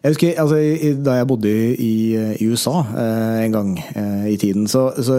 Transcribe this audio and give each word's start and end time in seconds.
Jeg 0.00 0.14
husker, 0.14 0.36
altså, 0.40 0.56
Da 1.04 1.14
jeg 1.18 1.28
bodde 1.28 1.50
i, 1.76 1.94
i 2.40 2.46
USA 2.48 2.78
eh, 2.88 3.40
en 3.44 3.52
gang 3.52 3.72
eh, 3.78 4.30
i 4.32 4.36
tiden, 4.40 4.64
så, 4.68 4.86
så 4.96 5.18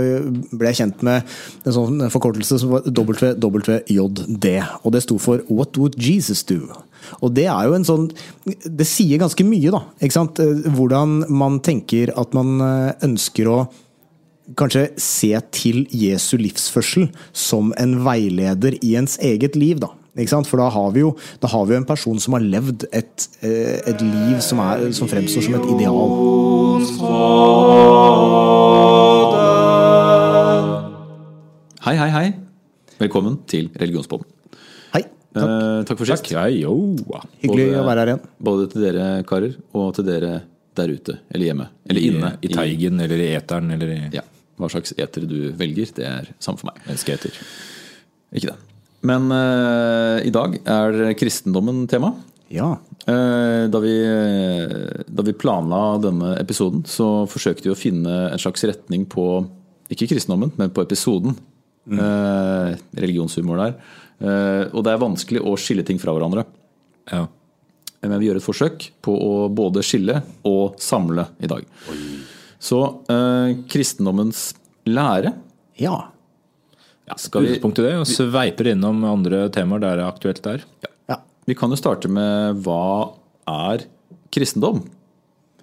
ble 0.49 0.71
jeg 0.71 0.79
kjent 0.79 1.03
med 1.05 1.21
en 1.65 1.75
sånn 1.75 2.07
forkortelse 2.09 2.57
som 2.63 2.73
var 2.73 2.87
WWJD. 2.89 4.47
Og 4.81 4.95
det 4.95 5.03
sto 5.05 5.19
for 5.21 5.45
What 5.51 5.77
Would 5.77 5.99
Jesus 6.01 6.41
Do? 6.49 6.63
Og 7.21 7.35
det 7.37 7.45
er 7.49 7.69
jo 7.69 7.75
en 7.77 7.85
sånn 7.87 8.09
Det 8.45 8.85
sier 8.89 9.21
ganske 9.21 9.45
mye, 9.45 9.69
da. 9.73 9.83
Ikke 10.01 10.17
sant? 10.17 10.41
Eh, 10.41 10.65
Hvordan 10.73 11.27
man 11.29 11.61
tenker 11.61 12.13
at 12.17 12.33
man 12.37 12.57
eh, 12.65 12.91
ønsker 13.05 13.53
å 13.53 13.61
kanskje 14.57 14.89
se 14.99 15.31
til 15.53 15.85
Jesu 15.95 16.33
livsførsel 16.41 17.11
som 17.37 17.69
en 17.79 17.99
veileder 18.03 18.81
i 18.81 18.95
ens 18.99 19.19
eget 19.23 19.55
liv, 19.55 19.79
da. 19.79 19.93
Ikke 20.19 20.27
sant? 20.33 20.47
For 20.49 20.59
da 20.59 20.67
har 20.73 20.89
vi 20.91 20.99
jo 21.05 21.13
da 21.39 21.47
har 21.53 21.65
vi 21.69 21.75
jo 21.75 21.79
en 21.81 21.87
person 21.87 22.19
som 22.19 22.33
har 22.35 22.43
levd 22.43 22.83
et, 22.91 23.27
eh, 23.41 23.79
et 23.93 24.01
liv 24.03 24.41
som, 24.43 24.59
er, 24.59 24.89
som 24.91 25.07
fremstår 25.07 25.45
som 25.47 25.55
et 25.55 25.69
ideal. 25.71 27.11
Hei, 31.81 31.95
hei, 31.97 32.09
hei. 32.13 32.27
Velkommen 33.01 33.39
til 33.49 33.69
Religionspodden. 33.81 34.27
Hei. 34.93 35.01
Takk, 35.33 35.47
eh, 35.47 35.83
takk 35.89 35.97
for 35.97 36.05
sist. 36.09 36.29
Ja, 36.31 36.43
jo. 36.53 36.73
Hyggelig 37.41 37.65
Både- 37.71 37.79
å 37.81 37.85
være 37.87 37.99
her 38.03 38.11
igjen. 38.11 38.21
Både 38.39 38.67
til 38.71 38.81
dere 38.85 39.23
karer 39.25 39.55
og 39.73 39.95
til 39.95 40.05
dere 40.05 40.43
der 40.75 40.87
ute. 40.93 41.17
Eller 41.33 41.45
hjemme. 41.49 41.67
Eller 41.89 42.01
inne. 42.01 42.33
I, 42.41 42.47
I 42.47 42.53
teigen 42.53 42.99
eller 43.01 43.17
i 43.17 43.35
eteren 43.35 43.71
eller 43.73 43.87
i 43.95 44.09
Ja, 44.13 44.21
Hva 44.59 44.69
slags 44.69 44.93
eter 44.93 45.25
du 45.25 45.51
velger, 45.57 45.89
det 45.95 46.05
er 46.05 46.27
samme 46.39 46.59
for 46.59 46.67
meg. 46.69 46.75
menneskeeter. 46.85 47.31
Ikke 48.35 48.51
det. 48.51 48.57
Men 49.07 49.31
uh, 49.33 50.19
i 50.21 50.33
dag 50.33 50.59
er 50.61 51.13
kristendommen 51.17 51.87
tema. 51.89 52.13
Ja. 52.51 52.75
Uh, 53.07 53.65
da, 53.71 53.79
vi, 53.81 53.95
da 55.07 55.25
vi 55.25 55.37
planla 55.37 55.81
denne 56.03 56.35
episoden, 56.41 56.83
så 56.85 57.25
forsøkte 57.31 57.69
vi 57.69 57.73
å 57.73 57.79
finne 57.79 58.17
en 58.29 58.41
slags 58.41 58.65
retning 58.67 59.07
på 59.09 59.25
ikke 59.91 60.07
kristendommen, 60.13 60.53
men 60.59 60.71
på 60.71 60.83
episoden. 60.85 61.35
Eh, 61.89 62.77
religionshumor 62.93 63.57
der. 63.57 63.73
Eh, 64.21 64.65
og 64.69 64.83
det 64.85 64.93
er 64.93 65.01
vanskelig 65.01 65.41
å 65.41 65.55
skille 65.59 65.85
ting 65.87 65.99
fra 66.01 66.13
hverandre. 66.13 66.45
Ja. 67.09 67.25
Men 68.01 68.19
vi 68.21 68.29
gjør 68.29 68.39
et 68.39 68.45
forsøk 68.45 68.87
på 69.03 69.13
å 69.13 69.49
både 69.53 69.83
skille 69.85 70.21
og 70.47 70.77
samle 70.81 71.27
i 71.41 71.49
dag. 71.49 71.65
Oi. 71.91 71.99
Så 72.61 72.81
eh, 73.09 73.57
kristendommens 73.69 74.51
lære 74.89 75.35
Ja. 75.81 76.11
Ja 77.11 77.17
Skal 77.19 77.43
vi- 77.43 77.51
Utgangspunkt 77.51 77.79
i 77.81 77.85
det, 77.89 77.93
og 77.99 78.07
sveiper 78.09 78.71
innom 78.71 79.03
andre 79.05 79.43
temaer 79.53 79.83
der 79.83 79.99
det 79.99 80.05
er 80.05 80.11
aktuelt 80.11 80.41
der. 80.47 80.63
ja. 81.09 81.17
Vi 81.47 81.55
kan 81.57 81.71
jo 81.73 81.75
starte 81.75 82.07
med 82.07 82.59
hva 82.63 83.13
er 83.49 83.81
kristendom? 84.31 84.83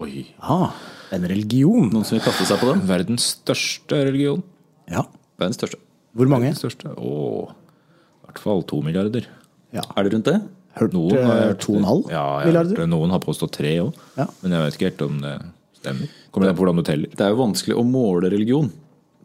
Oi. 0.02 0.26
Ah, 0.42 0.72
en 1.14 1.22
religion. 1.30 1.88
Noen 1.90 2.04
som 2.04 2.18
vil 2.18 2.24
kaste 2.26 2.44
seg 2.48 2.58
på 2.60 2.72
den? 2.72 2.82
Verdens 2.86 3.28
største 3.38 4.00
religion. 4.08 4.42
Ja. 4.90 5.04
Verdens 5.38 5.56
største. 5.60 5.78
Hvor 6.18 6.28
mange? 6.28 6.50
Den 6.50 6.58
største. 6.58 6.90
Å, 6.98 7.48
i 7.48 8.26
hvert 8.26 8.42
fall 8.42 8.62
to 8.68 8.82
milliarder. 8.82 9.24
Ja. 9.72 9.82
Er 9.96 10.02
det 10.08 10.12
rundt 10.16 10.24
det? 10.28 10.36
Hørt 10.78 10.92
Noen 10.92 11.14
har 11.24 11.36
eh, 11.38 11.46
hørt- 11.52 11.60
to 11.64 11.72
og 11.72 11.78
en 11.78 11.84
halv 11.88 12.10
Ja, 12.10 12.26
milliarder? 12.44 12.76
det. 12.76 12.88
noen 12.90 13.10
har 13.10 13.20
påstått 13.20 13.52
tre 13.52 13.72
òg, 13.78 13.94
Ja. 14.18 14.26
men 14.42 14.52
jeg 14.52 14.60
vet 14.66 14.74
ikke 14.76 14.90
helt 14.90 15.02
om 15.08 15.20
det 15.22 15.36
stemmer. 15.80 16.08
Kommer 16.32 16.44
det 16.46 16.50
an 16.50 16.56
på 16.58 16.62
hvordan 16.66 16.76
du 16.76 16.82
teller. 16.82 17.08
Det 17.14 17.20
er 17.20 17.30
jo 17.30 17.40
vanskelig 17.46 17.74
å 17.78 17.86
måle 17.86 18.30
religion. 18.30 18.70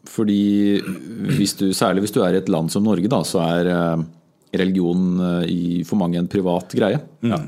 Fordi 0.09 0.81
hvis 1.37 1.53
du, 1.59 1.69
særlig 1.75 2.03
hvis 2.03 2.11
du 2.15 2.21
er 2.25 2.35
i 2.35 2.41
et 2.41 2.49
land 2.51 2.71
som 2.73 2.83
Norge, 2.83 3.07
da, 3.11 3.21
så 3.27 3.39
er 3.45 3.69
eh, 3.71 4.03
religion 4.59 5.05
eh, 5.23 5.45
i 5.49 5.83
for 5.87 5.95
mange 6.01 6.19
en 6.19 6.27
privat 6.31 6.73
greie. 6.75 6.99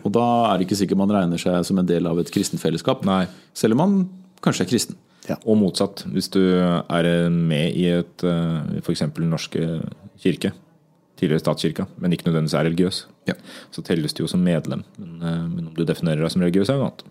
Og 0.05 0.11
da 0.15 0.25
er 0.51 0.57
det 0.61 0.67
ikke 0.69 0.77
sikkert 0.79 1.01
man 1.03 1.11
regner 1.11 1.41
seg 1.41 1.65
som 1.67 1.81
en 1.81 1.89
del 1.89 2.07
av 2.07 2.19
et 2.21 2.31
kristenfellesskap. 2.31 3.03
Nei. 3.07 3.25
Selv 3.53 3.75
om 3.75 3.83
man 3.83 3.97
kanskje 4.45 4.65
er 4.65 4.71
kristen. 4.71 5.01
Og 5.43 5.57
motsatt. 5.57 6.03
Hvis 6.13 6.29
du 6.29 6.39
er 6.45 7.07
med 7.33 7.73
i 7.73 7.87
et 7.97 8.23
f.eks. 8.85 9.01
Den 9.17 9.31
norske 9.33 9.81
kirke, 10.21 10.51
tidligere 11.17 11.41
statskirka, 11.41 11.87
men 11.97 12.13
ikke 12.13 12.27
nødvendigvis 12.29 12.53
er 12.59 12.67
religiøs, 12.69 12.97
Ja. 13.25 13.33
så 13.73 13.81
telles 13.81 14.13
du 14.13 14.21
jo 14.23 14.27
som 14.29 14.43
medlem. 14.45 14.83
Men, 14.99 15.13
eh, 15.23 15.43
men 15.49 15.67
om 15.67 15.73
du 15.73 15.83
definerer 15.83 16.21
deg 16.21 16.31
som 16.31 16.43
religiøs, 16.43 16.69
er 16.69 16.77
noe 16.77 16.91
annet. 16.91 17.03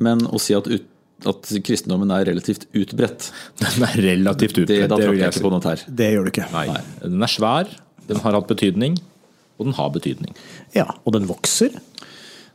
Men 0.00 0.18
å 0.26 0.40
si 0.40 0.54
at, 0.56 0.66
ut, 0.66 0.86
at 1.26 1.42
kristendommen 1.66 2.10
er 2.14 2.24
relativt 2.30 2.66
utbredt, 2.74 3.30
Den 3.60 3.82
er 3.84 3.96
relativt 4.00 4.54
det, 4.56 4.64
utbredt. 4.64 4.88
da 4.88 4.96
det 4.96 5.04
trakk 5.04 5.10
vil 5.12 5.20
jeg 5.24 5.32
ikke 5.34 5.44
på 5.46 5.50
noe 5.52 5.60
her. 5.68 5.84
Det 6.00 6.10
gjør 6.14 6.24
du 6.24 6.30
ikke. 6.32 6.46
Nei. 6.52 6.66
Den 7.02 7.22
er 7.22 7.32
svær, 7.34 7.68
den 8.08 8.16
har 8.24 8.32
hatt 8.38 8.48
betydning, 8.48 8.98
og 9.58 9.66
den 9.66 9.74
har 9.76 9.90
betydning. 9.90 10.34
Ja, 10.74 10.86
Og 11.04 11.12
den 11.12 11.26
vokser. 11.28 11.76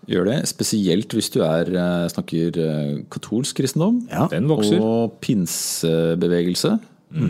Gjør 0.05 0.25
det, 0.29 0.47
Spesielt 0.49 1.09
hvis 1.17 1.31
du 1.33 1.39
er, 1.41 1.65
eh, 1.65 2.07
snakker 2.13 2.57
eh, 2.61 3.03
katolsk 3.09 3.57
kristendom. 3.57 4.03
Ja. 4.11 4.27
Den 4.29 4.45
vokser. 4.47 4.77
Og 4.79 5.15
pinsebevegelse. 5.21 6.75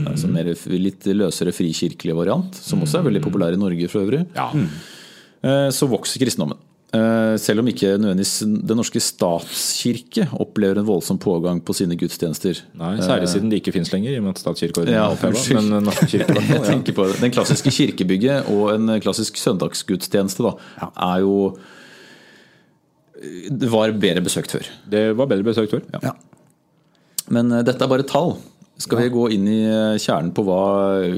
Altså 0.09 0.27
mer, 0.31 0.47
litt 0.73 1.05
løsere 1.13 1.51
frikirkelig 1.53 2.15
variant, 2.17 2.55
som 2.57 2.81
også 2.81 2.99
er 2.99 3.05
veldig 3.05 3.21
populær 3.21 3.53
i 3.53 3.59
Norge 3.59 3.87
for 3.91 4.01
øvrig. 4.01 4.23
Ja. 4.35 4.47
Eh, 5.45 5.69
Så 5.71 5.85
vokser 5.87 6.17
kristendommen. 6.23 6.57
Eh, 6.95 7.35
Selv 7.41 7.59
om 7.63 7.67
ikke 7.69 7.95
nødvendigvis 7.99 8.33
Den 8.69 8.77
norske 8.79 9.01
statskirke 9.03 10.27
opplever 10.39 10.79
en 10.79 10.87
voldsom 10.87 11.17
pågang 11.21 11.59
på 11.65 11.75
sine 11.75 11.97
gudstjenester. 11.99 12.61
Nei, 12.79 12.93
Særlig 13.03 13.29
siden 13.33 13.51
de 13.51 13.59
ikke 13.59 13.73
fins 13.75 13.91
lenger, 13.93 14.13
i 14.13 14.19
og 14.21 14.27
med 14.27 14.35
at 14.35 14.43
statskirkeordenen 14.43 14.95
Ja, 14.95 15.09
er. 15.11 15.39
Men 15.57 15.71
Den 15.73 15.87
norske 15.89 16.07
kirke 16.13 16.35
hvert 16.35 16.49
Jeg 16.53 16.65
fall, 16.65 16.83
ja. 16.85 16.95
på 16.99 17.07
det. 17.09 17.19
Den 17.25 17.35
klassiske 17.35 17.73
kirkebygget 17.79 18.51
og 18.53 18.69
en 18.75 18.93
klassisk 19.03 19.39
søndagsgudstjeneste 19.41 20.45
da, 20.45 20.55
er 21.09 21.23
jo 21.25 21.35
Det 23.49 23.71
var 23.71 23.91
bedre 23.97 24.21
besøkt 24.23 24.51
før. 24.53 24.67
Det 24.91 25.05
var 25.17 25.29
bedre 25.31 25.47
besøkt 25.47 25.71
før. 25.73 25.85
Ja. 26.03 26.13
Men 27.33 27.51
eh, 27.51 27.63
dette 27.65 27.83
er 27.83 27.91
bare 27.91 28.05
tall. 28.07 28.35
Skal 28.77 28.99
vi 28.99 29.09
gå 29.13 29.29
inn 29.31 29.47
i 29.47 29.61
eh, 29.65 29.95
kjernen 30.03 30.33
på 30.35 30.43
hva 30.45 30.59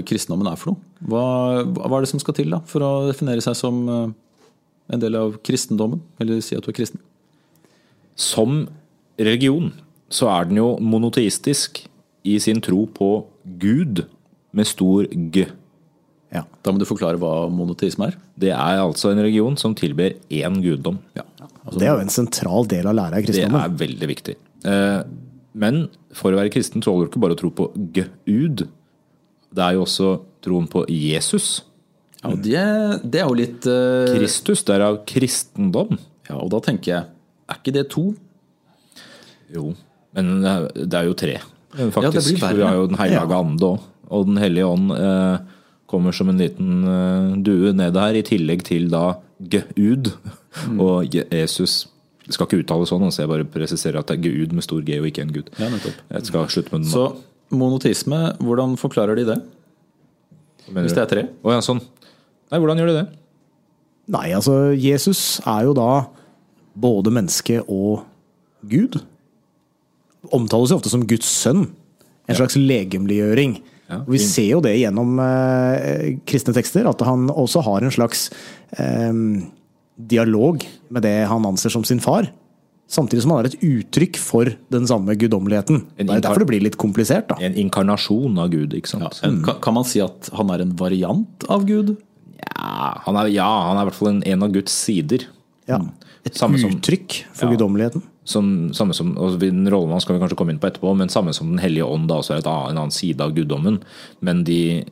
kristendommen 0.08 0.48
er 0.52 0.60
for 0.62 0.72
noe? 0.74 0.84
Hva, 1.10 1.24
hva 1.66 1.98
er 1.98 2.06
det 2.06 2.12
som 2.14 2.22
skal 2.22 2.38
til 2.38 2.54
da, 2.54 2.62
for 2.70 2.86
å 2.86 2.92
definere 3.10 3.42
seg 3.44 3.58
som 3.58 3.82
eh, 3.90 4.08
en 4.94 5.02
del 5.02 5.16
av 5.20 5.38
kristendommen? 5.46 6.02
Eller 6.22 6.42
si 6.42 6.56
at 6.58 6.66
du 6.66 6.72
er 6.72 6.78
kristen? 6.78 7.02
Som 8.18 8.66
religion 9.20 9.72
så 10.10 10.30
er 10.32 10.48
den 10.50 10.60
jo 10.62 10.74
monoteistisk 10.82 11.84
i 12.28 12.38
sin 12.44 12.62
tro 12.64 12.86
på 12.92 13.12
Gud 13.60 14.06
med 14.56 14.68
stor 14.68 15.08
G. 15.34 15.46
Ja. 16.34 16.44
Da 16.64 16.74
må 16.74 16.82
du 16.82 16.88
forklare 16.88 17.20
hva 17.22 17.48
monoteisme 17.52 18.10
er. 18.10 18.18
Det 18.40 18.52
er 18.52 18.82
altså 18.82 19.12
en 19.12 19.22
religion 19.22 19.56
som 19.60 19.76
tilber 19.78 20.16
én 20.34 20.60
guddom. 20.64 21.00
Ja. 21.16 21.24
Det 21.72 21.88
er 21.88 21.96
jo 21.96 22.04
en 22.04 22.12
sentral 22.14 22.68
del 22.70 22.88
av 22.88 22.96
læra 22.98 23.20
i 23.22 23.28
Det 23.28 23.46
er 23.48 23.78
veldig 23.80 24.10
viktig. 24.12 24.36
Eh, 24.66 25.02
Men 25.58 25.88
for 26.14 26.32
å 26.32 26.38
være 26.38 26.52
kristen 26.54 26.84
så 26.84 26.92
holder 26.94 27.08
du 27.08 27.12
ikke 27.12 27.24
bare 27.24 27.36
å 27.38 27.40
tro 27.40 27.50
på 27.50 27.72
Gud. 27.76 28.68
Det 29.50 29.64
er 29.64 29.74
jo 29.78 29.86
også 29.86 30.12
troen 30.46 30.68
på 30.70 30.84
Jesus. 30.92 31.64
Ja, 32.24 32.32
det, 32.34 33.02
det 33.12 33.20
er 33.22 33.28
jo 33.28 33.36
litt 33.38 33.68
uh, 33.70 34.08
Kristus, 34.18 34.64
derav 34.68 35.04
kristendom. 35.08 35.98
Ja, 36.30 36.40
og 36.42 36.50
da 36.52 36.60
tenker 36.66 36.92
jeg, 36.96 37.04
er 37.48 37.60
ikke 37.62 37.74
det 37.76 37.86
to? 37.94 38.08
Jo, 39.54 39.70
men 40.18 40.42
det 40.42 40.94
er- 40.98 41.06
jo 41.08 41.14
tre, 41.14 41.36
eh, 41.78 41.90
faktisk. 41.94 42.02
Ja, 42.04 42.10
det 42.12 42.24
blir 42.26 42.42
verre. 42.42 42.56
Vi 42.58 42.64
har 42.64 42.74
jo 42.76 42.88
Den 42.88 42.98
hellige 42.98 43.30
Ja. 43.30 43.40
ande 43.40 43.62
òg. 43.70 43.80
Og 44.10 44.26
Den 44.26 44.38
hellige 44.38 44.66
ånd 44.66 44.92
eh, 44.92 45.38
kommer 45.88 46.12
som 46.14 46.30
en 46.30 46.38
liten 46.38 46.84
eh, 46.84 47.36
due 47.44 47.72
ned 47.74 47.96
her, 47.96 48.14
i 48.16 48.22
tillegg 48.24 48.64
til 48.64 48.90
da 48.90 49.16
Gud 49.42 50.14
Mm. 50.68 50.80
og 50.82 51.14
Jesus. 51.14 51.86
Det 52.26 52.34
skal 52.34 52.48
ikke 52.48 52.64
uttales 52.66 52.90
sånn, 52.90 53.04
altså 53.04 53.20
jeg 53.22 53.30
bare 53.30 53.44
presiserer 53.46 54.00
at 54.00 54.08
det 54.08 54.18
er 54.18 54.24
Gud 54.32 54.52
med 54.54 54.64
stor 54.64 54.82
G 54.82 54.98
og 55.00 55.06
ikke 55.06 55.22
en 55.22 55.32
gud. 55.32 55.50
Ja. 55.60 55.70
Jeg 55.70 56.26
skal 56.26 56.48
slutte 56.48 56.72
med 56.74 56.82
den. 56.82 56.90
Så 56.92 57.16
monotisme, 57.52 58.36
hvordan 58.40 58.76
forklarer 58.76 59.16
de 59.16 59.26
det? 59.26 59.38
Hvis 60.74 60.96
det 60.96 60.98
er 60.98 61.06
tre? 61.06 61.24
Å 61.46 61.52
ja, 61.54 61.60
sånn. 61.62 61.80
Nei, 62.52 62.60
hvordan 62.62 62.80
gjør 62.80 62.92
de 62.92 62.98
det? 63.02 63.08
Nei, 64.16 64.28
altså 64.38 64.54
Jesus 64.80 65.42
er 65.46 65.66
jo 65.68 65.74
da 65.76 66.06
både 66.78 67.12
menneske 67.12 67.60
og 67.68 68.06
Gud. 68.68 69.02
Omtales 70.34 70.72
jo 70.72 70.78
ofte 70.80 70.92
som 70.92 71.04
Guds 71.08 71.28
sønn. 71.28 71.68
En 72.28 72.36
slags 72.36 72.58
legemliggjøring. 72.60 73.58
Ja, 73.88 74.02
vi 74.04 74.20
ser 74.20 74.50
jo 74.52 74.62
det 74.64 74.74
gjennom 74.82 75.14
eh, 75.24 76.18
kristne 76.28 76.52
tekster, 76.56 76.88
at 76.90 77.00
han 77.08 77.30
også 77.32 77.62
har 77.64 77.86
en 77.88 77.94
slags 77.96 78.26
eh, 78.76 79.14
dialog 80.12 80.66
med 80.92 81.06
det 81.08 81.16
han 81.32 81.48
anser 81.48 81.72
som 81.72 81.86
sin 81.88 82.02
far. 82.04 82.28
Samtidig 82.92 83.24
som 83.26 83.34
han 83.36 83.44
er 83.46 83.50
et 83.50 83.64
uttrykk 83.68 84.20
for 84.20 84.48
den 84.72 84.86
samme 84.88 85.16
guddommeligheten. 85.20 85.82
Det 86.00 86.06
er 86.08 86.22
derfor 86.24 86.44
det 86.44 86.50
blir 86.52 86.64
litt 86.64 86.78
komplisert. 86.80 87.28
da. 87.32 87.36
En 87.44 87.56
inkarnasjon 87.60 88.38
av 88.40 88.52
Gud, 88.54 88.76
ikke 88.76 88.94
Ja, 89.00 89.10
sant? 89.12 89.24
en, 89.28 89.42
Mm. 89.44 89.62
kan 89.62 89.74
man 89.76 89.84
si 89.88 90.00
at 90.04 90.30
han 90.34 90.50
er 90.52 90.62
en 90.64 90.76
variant 90.80 91.44
av 91.50 91.66
Gud? 91.68 91.98
Ja, 92.56 93.02
han 93.06 93.16
er, 93.20 93.28
ja, 93.34 93.48
han 93.68 93.78
er 93.78 93.86
i 93.86 93.90
hvert 93.90 93.98
fall 94.00 94.10
en, 94.16 94.22
en 94.28 94.44
av 94.44 94.52
Guds 94.54 94.72
sider. 94.72 95.26
Ja. 95.68 95.80
Et 96.26 96.36
Samme 96.36 96.60
som- 96.60 96.72
uttrykk 96.72 97.24
for 97.34 97.48
Ja. 97.48 97.52
guddommeligheten. 97.56 98.04
Samme 98.28 98.94
som, 98.94 99.14
og 99.18 99.40
Den 99.40 99.66
rollen 99.72 99.92
hans 99.92 100.04
skal 100.04 100.18
vi 100.18 100.22
kanskje 100.26 100.36
komme 100.38 100.52
inn 100.52 100.60
på 100.60 100.68
etterpå, 100.68 100.96
men 100.98 101.08
samme 101.10 101.34
som 101.34 101.48
Den 101.50 101.60
hellige 101.64 101.86
ånd 101.88 102.08
da 102.10 102.16
også 102.20 102.34
er 102.36 102.40
et 102.40 102.48
en 102.48 102.78
annen 102.78 102.92
side 102.92 103.22
av 103.24 103.32
guddommen. 103.34 103.82
Men 104.22 104.44
de, 104.44 104.84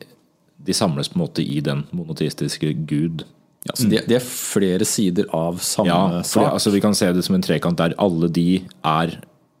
de 0.64 0.72
samles 0.72 1.08
på 1.12 1.16
en 1.20 1.26
måte 1.26 1.44
i 1.44 1.60
den 1.60 1.84
monoteistiske 1.92 2.72
Gud. 2.86 3.24
Ja, 3.66 3.74
så 3.74 3.88
de, 3.90 3.98
de 4.06 4.14
er 4.14 4.20
flere 4.24 4.84
sider 4.86 5.26
av 5.34 5.58
samme 5.60 5.88
Ja, 5.90 6.22
sak. 6.22 6.52
altså, 6.52 6.70
Vi 6.72 6.80
kan 6.80 6.94
se 6.94 7.12
det 7.12 7.24
som 7.24 7.34
en 7.34 7.42
trekant 7.42 7.76
der 7.76 7.94
alle 7.98 8.28
de 8.32 8.62
er 8.84 9.18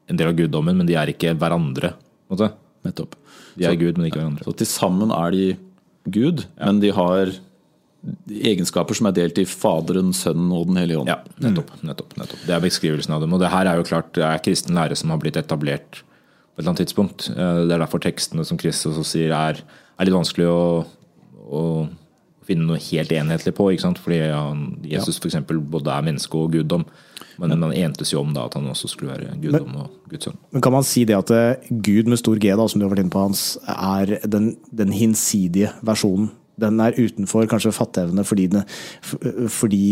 en 0.08 0.16
del 0.16 0.28
av 0.28 0.36
guddommen, 0.36 0.76
men 0.76 0.86
de 0.86 0.94
er 0.94 1.08
ikke 1.12 1.34
hverandre. 1.36 1.92
på 2.28 2.32
en 2.32 2.38
måte. 2.38 2.52
Nettopp. 2.84 3.14
De 3.58 3.64
er 3.66 3.74
Gud, 3.76 3.98
men 3.98 4.06
ikke 4.10 4.20
hverandre. 4.22 4.44
Så 4.44 4.56
til 4.56 4.66
sammen 4.66 5.10
er 5.10 5.30
de 5.32 5.56
Gud, 6.08 6.46
men 6.56 6.78
de 6.80 6.90
har 6.92 7.32
egenskaper 8.30 8.94
som 8.98 9.08
er 9.10 9.16
delt 9.16 9.38
i 9.42 9.46
Faderen, 9.48 10.12
Sønnen 10.14 10.52
og 10.54 10.68
Den 10.70 10.76
hellige 10.82 11.00
ånd. 11.02 11.10
Ja, 11.10 11.18
nettopp, 11.42 11.72
nettopp, 11.82 12.16
nettopp. 12.20 12.42
Det 12.46 12.54
er 12.54 12.62
beskrivelsen 12.64 13.14
av 13.16 13.22
dem. 13.24 13.32
Og 13.34 13.40
det 13.42 13.50
her 13.52 13.66
er 13.70 13.80
jo 13.80 13.86
klart 13.88 14.12
det 14.18 14.24
er 14.26 14.42
kristen 14.44 14.76
lære 14.78 14.96
som 14.98 15.10
har 15.14 15.18
blitt 15.22 15.38
etablert 15.40 16.02
på 16.02 16.60
et 16.60 16.64
eller 16.64 16.72
annet 16.72 16.84
tidspunkt. 16.86 17.28
Eh, 17.30 17.62
Det 17.66 17.74
er 17.74 17.82
derfor 17.84 18.02
tekstene 18.04 18.44
som 18.46 18.58
Kristus 18.60 18.94
også 18.96 19.04
sier 19.16 19.34
er, 19.36 19.58
er 19.98 20.04
litt 20.08 20.14
vanskelig 20.16 20.46
å, 20.48 20.86
å 21.50 21.62
finne 22.46 22.68
noe 22.68 22.78
helt 22.78 23.10
enhetlig 23.12 23.54
på. 23.58 23.70
ikke 23.72 23.82
sant? 23.88 23.98
Fordi 23.98 24.20
han, 24.30 24.78
Jesus 24.86 25.18
for 25.18 25.26
eksempel, 25.28 25.58
både 25.58 25.90
er 25.90 26.06
menneske 26.06 26.38
og 26.38 26.52
guddom. 26.54 26.86
Men 27.42 27.58
man 27.60 27.74
entes 27.76 28.14
jo 28.14 28.22
om 28.22 28.30
da 28.32 28.46
at 28.46 28.54
han 28.56 28.68
også 28.70 28.88
skulle 28.88 29.12
være 29.12 29.34
guddom 29.42 29.74
og 29.82 29.90
Guds 30.08 30.24
sønn. 30.24 30.38
Men 30.54 30.62
kan 30.64 30.72
man 30.72 30.86
si 30.88 31.02
det 31.04 31.18
at 31.18 31.30
eh, 31.34 31.66
Gud 31.84 32.08
med 32.08 32.22
stor 32.22 32.38
G, 32.40 32.48
da, 32.56 32.64
som 32.70 32.80
du 32.80 32.86
har 32.86 32.94
vært 32.94 33.02
inne 33.04 33.12
på, 33.12 33.20
Hans, 33.26 33.58
er 33.68 34.14
den, 34.24 34.54
den 34.72 34.94
hinsidige 34.94 35.74
versjonen? 35.84 36.30
Den 36.60 36.80
er 36.80 36.96
utenfor 36.96 37.48
kanskje 37.50 37.74
fatteevne 37.76 38.24
fordi, 38.24 38.48
fordi 39.52 39.86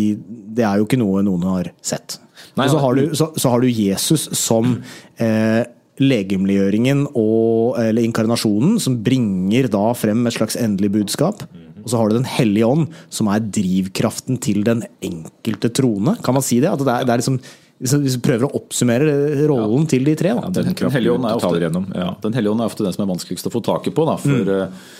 det 0.57 0.65
er 0.65 0.81
jo 0.81 0.89
ikke 0.89 1.01
noe 1.01 1.25
noen 1.27 1.45
har 1.51 1.73
sett. 1.85 2.19
Nei, 2.59 2.69
så 2.71 2.81
har, 2.83 2.97
du, 2.97 3.15
så, 3.17 3.31
så 3.39 3.53
har 3.53 3.63
du 3.63 3.69
Jesus 3.69 4.29
som 4.39 4.79
eh, 5.23 5.65
legemliggjøringen 6.03 7.05
og, 7.13 7.77
eller 7.83 8.07
inkarnasjonen, 8.07 8.79
som 8.83 8.99
bringer 9.07 9.69
da 9.73 9.91
frem 9.99 10.25
et 10.27 10.37
slags 10.39 10.59
endelig 10.61 10.93
budskap. 10.97 11.45
Og 11.85 11.91
så 11.93 12.01
har 12.01 12.09
du 12.09 12.17
Den 12.17 12.31
hellige 12.39 12.67
ånd, 12.67 12.89
som 13.13 13.29
er 13.29 13.45
drivkraften 13.45 14.41
til 14.41 14.65
den 14.65 14.87
enkelte 15.05 15.69
troende. 15.69 16.17
Kan 16.25 16.39
man 16.39 16.47
si 16.47 16.63
det? 16.65 16.73
At 16.73 16.81
det 16.81 16.95
er, 16.95 17.05
det 17.05 17.15
er 17.15 17.23
liksom 17.23 17.39
hvis 17.85 18.17
vi 18.17 18.21
prøver 18.23 18.47
å 18.47 18.57
oppsummere 18.57 19.45
rollen 19.51 19.89
til 19.91 20.07
de 20.07 20.15
tre. 20.17 20.31
Da. 20.39 20.49
Den 20.55 20.77
Den 20.79 20.93
hellige 20.95 21.17
ånd 21.17 21.27
er 21.27 21.37
ofte, 21.37 21.59
ja. 21.61 21.83
ja, 21.99 22.11
den 22.23 22.37
hellige 22.37 22.53
ånd 22.55 22.63
er 22.63 22.71
ofte 22.71 22.87
den 22.87 22.95
som 22.95 23.03
er 23.05 23.11
vanskeligst 23.11 23.51
å 23.51 23.53
få 23.53 23.61
taket 23.67 23.97
på. 23.97 24.07
Da, 24.09 24.15
for, 24.23 24.53
eh, 24.55 24.93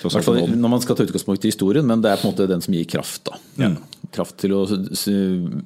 Så 0.00 0.08
i 0.08 0.14
hvert 0.14 0.24
fall 0.24 0.36
snakker 0.40 0.46
vi 0.48 0.52
om- 0.56 0.60
når 0.64 0.70
man 0.72 0.80
skal 0.80 0.96
ta 0.96 1.04
utgangspunkt 1.04 1.44
i 1.44 1.50
historien, 1.52 1.86
men 1.86 2.00
det 2.00 2.10
er 2.10 2.16
på 2.16 2.28
en 2.28 2.32
måte 2.32 2.48
den 2.48 2.60
som 2.64 2.72
gir 2.74 2.86
kraft. 2.88 3.24
Da. 3.28 3.36
Kraft 4.10 4.38
til 4.40 4.50
å, 4.56 4.62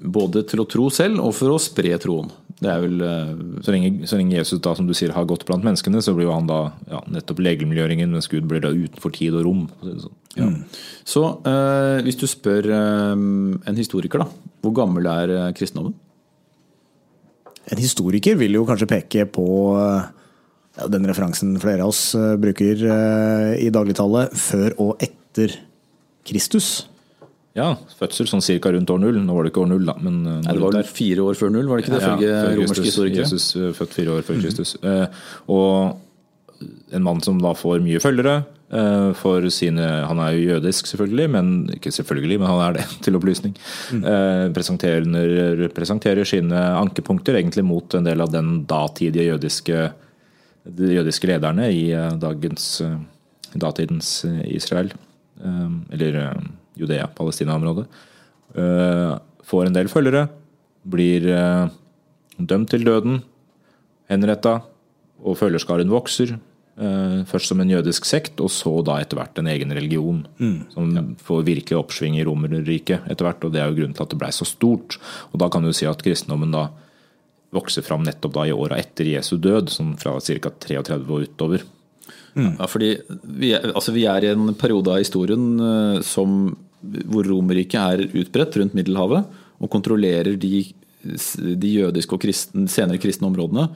både 0.03 0.43
til 0.51 0.61
å 0.61 0.69
tro 0.69 0.89
selv 0.91 1.21
og 1.23 1.33
for 1.35 1.55
å 1.55 1.61
spre 1.63 1.95
troen. 2.03 2.31
Det 2.61 2.71
er 2.71 2.81
vel 2.81 3.01
eh, 3.03 3.35
Så 3.67 3.73
lenge, 3.75 4.07
så 4.09 4.17
lenge 4.17 4.37
Jesus 4.37 4.61
da, 4.63 4.75
som 4.75 4.87
du 4.87 4.93
sier, 4.95 5.11
har 5.13 5.25
gått 5.27 5.45
blant 5.45 5.65
menneskene, 5.67 6.01
så 6.03 6.15
blir 6.15 6.29
jo 6.29 6.33
han 6.35 6.47
da 6.47 6.73
ja, 6.91 7.01
nettopp 7.11 7.41
legemliggjøringen, 7.43 8.11
mens 8.15 8.29
Gud 8.31 8.47
blir 8.49 8.61
da 8.63 8.71
utenfor 8.71 9.13
tid 9.13 9.35
og 9.35 9.45
rom. 9.45 9.65
sånn. 9.83 10.13
ja. 10.39 10.49
Så 11.05 11.25
eh, 11.45 12.03
hvis 12.07 12.17
du 12.21 12.27
spør 12.31 12.69
eh, 12.71 13.13
en 13.67 13.77
historiker, 13.77 14.23
da, 14.23 14.29
hvor 14.63 14.75
gammel 14.75 15.07
er 15.11 15.35
eh, 15.35 15.53
kristendommen? 15.53 15.95
En 17.73 17.81
historiker 17.81 18.37
vil 18.37 18.53
jo 18.59 18.67
kanskje 18.69 18.89
peke 18.91 19.27
på 19.33 19.47
eh, 19.81 20.07
ja, 20.79 20.89
den 20.91 21.07
referansen 21.09 21.55
flere 21.63 21.85
av 21.85 21.93
oss 21.93 22.15
eh, 22.19 22.35
bruker 22.41 22.83
eh, 22.89 23.53
i 23.63 23.71
dagligtallet, 23.75 24.35
før 24.39 24.75
og 24.83 25.05
etter 25.05 25.55
Kristus. 26.27 26.89
Ja, 27.55 27.77
fødsel 28.01 28.27
sånn 28.27 28.43
cirka 28.43 28.73
rundt 28.75 28.91
år 28.91 28.99
null. 28.99 29.21
Nå 29.23 29.35
var 29.37 29.47
det 29.47 29.53
ikke 29.53 29.63
år 29.63 29.71
null, 29.71 29.85
da, 29.87 29.95
men 30.03 30.25
eh, 30.27 30.41
Nei, 30.43 30.57
det 30.57 30.65
var 30.65 30.75
der. 30.81 30.89
fire 30.91 31.29
år 31.29 31.39
før 31.39 31.53
null, 31.55 31.69
var 31.71 31.79
det 31.79 31.87
ikke 31.87 31.95
det? 31.95 32.01
Ja, 32.03 32.17
Ifølge 32.17 32.41
før 32.41 32.59
romerske 32.59 32.89
historikere. 32.89 33.29
Jesus 33.29 33.79
født 33.79 33.95
fire 33.95 34.17
år 34.17 34.27
før 34.27 34.43
Kristus. 34.43 34.75
Eh, 34.83 35.23
og 35.55 36.65
en 36.95 37.05
mann 37.05 37.23
som 37.23 37.39
da 37.43 37.53
får 37.59 37.83
mye 37.85 38.01
følgere 38.03 38.35
eh, 38.73 39.09
for 39.19 39.47
sine 39.53 39.85
Han 40.09 40.21
er 40.23 40.35
jo 40.35 40.55
jødisk, 40.55 40.89
selvfølgelig, 40.91 41.27
men 41.31 41.51
ikke 41.77 41.93
selvfølgelig, 41.95 42.41
men 42.43 42.51
han 42.51 42.63
er 42.67 42.79
det, 42.79 42.87
til 43.07 43.19
opplysning. 43.19 43.55
Eh, 44.01 44.47
presenterer, 44.57 45.69
presenterer 45.77 46.27
sine 46.27 46.65
ankepunkter 46.81 47.39
egentlig 47.39 47.67
mot 47.67 47.95
en 47.95 48.11
del 48.11 48.25
av 48.25 48.35
den 48.35 48.65
datidige 48.71 49.31
jødiske 49.31 49.93
de 50.65 50.95
jødiske 50.97 51.29
lederne 51.29 51.69
i 51.73 51.91
eh, 51.93 52.15
dagens 52.21 52.81
eh, 52.85 52.97
datidens 53.61 54.25
eh, 54.29 54.43
Israel. 54.57 54.93
Eller 55.45 56.17
Judea, 56.79 57.09
Palestina-området. 57.11 57.89
Eh, 58.55 59.15
Får 59.45 59.67
en 59.69 59.75
del 59.77 59.91
følgere. 59.93 60.29
Blir 60.89 61.27
dømt 62.39 62.71
til 62.73 62.85
døden. 62.87 63.19
Henretta. 64.09 64.63
Og 65.21 65.37
følgerskaren 65.37 65.91
vokser. 65.93 66.39
Først 67.29 67.51
som 67.51 67.61
en 67.61 67.69
jødisk 67.71 68.07
sekt, 68.09 68.41
og 68.41 68.49
så 68.51 68.73
da 68.87 68.97
etter 69.03 69.21
hvert 69.21 69.37
en 69.39 69.51
egen 69.53 69.75
religion. 69.77 70.23
Som 70.73 71.13
får 71.21 71.45
virkelig 71.45 71.77
oppsving 71.77 72.17
i 72.17 72.25
Romerriket 72.25 73.05
etter 73.05 73.29
hvert, 73.29 73.45
og 73.45 73.53
det 73.53 73.61
er 73.61 73.69
jo 73.69 73.77
grunnen 73.83 73.99
til 73.99 74.07
at 74.07 74.15
det 74.15 74.21
blei 74.23 74.33
så 74.33 74.49
stort. 74.49 74.97
Og 75.33 75.43
da 75.45 75.51
kan 75.53 75.65
du 75.65 75.75
si 75.77 75.85
at 75.91 76.01
kristendommen 76.05 76.57
da 76.57 76.71
vokser 77.55 77.87
fram 77.87 78.05
nettopp 78.07 78.35
da 78.35 78.49
i 78.49 78.53
åra 78.55 78.79
etter 78.83 79.09
Jesu 79.15 79.37
død, 79.43 79.71
sånn 79.73 79.95
fra 80.01 80.17
ca. 80.19 80.53
33 80.67 81.01
og 81.05 81.29
utover. 81.29 81.65
Ja, 82.35 82.67
fordi 82.67 82.97
vi 83.23 83.53
er, 83.55 83.69
altså 83.71 83.95
vi 83.95 84.07
er 84.11 84.25
i 84.27 84.33
en 84.33 84.55
periode 84.59 84.91
av 84.91 85.03
historien 85.03 85.45
eh, 85.63 85.99
som, 86.07 86.49
hvor 86.83 87.27
Romerriket 87.29 87.79
er 87.79 88.23
utbredt 88.25 88.59
rundt 88.59 88.75
Middelhavet 88.75 89.43
og 89.63 89.71
kontrollerer 89.71 90.35
de, 90.41 90.65
de 91.63 91.71
jødiske 91.71 92.17
og 92.17 92.25
kristen, 92.25 92.67
senere 92.71 92.99
kristne 93.03 93.31
områdene. 93.31 93.69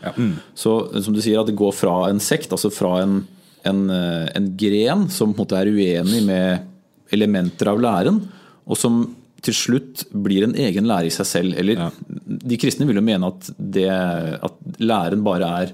Så 0.59 0.75
som 1.05 1.15
du 1.15 1.23
sier, 1.23 1.39
at 1.41 1.49
det 1.49 1.59
går 1.59 1.77
fra 1.77 2.01
en 2.09 2.19
sekt, 2.23 2.51
altså 2.55 2.73
fra 2.75 2.97
en, 3.05 3.21
en, 3.69 3.85
eh, 3.95 4.27
en 4.39 4.51
gren 4.59 5.07
som 5.13 5.33
på 5.33 5.45
en 5.45 5.47
måte 5.47 5.61
er 5.63 5.71
uenig 5.71 6.25
med 6.27 7.15
elementer 7.15 7.71
av 7.71 7.81
læren, 7.81 8.21
og 8.69 8.77
som 8.77 9.01
til 9.43 9.55
slutt 9.55 10.05
blir 10.12 10.44
en 10.49 10.55
egen 10.58 10.88
lære 10.90 11.06
i 11.11 11.14
seg 11.14 11.26
selv. 11.26 11.55
Eller 11.61 11.90
de 12.26 12.58
kristne 12.61 12.87
vil 12.88 12.99
jo 12.99 13.05
mene 13.06 13.29
at, 13.31 13.50
det, 13.58 13.87
at 13.88 14.58
læren 14.82 15.23
bare 15.26 15.52
er 15.62 15.73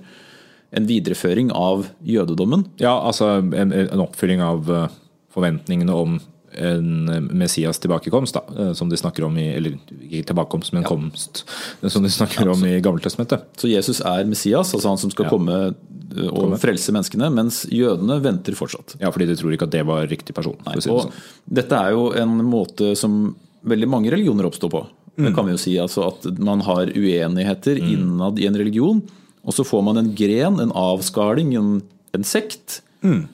en 0.75 0.87
videreføring 0.91 1.53
av 1.55 1.87
jødedommen. 2.05 2.67
Ja, 2.83 2.97
altså 3.07 3.39
en, 3.41 3.73
en 3.73 4.03
oppfylling 4.05 4.43
av 4.43 4.71
eh, 4.75 4.89
forventningene 5.35 5.95
om 5.95 6.17
en 6.55 7.09
eh, 7.11 7.21
Messias 7.35 7.79
tilbakekomst, 7.83 8.35
da, 8.37 8.43
eh, 8.59 8.73
som 8.79 8.91
de 8.91 8.99
snakker 8.99 9.25
om 9.27 9.39
i 9.39 9.47
Eller 9.57 9.77
ikke 10.11 10.29
tilbakekomst, 10.33 10.75
men 10.75 10.85
komst, 10.87 11.45
eh, 11.81 11.89
som 11.91 12.03
de 12.05 12.11
snakker 12.11 12.51
om 12.51 12.63
i 12.67 12.77
Gammeltestamentet. 12.83 13.47
Så 13.59 13.71
Jesus 13.71 14.03
er 14.03 14.27
Messias, 14.29 14.75
altså 14.75 14.93
han 14.93 14.99
som 15.03 15.15
skal 15.15 15.29
Ja. 15.31 15.35
komme 15.37 15.61
og 15.71 15.91
og 16.15 16.53
frelse 16.63 16.93
menneskene, 16.95 17.27
mens 17.35 17.65
jødene 17.75 18.21
venter 18.23 18.55
fortsatt. 18.55 18.93
Ja, 19.01 19.09
fordi 19.11 19.27
de 19.27 19.35
tror 19.35 19.51
ikke 19.57 19.67
at 19.67 19.73
det 19.75 19.81
var 19.89 20.05
riktig 20.07 20.35
person. 20.37 20.55
Nei, 20.67 20.77
si 20.79 20.87
det 20.87 20.93
Og 20.95 21.09
sånn. 21.09 21.23
dette 21.59 21.73
er 21.75 21.91
jo 21.97 22.05
en 22.15 22.37
måte 22.47 22.93
som 22.97 23.35
veldig 23.65 23.89
mange 23.91 24.13
religioner 24.13 24.49
oppstår 24.49 24.73
på. 24.73 24.85
Det 25.15 25.31
kan 25.35 25.47
vi 25.47 25.55
jo 25.55 25.61
si, 25.63 25.77
altså 25.79 26.09
At 26.09 26.25
man 26.43 26.65
har 26.67 26.91
uenigheter 26.91 27.79
innad 27.79 28.41
i 28.43 28.49
en 28.49 28.57
religion, 28.59 29.03
og 29.45 29.55
så 29.55 29.65
får 29.67 29.85
man 29.87 30.01
en 30.01 30.11
gren, 30.17 30.59
en 30.61 30.73
avskaling, 30.75 31.53
en, 31.55 31.77
en 32.17 32.27
sekt. 32.27 32.81
Mm. 33.05 33.27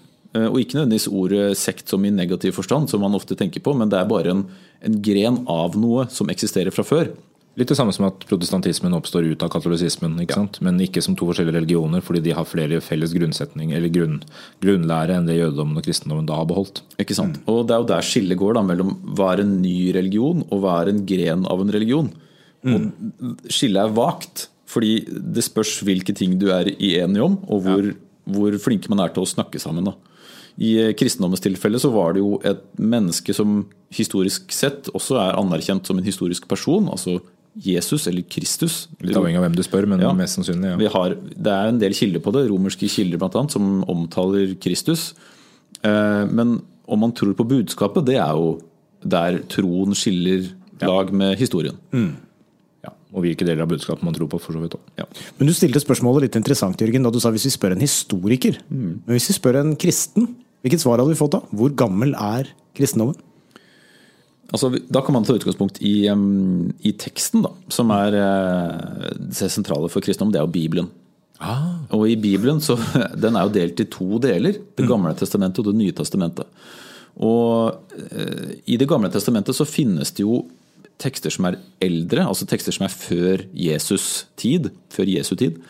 Og 0.51 0.61
ikke 0.61 0.77
nødvendigvis 0.77 1.09
ordet 1.09 1.47
sekt 1.59 1.91
som 1.91 2.05
i 2.05 2.13
negativ 2.15 2.53
forstand, 2.59 2.91
som 2.91 3.03
man 3.03 3.17
ofte 3.17 3.39
tenker 3.39 3.63
på, 3.65 3.73
men 3.75 3.91
det 3.91 3.99
er 3.99 4.11
bare 4.11 4.35
en, 4.35 4.45
en 4.85 4.99
gren 5.03 5.41
av 5.51 5.79
noe 5.79 6.07
som 6.13 6.31
eksisterer 6.31 6.75
fra 6.75 6.85
før. 6.87 7.11
Litt 7.61 7.69
det 7.69 7.77
samme 7.77 7.93
som 7.93 8.07
at 8.07 8.23
protestantismen 8.25 8.95
oppstår 8.97 9.27
ut 9.29 9.43
av 9.45 9.51
katolisismen, 9.53 10.15
ikke 10.23 10.39
sant? 10.39 10.59
men 10.65 10.79
ikke 10.81 11.03
som 11.05 11.13
to 11.19 11.27
forskjellige 11.29 11.59
religioner, 11.59 12.01
fordi 12.01 12.23
de 12.25 12.33
har 12.33 12.49
flere 12.49 12.79
felles 12.81 13.13
grunnsetninger 13.13 13.77
eller 13.77 13.93
grunn, 13.93 14.15
grunnlære 14.65 15.19
enn 15.19 15.27
det 15.29 15.37
jødedommen 15.37 15.77
og 15.77 15.85
kristendommen 15.85 16.29
da 16.31 16.39
har 16.39 16.49
beholdt. 16.49 16.81
Ikke 17.03 17.19
sant? 17.19 17.37
Og 17.45 17.67
det 17.69 17.77
er 17.77 17.83
jo 17.83 17.91
der 17.91 18.07
skillet 18.07 18.41
går 18.41 18.57
da, 18.57 18.63
mellom 18.65 18.95
hva 19.13 19.35
er 19.35 19.43
en 19.45 19.59
ny 19.61 19.91
religion, 19.93 20.41
og 20.49 20.63
hva 20.63 20.79
er 20.81 20.93
en 20.95 21.03
gren 21.11 21.45
av 21.53 21.61
en 21.61 21.73
religion. 21.75 22.09
Og 22.65 23.51
skillet 23.53 23.83
er 23.83 23.93
vagt, 23.97 24.47
fordi 24.71 24.95
det 25.11 25.45
spørs 25.45 25.81
hvilke 25.85 26.15
ting 26.17 26.39
du 26.41 26.49
er 26.55 26.71
uenig 26.79 27.21
om, 27.25 27.37
og 27.45 27.67
hvor, 27.67 27.91
hvor 28.25 28.57
flinke 28.63 28.89
man 28.93 29.03
er 29.05 29.13
til 29.13 29.27
å 29.27 29.29
snakke 29.29 29.61
sammen. 29.61 29.91
da. 29.91 29.97
I 30.61 30.71
eh, 30.81 30.95
kristendommens 30.97 31.45
tilfelle 31.45 31.81
så 31.81 31.93
var 31.93 32.17
det 32.17 32.25
jo 32.25 32.39
et 32.47 32.65
menneske 32.81 33.37
som 33.37 33.67
historisk 33.95 34.49
sett 34.55 34.89
også 34.97 35.19
er 35.21 35.39
anerkjent 35.41 35.89
som 35.89 36.01
en 36.01 36.09
historisk 36.09 36.49
person, 36.49 36.89
altså 36.89 37.19
Jesus 37.59 38.07
eller 38.07 38.23
Kristus. 38.23 38.87
Litt 39.03 39.17
avhengig 39.17 39.37
av 39.41 39.45
hvem 39.49 39.57
du 39.57 39.63
spør, 39.63 39.87
men 39.89 40.01
Ja. 40.01 40.13
mest 40.13 40.39
sannsynlig. 40.39 40.71
ja. 40.71 40.77
Vi 40.77 40.87
har, 40.87 41.15
det 41.15 41.47
er 41.53 41.69
en 41.69 41.79
del 41.79 41.93
kilder 41.93 42.21
på 42.21 42.33
det, 42.33 42.49
romerske 42.51 42.89
kilder 42.89 43.19
annet, 43.35 43.51
som 43.51 43.83
omtaler 43.89 44.55
Kristus. 44.61 45.15
Eh, 45.83 46.27
Men 46.27 46.63
om 46.89 46.99
man 47.01 47.13
tror 47.13 47.35
på 47.35 47.47
budskapet, 47.49 48.05
det 48.07 48.17
er 48.17 48.33
jo 48.35 48.61
der 49.07 49.39
troen 49.49 49.95
skiller 49.95 50.53
lag 50.83 51.13
med 51.13 51.39
historien. 51.39 51.77
Ja. 51.93 52.91
Og 53.15 53.23
hvilke 53.25 53.45
deler 53.45 53.63
av 53.63 53.69
budskapet 53.69 54.03
man 54.03 54.15
tror 54.15 54.29
på, 54.29 54.41
for 54.41 54.53
så 54.53 54.61
vidt. 54.61 54.73
òg. 54.75 54.81
Ja. 54.99 55.05
Men 55.39 55.47
du 55.49 55.53
stilte 55.53 55.81
spørsmålet 55.81 56.23
litt 56.23 56.37
interessant, 56.37 56.77
Jørgen, 56.79 57.03
da 57.03 57.11
du 57.11 57.19
sa 57.21 57.31
hvis 57.31 57.45
vi 57.45 57.51
spør 57.51 57.73
en 57.73 57.81
historiker. 57.81 58.59
Men 58.71 59.03
hvis 59.07 59.29
vi 59.29 59.35
spør 59.35 59.61
en 59.61 59.77
kristen, 59.77 60.37
hvilket 60.63 60.81
svar 60.81 60.99
hadde 60.99 61.09
vi 61.15 61.19
fått 61.19 61.33
da? 61.33 61.41
Hvor 61.53 61.71
gammel 61.75 62.15
er 62.15 62.49
kristendommen? 62.75 63.17
Altså, 64.51 64.73
da 64.91 65.03
kan 65.05 65.15
man 65.15 65.27
ta 65.27 65.37
utgangspunkt 65.39 65.79
i, 65.87 66.09
um, 66.11 66.71
i 66.83 66.93
teksten, 66.99 67.45
da, 67.45 67.53
som 67.71 67.91
er 67.95 68.17
uh, 68.19 69.11
det 69.15 69.51
sentrale 69.53 69.91
for 69.93 70.03
kristendom. 70.03 70.33
Det 70.35 70.41
er 70.41 70.47
jo 70.47 70.55
Bibelen. 70.55 70.89
Og 71.97 72.05
i 72.11 72.17
Bibelen 72.21 72.59
så, 72.63 72.77
den 73.23 73.39
er 73.39 73.47
jo 73.47 73.55
delt 73.55 73.83
i 73.83 73.89
to 73.91 74.19
deler. 74.23 74.59
Det 74.77 74.89
gamle 74.89 75.15
testamentet 75.19 75.63
og 75.63 75.71
Det 75.71 75.79
nye 75.79 75.95
testamentet. 75.97 76.49
Og 77.23 77.95
uh, 77.95 78.49
i 78.67 78.79
Det 78.81 78.89
gamle 78.91 79.13
testamentet 79.13 79.57
så 79.57 79.69
finnes 79.69 80.11
det 80.17 80.27
jo 80.27 80.43
tekster 81.01 81.33
som 81.33 81.47
er 81.49 81.57
eldre, 81.81 82.27
altså 82.29 82.45
tekster 82.45 82.75
som 82.77 82.85
er 82.85 82.93
før 82.93 83.45
Jesus 83.57 84.27
tid, 84.37 84.69
før 84.93 85.09
Jesu 85.09 85.33
tid. 85.39 85.63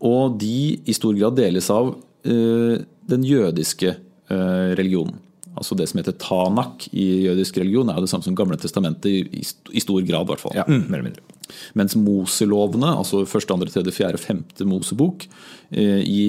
Og 0.00 0.38
de 0.40 0.78
i 0.88 0.94
stor 0.96 1.18
grad 1.18 1.34
deles 1.36 1.66
av 1.74 1.90
uh, 1.98 2.78
den 3.10 3.26
jødiske 3.26 3.96
religionen. 4.30 5.16
Altså 5.60 5.76
det 5.76 5.86
som 5.90 6.00
heter 6.00 6.16
Tanak 6.16 6.86
i 6.96 7.06
jødisk 7.26 7.58
religion, 7.60 7.90
er 7.92 7.98
jo 8.00 8.06
det 8.06 8.12
samme 8.12 8.24
som 8.24 8.36
Gamle 8.38 8.56
testamentet 8.60 9.10
i, 9.12 9.20
i 9.40 9.44
st- 9.44 9.74
i 9.76 9.82
stor 9.84 10.00
grad, 10.08 10.24
i 10.24 10.30
hvert 10.32 10.40
fall. 10.40 10.56
Ja, 10.56 10.64
mer 10.66 11.02
eller 11.02 11.10
mindre. 11.10 11.38
Mens 11.76 11.96
Moselovene, 12.00 12.94
altså 12.96 13.26
første, 13.28 13.52
andre, 13.52 13.68
tredje, 13.68 13.92
fjerde, 13.92 14.20
femte 14.22 14.64
Mosebok 14.64 15.28
eh, 15.70 16.00
i 16.00 16.22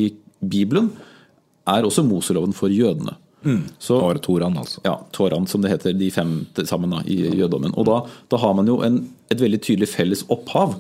Bibelen, 0.43 0.91
er 1.71 1.87
også 1.87 2.03
Moseloven 2.03 2.53
for 2.57 2.73
jødene. 2.73 3.15
Så, 3.81 3.95
Toran, 4.21 4.57
altså. 4.61 4.83
ja, 4.85 4.99
Toran, 5.15 5.47
som 5.49 5.63
det 5.63 5.71
heter, 5.71 5.95
de 5.97 6.11
fem 6.13 6.33
sammen 6.67 6.91
da, 6.93 6.99
i 7.09 7.15
jødedommen. 7.25 7.73
Og 7.73 7.87
da, 7.87 7.95
da 8.29 8.37
har 8.37 8.53
man 8.57 8.67
jo 8.69 8.81
en, 8.85 8.99
et 9.33 9.41
veldig 9.41 9.61
tydelig 9.65 9.89
felles 9.89 10.21
opphav. 10.29 10.75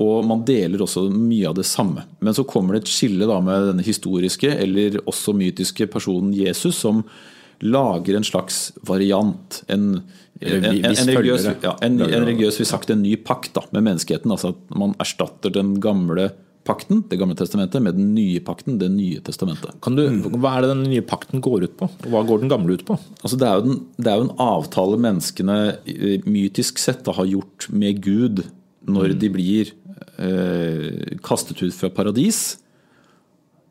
Og 0.00 0.24
man 0.28 0.44
deler 0.48 0.82
også 0.84 1.06
mye 1.12 1.48
av 1.48 1.56
det 1.56 1.64
samme. 1.68 2.04
Men 2.20 2.36
så 2.36 2.44
kommer 2.48 2.76
det 2.76 2.84
et 2.84 2.92
skille 2.92 3.28
da 3.28 3.38
med 3.44 3.70
denne 3.72 3.84
historiske, 3.86 4.52
eller 4.60 5.00
også 5.08 5.34
mytiske 5.36 5.88
personen 5.92 6.34
Jesus, 6.36 6.78
som 6.84 7.02
lager 7.62 8.16
en 8.16 8.24
slags 8.26 8.70
variant. 8.88 9.62
En, 9.68 10.02
en, 10.40 10.64
en, 10.64 10.84
en, 10.84 11.10
religiøs, 11.14 11.48
ja, 11.62 11.74
religiøs, 11.82 12.60
vi 12.60 12.68
sagt, 12.68 12.90
en 12.90 13.02
ny 13.04 13.16
pakt 13.20 13.52
da, 13.56 13.66
med 13.74 13.84
menneskeheten. 13.88 14.32
Altså 14.32 14.54
at 14.54 14.78
man 14.80 14.94
erstatter 15.02 15.52
den 15.54 15.74
gamle 15.82 16.30
pakten, 16.68 17.02
det 17.08 17.18
gamle 17.20 17.36
testamentet, 17.38 17.82
med 17.82 17.96
den 17.96 18.12
nye 18.14 18.40
pakten, 18.44 18.78
det 18.80 18.90
nye 18.92 19.20
testamentet. 19.24 19.78
Kan 19.84 19.96
du, 19.96 20.04
hva 20.36 20.58
er 20.58 20.64
det 20.66 20.72
den 20.74 20.86
nye 20.90 21.04
pakten 21.08 21.42
går 21.44 21.66
ut 21.68 21.76
på? 21.80 21.88
Og 22.04 22.08
hva 22.12 22.22
går 22.28 22.42
den 22.42 22.52
gamle 22.52 22.76
ut 22.76 22.84
på? 22.88 22.96
Altså 23.22 23.38
det, 23.40 23.48
er 23.48 23.60
jo 23.60 23.66
den, 23.68 23.78
det 23.96 24.12
er 24.12 24.20
jo 24.20 24.28
en 24.28 24.34
avtale 24.44 25.00
menneskene 25.00 25.58
eh, 25.88 26.26
mytisk 26.28 26.80
sett 26.80 27.04
da, 27.08 27.16
har 27.16 27.28
gjort 27.28 27.68
med 27.72 28.02
Gud 28.04 28.44
når 28.88 29.14
de 29.20 29.28
blir 29.32 29.72
eh, 30.20 31.16
kastet 31.24 31.60
ut 31.64 31.76
fra 31.76 31.92
paradis. 31.92 32.58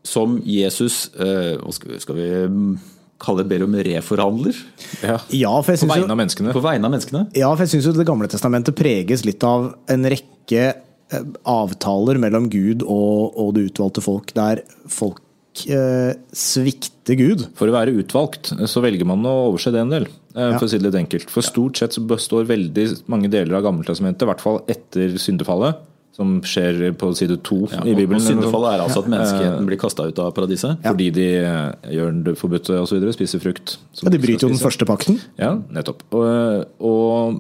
Som 0.05 0.39
Jesus 0.47 1.09
eh, 1.19 1.57
skal, 1.69 2.15
vi- 2.17 2.77
skal 3.19 3.35
vi 3.35 3.43
mm, 3.43 3.45
kalle 3.45 3.45
ber 3.49 3.63
om 3.65 3.75
reforhandler 3.75 4.55
Ja. 5.03 5.17
Ja, 5.29 5.61
for 5.61 5.73
jeg 5.75 5.79
På 5.81 5.93
vegne 5.93 6.07
jo, 6.07 6.11
av 6.11 6.17
menneskene. 6.17 6.53
på 6.53 6.61
vegne 6.63 6.85
av 6.85 6.91
menneskene. 6.95 7.27
ja, 7.35 7.49
for 7.55 7.63
jeg 7.65 7.69
synes 7.69 7.85
jo 7.85 7.91
Det 7.99 8.07
gamle 8.07 8.27
testamentet 8.27 8.75
preges 8.75 9.25
litt 9.25 9.43
av 9.43 9.73
en 9.89 10.03
rekke 10.05 10.73
eh, 11.11 11.23
avtaler 11.45 12.17
mellom 12.21 12.49
Gud 12.49 12.83
og, 12.83 13.35
og 13.37 13.53
det 13.55 13.71
utvalgte 13.71 14.01
folk, 14.01 14.33
der 14.37 14.61
folk 14.87 15.19
eh, 15.67 16.13
svikter 16.31 17.17
Gud. 17.19 17.47
For 17.57 17.67
å 17.67 17.73
være 17.75 17.95
utvalgt 17.99 18.53
så 18.69 18.81
velger 18.85 19.05
man 19.09 19.25
å 19.25 19.49
overse 19.49 19.71
det 19.73 19.81
en 19.81 19.89
del. 19.89 20.05
eh, 20.35 20.53
For 20.59 20.67
å 20.67 20.69
si 20.69 20.77
det 20.77 20.85
litt 20.91 20.99
enkelt. 21.01 21.29
For 21.33 21.41
stort 21.45 21.77
sett 21.81 21.93
så 21.97 22.03
består 22.05 22.45
veldig 22.49 22.85
mange 23.09 23.29
deler 23.31 23.57
av 23.57 23.63
Gammeltestamentet, 23.65 24.21
i 24.23 24.29
hvert 24.29 24.41
fall 24.43 24.61
etter 24.69 25.17
syndefallet, 25.17 25.81
som 26.19 26.39
skjer 26.43 26.81
på 26.99 27.11
side 27.15 27.37
to 27.47 27.61
Ja, 27.71 27.79
i 27.87 27.93
Bibelen. 27.95 28.19
og. 28.19 28.25
Syndefallet 28.27 28.73
er 28.75 28.83
altså 28.83 29.03
at 29.05 29.11
menneskeheten 29.13 29.69
blir 29.69 29.79
kasta 29.79 30.07
ut 30.09 30.19
av 30.19 30.33
paradiset. 30.35 30.81
Fordi 30.83 31.07
de 31.15 31.27
eh, 31.39 31.93
gjør 31.95 32.17
det 32.27 32.35
forbudte 32.39 32.75
osv. 32.81 33.05
Spiser 33.15 33.39
frukt. 33.43 33.77
som 33.95 34.09
Ja, 34.09 34.15
de 34.15 34.19
bryter 34.19 34.47
jo 34.47 34.51
den 34.51 34.59
første 34.61 34.87
pakten. 34.89 35.21
Ja, 35.39 35.55
nettopp. 35.71 36.03
Og, 36.11 36.67
og 36.83 37.39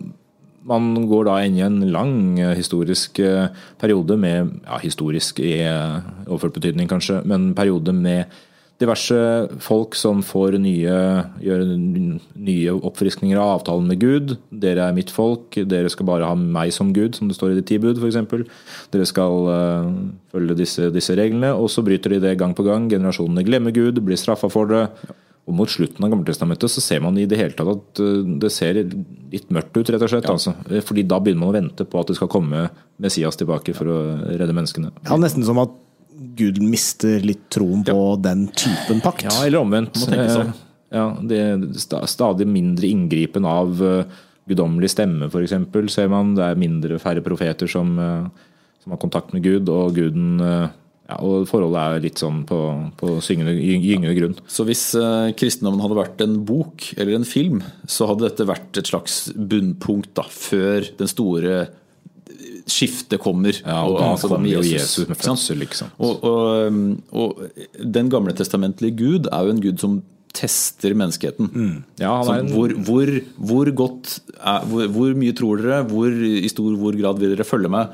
man 0.69 0.91
går 1.09 1.25
da 1.27 1.37
inn 1.47 1.57
i 1.57 1.63
en 1.65 1.79
lang 1.91 2.13
eh, 2.39 2.55
historisk 2.59 3.19
eh, 3.23 3.49
periode 3.81 4.17
med 4.19 4.55
Ja, 4.65 4.79
historisk 4.83 5.39
i 5.43 5.57
eh, 5.65 5.99
overført 6.27 6.55
betydning, 6.59 6.87
kanskje, 6.91 7.21
men 7.25 7.51
periode 7.57 7.93
med 7.95 8.25
diverse 8.79 9.17
folk 9.63 9.95
som 9.99 10.21
får 10.23 10.55
nye, 10.63 10.95
gjør 11.43 11.63
nye 11.69 12.75
oppfriskninger 12.87 13.39
av 13.39 13.57
avtalen 13.57 13.89
med 13.91 13.99
Gud. 14.01 14.35
Dere 14.63 14.87
er 14.87 14.95
mitt 14.95 15.11
folk, 15.11 15.57
dere 15.67 15.91
skal 15.91 16.07
bare 16.07 16.29
ha 16.29 16.37
meg 16.39 16.71
som 16.75 16.93
Gud, 16.95 17.17
som 17.17 17.27
det 17.27 17.35
står 17.35 17.53
i 17.53 17.59
de 17.59 17.65
ti 17.67 17.79
bud 17.81 17.99
f.eks. 17.99 18.19
Dere 18.93 19.07
skal 19.09 19.49
uh, 19.51 19.89
følge 20.31 20.59
disse, 20.61 20.91
disse 20.95 21.17
reglene, 21.19 21.51
og 21.55 21.67
så 21.73 21.83
bryter 21.85 22.15
de 22.15 22.21
det 22.23 22.37
gang 22.39 22.55
på 22.55 22.63
gang. 22.67 22.87
Generasjonene 22.91 23.43
glemmer 23.47 23.75
Gud, 23.75 23.99
blir 24.05 24.19
straffa 24.19 24.51
for 24.53 24.71
det. 24.71 24.85
Og 25.49 25.55
mot 25.57 25.71
slutten 25.71 26.05
av 26.05 26.13
Gammeltestamentet 26.13 26.71
så 26.71 26.83
ser 26.83 27.01
man 27.01 27.17
i 27.17 27.25
det 27.27 27.39
hele 27.41 27.57
tatt 27.57 27.73
at 27.73 28.03
uh, 28.05 28.23
det 28.45 28.53
ser 28.55 28.79
litt 28.79 29.51
mørkt 29.51 29.75
ut, 29.75 29.91
rett 29.91 30.07
og 30.07 30.13
slett. 30.13 30.31
Altså. 30.31 30.55
Fordi 30.87 31.03
da 31.03 31.19
begynner 31.19 31.43
man 31.43 31.51
å 31.51 31.59
vente 31.59 31.89
på 31.89 31.99
at 31.99 32.13
det 32.13 32.19
skal 32.21 32.31
komme 32.31 32.69
Messias 33.03 33.35
tilbake 33.39 33.75
for 33.75 33.91
å 33.91 33.99
redde 34.29 34.55
menneskene. 34.55 34.95
Ja, 35.03 35.19
Nesten 35.19 35.43
som 35.43 35.59
at 35.59 35.75
Gud 36.19 36.59
mister 36.63 37.23
litt 37.23 37.45
troen 37.53 37.85
på 37.87 37.99
den 38.21 38.47
typen 38.51 39.03
pakt. 39.03 39.27
Ja, 39.27 39.35
eller 39.45 39.63
omvendt. 39.63 39.99
Må 40.01 40.09
tenke 40.11 40.33
sånn. 40.33 40.51
Eh, 40.55 40.65
Ja, 40.89 41.03
det 41.21 41.37
er 41.37 42.05
stadig 42.09 42.47
mindre 42.49 42.87
inngripen 42.89 43.45
av 43.45 43.77
uh, 43.77 44.15
guddommelig 44.49 44.89
stemme, 44.95 45.27
f.eks. 45.29 45.53
ser 45.93 46.07
man. 46.09 46.31
Det 46.33 46.47
er 46.47 46.57
mindre 46.57 46.97
færre 46.97 47.21
profeter 47.21 47.69
som, 47.69 47.91
uh, 48.01 48.25
som 48.81 48.95
har 48.95 49.01
kontakt 49.03 49.35
med 49.35 49.45
Gud, 49.45 49.69
og 49.69 49.93
guden 49.93 50.41
ja, 51.09 51.17
og 51.25 51.47
forholdet 51.49 51.81
er 51.81 52.03
litt 52.03 52.21
sånn 52.21 52.43
på, 52.47 52.59
på 52.99 53.15
syngende, 53.25 53.55
gyngende 53.57 54.13
grunn. 54.13 54.35
Så 54.45 54.65
hvis 54.67 54.83
eh, 54.97 55.31
kristendommen 55.37 55.81
hadde 55.81 55.97
vært 55.97 56.21
en 56.21 56.35
bok 56.45 56.91
eller 56.99 57.17
en 57.17 57.25
film, 57.25 57.63
så 57.89 58.05
hadde 58.11 58.27
dette 58.27 58.45
vært 58.45 58.77
et 58.77 58.91
slags 58.91 59.23
bunnpunkt 59.33 60.13
da, 60.19 60.27
før 60.29 60.85
den 60.99 61.09
store 61.09 61.63
skiftet 62.69 63.19
kommer. 63.23 63.57
Ja, 63.65 63.81
og 63.85 63.97
da 63.99 64.11
altså 64.13 64.29
kommer 64.31 64.49
jo 64.51 64.61
Jesus 64.65 65.07
med 65.09 65.17
fødsel, 65.19 65.59
liksom. 65.63 65.89
Og, 65.99 66.23
og, 66.23 66.79
og 67.11 67.43
den 67.97 68.09
gamle 68.13 68.33
testamentlige 68.37 68.95
Gud 68.99 69.27
er 69.31 69.43
jo 69.47 69.55
en 69.57 69.61
gud 69.63 69.81
som 69.81 69.99
tester 70.39 70.93
menneskeheten. 70.93 71.49
Ja, 71.99 72.11
er 72.19 72.27
Sånn, 72.27 72.45
en- 72.45 72.53
hvor, 72.53 72.73
hvor, 72.85 73.09
hvor 73.49 73.71
godt 73.75 74.19
er, 74.37 74.63
hvor, 74.69 74.85
hvor 74.93 75.15
mye 75.17 75.33
tror 75.35 75.57
dere? 75.63 75.81
Hvor, 75.89 76.07
I 76.13 76.47
stor 76.53 76.77
hvor 76.79 76.95
grad 76.99 77.19
vil 77.19 77.33
dere 77.35 77.47
følge 77.47 77.71
med? 77.73 77.89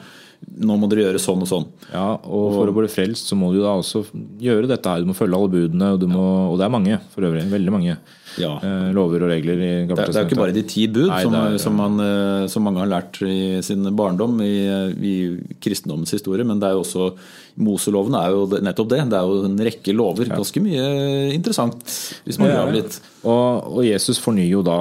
Nå 0.55 0.75
må 0.79 0.87
dere 0.87 1.01
gjøre 1.09 1.19
sånn 1.19 1.41
og 1.43 1.47
sånn. 1.49 1.63
Ja, 1.91 2.13
og 2.23 2.43
for 2.53 2.69
å 2.69 2.73
bli 2.77 2.87
frelst 2.87 3.27
så 3.27 3.35
må 3.35 3.49
du 3.51 3.57
da 3.63 3.73
også 3.75 4.05
gjøre 4.39 4.69
dette 4.69 4.87
her. 4.87 5.01
Du 5.03 5.09
må 5.09 5.15
følge 5.17 5.35
alle 5.35 5.49
budene, 5.51 5.89
og, 5.95 5.99
du 5.99 6.05
må, 6.07 6.21
og 6.51 6.59
det 6.61 6.63
er 6.67 6.71
mange 6.71 6.99
for 7.11 7.25
øvrig. 7.27 7.41
Veldig 7.51 7.73
mange 7.73 7.97
Ja. 8.37 8.53
eh, 8.63 8.91
lover 8.95 9.23
og 9.25 9.29
regler 9.31 9.59
i 9.59 9.71
Det 9.87 9.95
det 9.95 10.05
er 10.15 10.21
jo 10.23 10.27
ikke 10.29 10.37
bare 10.39 10.53
de 10.55 10.63
ti 10.63 10.85
bud 10.87 11.07
Nei, 11.09 11.21
som, 11.23 11.33
er- 11.35 11.57
som, 11.57 11.75
man, 11.75 11.99
eh, 11.99 12.47
som 12.47 12.63
mange 12.63 12.79
har 12.83 12.87
lært 12.91 13.19
i 13.27 13.61
sin 13.63 13.83
barndom 13.95 14.39
i, 14.43 14.53
i 14.95 15.15
kristendommens 15.59 16.11
historie, 16.15 16.43
men 16.47 16.59
det 16.59 16.69
er 16.69 16.77
jo 16.77 16.83
også 16.85 17.09
Moseloven 17.57 18.15
er 18.19 18.31
jo 18.35 18.45
nettopp 18.59 18.89
det. 18.91 19.01
Det 19.09 19.15
er 19.19 19.27
jo 19.27 19.43
en 19.47 19.57
rekke 19.63 19.93
lover. 19.95 20.27
Ganske 20.31 20.59
mye 20.63 21.33
interessant, 21.33 21.83
hvis 22.27 22.39
man 22.39 22.49
Ja, 22.49 22.55
graver 22.61 22.73
litt. 22.81 22.97
Og, 23.23 23.75
og 23.77 23.83
Jesus 23.87 24.19
fornyer 24.19 24.49
jo 24.51 24.61
da 24.67 24.79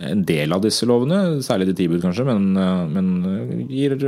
en 0.00 0.24
del 0.26 0.52
av 0.54 0.62
disse 0.62 0.86
lovene, 0.86 1.40
særlig 1.42 1.66
de 1.70 1.74
ti 1.78 1.86
bud 1.90 2.02
kanskje, 2.02 2.24
men, 2.26 2.56
eh, 2.56 2.86
men 2.90 3.66
gir, 3.70 3.98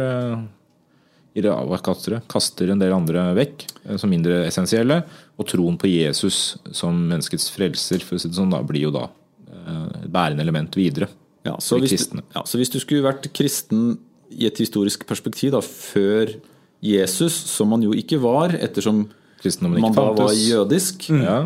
eh, 1.36 1.44
gir 1.44 2.20
kaster 2.28 2.70
en 2.72 2.80
del 2.80 2.94
andre 2.96 3.28
vekk, 3.36 3.66
eh, 3.84 3.96
som 4.00 4.10
mindre 4.10 4.44
essensielle. 4.46 5.02
Og 5.36 5.48
troen 5.50 5.76
på 5.76 5.90
Jesus 5.90 6.56
som 6.72 6.96
menneskets 7.10 7.50
frelser 7.52 8.04
for 8.04 8.16
å 8.16 8.22
si 8.22 8.30
det 8.30 8.38
sånn, 8.38 8.52
da, 8.54 8.62
blir 8.64 8.88
jo 8.88 8.94
da 8.94 9.08
eh, 9.50 10.04
et 10.04 10.10
bærende 10.12 10.44
element 10.46 10.76
videre. 10.78 11.10
Ja, 11.46 11.54
så, 11.62 11.78
hvis 11.78 12.08
du, 12.10 12.18
ja, 12.34 12.42
så 12.42 12.58
hvis 12.58 12.72
du 12.72 12.80
skulle 12.82 13.06
vært 13.06 13.28
kristen 13.36 13.98
i 14.34 14.48
et 14.48 14.58
historisk 14.58 15.04
perspektiv 15.06 15.52
da, 15.54 15.60
før 15.62 16.32
Jesus, 16.82 17.36
som 17.52 17.70
man 17.70 17.84
jo 17.84 17.94
ikke 17.96 18.18
var, 18.22 18.56
ettersom 18.58 19.06
man 19.62 19.94
da 19.94 20.10
var 20.16 20.34
jødisk 20.34 21.10
Mm. 21.12 21.22
Ja. 21.22 21.38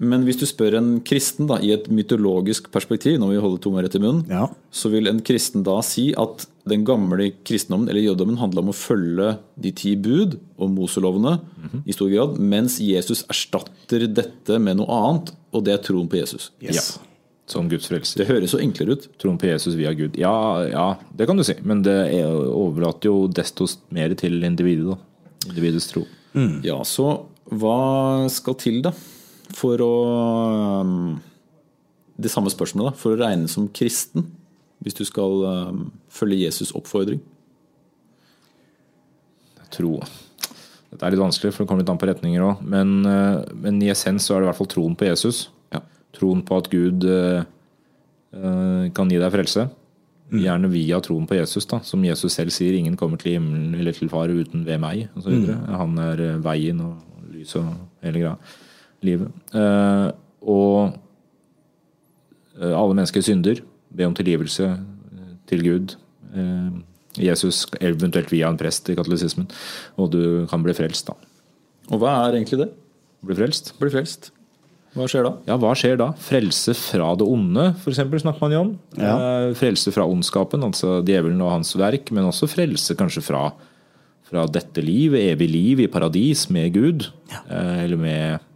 Men 0.00 0.24
hvis 0.24 0.38
du 0.40 0.46
spør 0.48 0.74
en 0.78 1.00
kristen 1.04 1.46
da, 1.46 1.58
i 1.60 1.72
et 1.74 1.84
mytologisk 1.92 2.70
perspektiv, 2.72 3.18
når 3.20 3.34
vi 3.34 3.40
holder 3.44 3.60
tunga 3.60 3.82
rett 3.84 3.94
i 3.94 3.98
munnen, 4.00 4.24
Ja. 4.30 4.46
så 4.72 4.90
vil 4.90 5.06
en 5.08 5.20
kristen 5.20 5.62
da 5.62 5.80
si 5.82 6.14
at 6.16 6.46
den 6.66 6.84
gamle 6.84 7.32
kristendommen 7.44 7.88
eller 7.90 8.00
jødedommen 8.00 8.38
handla 8.38 8.60
om 8.62 8.68
å 8.70 8.74
følge 8.74 9.38
de 9.60 9.70
ti 9.72 9.94
bud 9.96 10.38
og 10.58 10.70
Moselovene 10.70 11.40
Mhm. 11.40 11.82
i 11.86 11.92
stor 11.92 12.08
grad, 12.10 12.38
mens 12.38 12.78
Jesus 12.80 13.24
erstatter 13.28 14.06
dette 14.12 14.58
med 14.60 14.76
noe 14.78 14.86
annet, 14.88 15.32
og 15.52 15.64
det 15.64 15.74
er 15.74 15.82
troen 15.92 16.08
på 16.08 16.16
Jesus. 16.20 16.50
Yes. 16.62 16.98
Som 17.46 17.68
Guds 17.68 17.86
frelser. 17.88 18.16
Det 18.16 18.28
høres 18.28 18.50
så 18.54 18.60
enklere 18.62 18.92
ut. 18.92 19.08
Troen 19.18 19.36
på 19.38 19.46
Jesus 19.50 19.74
via 19.74 19.92
Gud. 19.92 20.16
Ja, 20.16 20.62
ja, 20.70 20.96
det 21.14 21.26
kan 21.26 21.36
du 21.36 21.42
si. 21.44 21.54
Men 21.62 21.82
det 21.82 22.14
er- 22.14 22.24
overlater 22.48 23.02
jo 23.10 23.28
desto 23.28 23.66
mer 23.90 24.14
til 24.14 24.40
individet. 24.42 24.86
da. 24.86 24.96
Individets 25.50 25.88
tro. 25.92 26.06
Ja, 26.62 26.78
så 26.82 27.24
hva 27.50 28.30
skal 28.30 28.54
til, 28.54 28.80
da, 28.80 28.92
for 29.56 29.82
å 29.84 29.92
um, 30.82 31.20
Det 32.16 32.30
samme 32.30 32.52
spørsmålet, 32.52 32.92
da. 32.92 32.98
For 33.00 33.14
å 33.14 33.20
regne 33.20 33.48
som 33.50 33.70
kristen, 33.74 34.28
hvis 34.82 34.98
du 34.98 35.04
skal 35.08 35.46
um, 35.46 35.86
følge 36.12 36.44
Jesus' 36.44 36.74
oppfordring. 36.76 37.22
Tro. 39.72 39.96
Dette 40.92 41.08
er 41.08 41.14
litt 41.14 41.22
vanskelig, 41.22 41.54
for 41.54 41.64
det 41.64 41.70
kommer 41.70 41.80
litt 41.80 41.90
an 41.92 42.00
på 42.00 42.08
retninger 42.10 42.42
òg. 42.44 42.64
Men, 42.68 42.98
eh, 43.08 43.52
men 43.64 43.80
i 43.80 43.88
essens 43.88 44.26
så 44.28 44.36
er 44.36 44.42
det 44.42 44.46
i 44.46 44.50
hvert 44.50 44.60
fall 44.60 44.72
troen 44.74 44.96
på 44.98 45.08
Jesus. 45.08 45.46
Ja. 45.72 45.80
Troen 46.12 46.42
på 46.44 46.58
at 46.60 46.68
Gud 46.72 47.06
eh, 47.08 47.46
eh, 48.36 48.90
kan 48.92 49.08
gi 49.08 49.20
deg 49.22 49.32
frelse. 49.32 49.70
Gjerne 50.32 50.68
via 50.72 51.00
troen 51.04 51.24
på 51.28 51.36
Jesus, 51.36 51.66
da. 51.68 51.80
Som 51.84 52.04
Jesus 52.04 52.36
selv 52.36 52.52
sier, 52.52 52.76
ingen 52.76 52.96
kommer 52.96 53.20
til 53.20 53.38
himmelen 53.38 53.74
eller 53.76 53.96
til 53.96 54.08
far 54.12 54.32
uten 54.32 54.66
ved 54.68 54.80
meg. 54.80 55.08
Videre. 55.16 55.58
Han 55.76 55.96
er 56.00 56.22
veien 56.44 56.80
og 56.84 57.26
lyset 57.32 57.60
og 57.60 58.04
hele 58.04 58.22
greia. 58.22 58.36
Livet. 59.02 59.32
Eh, 59.54 60.08
og 60.48 60.92
eh, 62.60 62.72
alle 62.72 62.94
mennesker 62.96 63.24
synder. 63.26 63.62
Be 63.92 64.06
om 64.08 64.14
tilgivelse 64.16 64.68
eh, 64.72 65.32
til 65.50 65.64
Gud. 65.66 65.96
Eh, 66.34 66.70
Jesus, 67.22 67.64
eventuelt 67.82 68.30
via 68.32 68.48
en 68.48 68.56
prest 68.60 68.88
i 68.88 68.96
katolisismen. 68.96 69.48
Og 70.00 70.12
du 70.14 70.22
kan 70.50 70.62
bli 70.64 70.74
frelst, 70.76 71.10
da. 71.10 71.16
Og 71.92 71.98
hva 72.00 72.14
er 72.28 72.38
egentlig 72.38 72.62
det? 72.62 72.70
Bli 73.26 73.36
frelst. 73.38 73.74
Bli 73.80 73.90
frelst. 73.92 74.30
Hva 74.92 75.06
skjer 75.08 75.24
da? 75.24 75.30
Ja, 75.48 75.54
hva 75.60 75.70
skjer 75.78 75.96
da? 75.96 76.10
Frelse 76.20 76.74
fra 76.76 77.14
det 77.16 77.24
onde, 77.24 77.70
f.eks. 77.80 78.00
snakker 78.22 78.42
man 78.44 78.52
jo 78.54 78.62
om. 78.66 78.72
Ja. 79.00 79.12
Eh, 79.16 79.52
Frelse 79.56 79.92
fra 79.94 80.04
ondskapen, 80.08 80.64
altså 80.66 80.98
djevelen 81.06 81.40
og 81.44 81.52
hans 81.54 81.72
verk, 81.80 82.10
men 82.12 82.28
også 82.28 82.48
frelse 82.52 82.96
kanskje 82.98 83.22
fra, 83.24 83.46
fra 84.28 84.44
dette 84.52 84.84
livet, 84.84 85.22
evig 85.32 85.48
liv 85.48 85.80
i 85.84 85.88
paradis 85.92 86.46
med 86.52 86.74
Gud. 86.76 87.08
ja. 87.32 87.40
Eller 87.84 88.00
med 88.00 88.48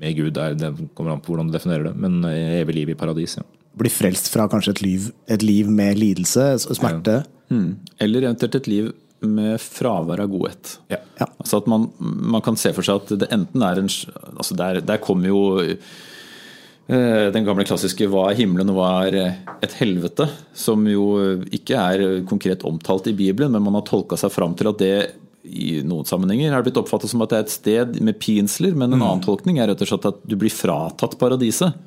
med 0.00 0.16
Gud, 0.16 0.38
er, 0.40 0.56
det 0.58 0.72
kommer 0.96 1.14
an 1.14 1.22
på 1.22 1.34
hvordan 1.34 1.50
du 1.50 1.56
definerer 1.56 1.90
det, 1.90 1.94
men 2.00 2.22
eh, 2.28 2.60
evig 2.62 2.80
liv 2.80 2.92
i 2.94 2.98
paradis. 2.98 3.36
Ja. 3.40 3.46
Bli 3.80 3.92
frelst 3.92 4.30
fra 4.32 4.48
kanskje 4.50 4.74
et 4.74 4.82
liv, 4.84 5.10
et 5.30 5.44
liv 5.46 5.68
med 5.70 6.00
lidelse, 6.00 6.46
smerte. 6.66 7.20
Hmm. 7.52 7.78
Eller 8.02 8.26
eventuelt 8.26 8.58
et 8.58 8.70
liv 8.70 8.90
med 9.20 9.60
fravær 9.60 10.22
av 10.24 10.30
godhet. 10.32 10.76
Ja. 10.92 11.00
Ja. 11.20 11.28
Altså 11.42 11.60
at 11.60 11.68
man, 11.68 11.90
man 12.00 12.42
kan 12.44 12.56
se 12.58 12.72
for 12.76 12.86
seg 12.86 13.02
at 13.02 13.20
det 13.20 13.28
enten 13.34 13.64
er 13.66 13.82
en 13.82 13.90
altså 13.90 14.56
Der, 14.56 14.80
der 14.80 15.02
kommer 15.04 15.28
jo 15.28 15.40
eh, 15.60 17.26
den 17.34 17.44
gamle 17.44 17.66
klassiske 17.68 18.08
'hva 18.08 18.30
er 18.30 18.38
himmelen 18.40 18.72
og 18.72 18.78
hva 18.80 18.92
er 19.06 19.18
eh, 19.20 19.40
et 19.62 19.76
helvete', 19.82 20.30
som 20.56 20.86
jo 20.88 21.36
ikke 21.52 21.76
er 21.76 22.24
konkret 22.24 22.64
omtalt 22.64 23.10
i 23.12 23.16
Bibelen, 23.16 23.52
men 23.52 23.62
man 23.62 23.76
har 23.76 23.84
tolka 23.84 24.16
seg 24.16 24.32
fram 24.32 24.56
til 24.56 24.72
at 24.72 24.80
det 24.80 24.94
i 25.44 25.80
noen 25.86 26.08
sammenhenger 26.08 26.52
er 26.52 26.64
blitt 26.64 26.78
oppfattet 26.80 27.12
som 27.12 27.22
at 27.24 27.32
det 27.32 27.38
er 27.38 27.46
et 27.46 27.54
sted 27.54 28.00
med 28.04 28.18
pinsler, 28.20 28.74
men 28.76 28.92
en 28.92 29.00
annen 29.00 29.22
tolkning 29.24 29.60
er 29.60 29.70
rett 29.70 29.84
og 29.84 29.88
slett 29.88 30.10
at 30.10 30.20
du 30.28 30.36
blir 30.40 30.52
fratatt 30.52 31.16
paradiset. 31.20 31.78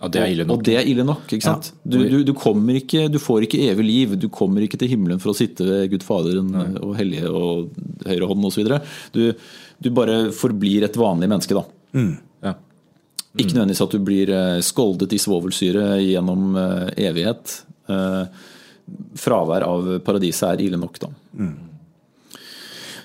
Ja, 0.00 0.08
det 0.08 0.20
er 0.22 0.30
ille 0.32 0.46
nok. 0.48 0.60
Og 0.62 0.64
det 0.64 0.76
er 0.80 0.86
ille 0.88 1.04
nok. 1.04 1.26
ikke 1.28 1.44
sant? 1.44 1.74
Du, 1.84 1.98
du, 2.08 2.22
du, 2.24 2.32
kommer 2.32 2.78
ikke, 2.78 3.04
du 3.12 3.18
får 3.20 3.44
ikke 3.44 3.60
evig 3.68 3.84
liv. 3.84 4.14
Du 4.16 4.30
kommer 4.32 4.64
ikke 4.64 4.78
til 4.80 4.88
himmelen 4.94 5.20
for 5.20 5.34
å 5.34 5.36
sitte 5.36 5.66
ved 5.66 5.90
Gud 5.92 6.06
Faderen 6.06 6.48
og 6.80 6.94
Hellige 6.96 7.28
og 7.28 7.74
høyre 8.08 8.30
hånd 8.30 8.48
osv. 8.48 8.70
Du, 9.12 9.20
du 9.76 9.90
bare 9.92 10.22
forblir 10.32 10.86
et 10.88 10.96
vanlig 10.96 11.28
menneske, 11.28 11.58
da. 11.58 11.66
Ja. 12.46 12.54
Ikke 13.36 13.52
nødvendigvis 13.52 13.84
at 13.84 13.92
du 13.92 14.00
blir 14.02 14.32
eh, 14.34 14.62
skoldet 14.64 15.12
i 15.14 15.20
svovelsyre 15.20 15.84
gjennom 16.00 16.56
eh, 16.58 16.86
evighet. 17.10 17.58
Eh, 17.92 18.46
Fravær 19.20 19.68
av 19.68 19.90
paradiset 20.02 20.48
er 20.48 20.64
ille 20.64 20.80
nok, 20.80 20.96
da. 21.04 21.12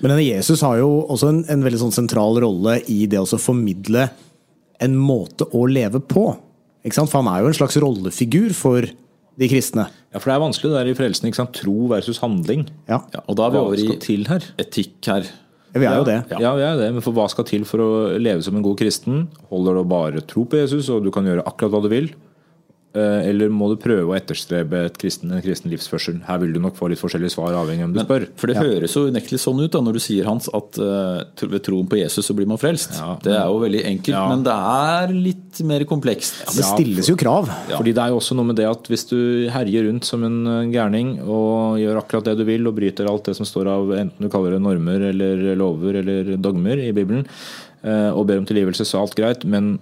Men 0.06 0.12
denne 0.14 0.22
Jesus 0.28 0.60
har 0.62 0.76
jo 0.78 1.00
også 1.10 1.32
en, 1.32 1.38
en 1.50 1.62
veldig 1.66 1.80
sånn 1.80 1.94
sentral 1.96 2.36
rolle 2.38 2.76
i 2.86 3.08
det 3.10 3.18
å 3.18 3.26
formidle 3.42 4.04
en 4.78 4.92
måte 4.94 5.48
å 5.50 5.64
leve 5.66 5.98
på. 5.98 6.28
Ikke 6.86 6.94
sant? 6.94 7.10
For 7.10 7.24
han 7.24 7.30
er 7.32 7.42
jo 7.42 7.48
en 7.50 7.56
slags 7.58 7.74
rollefigur 7.82 8.52
for 8.54 8.86
de 8.86 9.48
kristne. 9.50 9.88
ja, 10.14 10.20
for 10.20 10.30
det 10.30 10.36
er 10.36 10.44
vanskelig 10.44 10.70
det 10.70 10.76
der 10.78 10.90
i 10.92 10.94
frelsen. 10.94 11.26
ikke 11.26 11.40
sant? 11.40 11.58
Tro 11.58 11.88
versus 11.90 12.22
handling. 12.22 12.62
Ja, 12.86 13.00
Ja, 13.16 13.24
og 13.26 13.34
da 13.34 13.48
er 13.48 13.56
vi 13.56 13.58
over 13.64 13.82
i 13.82 13.96
til 13.98 14.22
her? 14.30 14.46
etikk 14.62 15.10
her. 15.10 15.26
vi 15.74 15.84
er 15.90 15.98
jo 15.98 16.06
det. 16.06 16.20
Ja, 16.38 16.54
vi 16.54 16.62
er 16.62 16.78
det, 16.78 16.92
men 16.94 17.02
for 17.02 17.10
hva 17.16 17.26
skal 17.28 17.44
til 17.50 17.66
for 17.66 17.82
å 17.82 17.90
leve 18.22 18.46
som 18.46 18.54
en 18.54 18.62
god 18.62 18.78
kristen? 18.78 19.26
Holder 19.50 19.74
det 19.74 19.82
å 19.82 19.90
bare 19.90 20.22
tro 20.22 20.46
på 20.46 20.62
Jesus, 20.62 20.86
og 20.88 21.02
du 21.02 21.10
kan 21.10 21.26
gjøre 21.26 21.42
akkurat 21.50 21.74
hva 21.74 21.82
du 21.82 21.90
vil? 21.90 22.12
Eh, 22.96 23.28
Eller 23.28 23.50
må 23.52 23.68
du 23.68 23.76
prøve 23.80 24.06
å 24.08 24.14
etterstrebe 24.16 24.86
et 24.88 24.94
kristen, 25.00 25.32
en 25.34 25.42
kristen 25.44 25.68
livsførsel? 25.72 26.22
Her 26.24 26.38
vil 26.40 26.54
du 26.54 26.60
nok 26.62 26.78
få 26.78 26.88
litt 26.88 27.00
forskjellige 27.02 27.34
svar, 27.34 27.52
avhengig 27.58 27.84
av 27.84 27.90
om 27.90 27.96
du 27.96 28.00
spør. 28.00 28.24
For 28.40 28.48
det 28.48 28.56
høres 28.56 28.94
jo 28.96 29.02
unektelig 29.10 29.40
sånn 29.42 29.60
ut 29.60 29.74
da, 29.74 29.82
når 29.84 29.98
du 29.98 30.02
sier 30.06 30.28
Hans, 30.30 30.48
at 30.56 30.78
uh, 30.80 31.20
ved 31.42 31.60
troen 31.66 31.88
på 31.90 31.98
Jesus 32.00 32.30
så 32.30 32.36
blir 32.36 32.48
man 32.48 32.60
frelst. 32.60 32.96
Ja, 32.96 33.10
det 33.22 33.34
er 33.36 33.50
jo 33.50 33.58
veldig 33.60 33.82
enkelt, 33.90 34.14
Ja. 34.16 34.22
men 34.30 34.44
det 34.46 34.54
er 34.56 35.12
litt 35.12 35.60
mer 35.68 35.84
komplekst. 35.88 36.38
Det 36.56 36.64
stilles 36.64 37.10
jo 37.12 37.16
krav. 37.20 37.50
Fordi 37.74 37.92
det 37.92 38.02
er 38.06 38.14
jo 38.14 38.20
også 38.22 38.38
noe 38.38 38.48
med 38.52 38.56
det 38.60 38.68
at 38.70 38.88
hvis 38.88 39.04
du 39.10 39.18
herjer 39.52 39.90
rundt 39.90 40.08
som 40.08 40.24
en 40.24 40.70
gærning 40.72 41.18
og 41.22 41.76
gjør 41.82 42.00
akkurat 42.00 42.30
det 42.30 42.36
du 42.40 42.44
vil 42.48 42.64
og 42.70 42.76
bryter 42.78 43.10
alt 43.10 43.28
det 43.28 43.36
som 43.36 43.48
står 43.48 43.68
av 43.72 43.92
enten 43.98 44.24
du 44.24 44.30
kaller 44.32 44.56
det 44.56 44.62
normer 44.64 45.10
eller 45.10 45.52
lover 45.58 46.00
eller 46.00 46.32
dogmer 46.40 46.80
i 46.80 46.92
Bibelen, 46.96 47.26
eh, 47.84 48.08
og 48.12 48.24
ber 48.30 48.40
om 48.40 48.48
tilgivelse, 48.48 48.86
så 48.88 48.98
er 48.98 49.04
alt 49.04 49.18
greit. 49.18 49.44
Men 49.44 49.76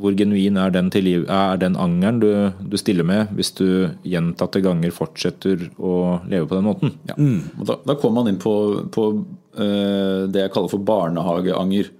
hvor 0.00 0.14
genuin 0.18 0.58
er 0.58 0.72
den, 0.74 0.90
tilgiv 0.92 1.24
er 1.30 1.58
den 1.60 1.76
angeren 1.80 2.20
du, 2.22 2.28
du 2.58 2.76
stiller 2.80 3.06
med 3.06 3.32
hvis 3.36 3.52
du 3.58 3.66
gjentatte 4.06 4.62
ganger 4.64 4.94
fortsetter 4.94 5.68
å 5.78 6.20
leve 6.30 6.48
på 6.50 6.58
den 6.58 6.68
måten? 6.68 6.94
Ja. 7.10 7.16
Og 7.60 7.68
Da, 7.68 7.78
da 7.86 7.96
kommer 8.00 8.22
man 8.22 8.32
inn 8.32 8.40
på, 8.42 8.54
på 8.94 9.06
uh, 9.14 10.26
det 10.30 10.46
jeg 10.46 10.54
kaller 10.54 10.72
for 10.72 10.82
barnehageanger. 10.82 11.92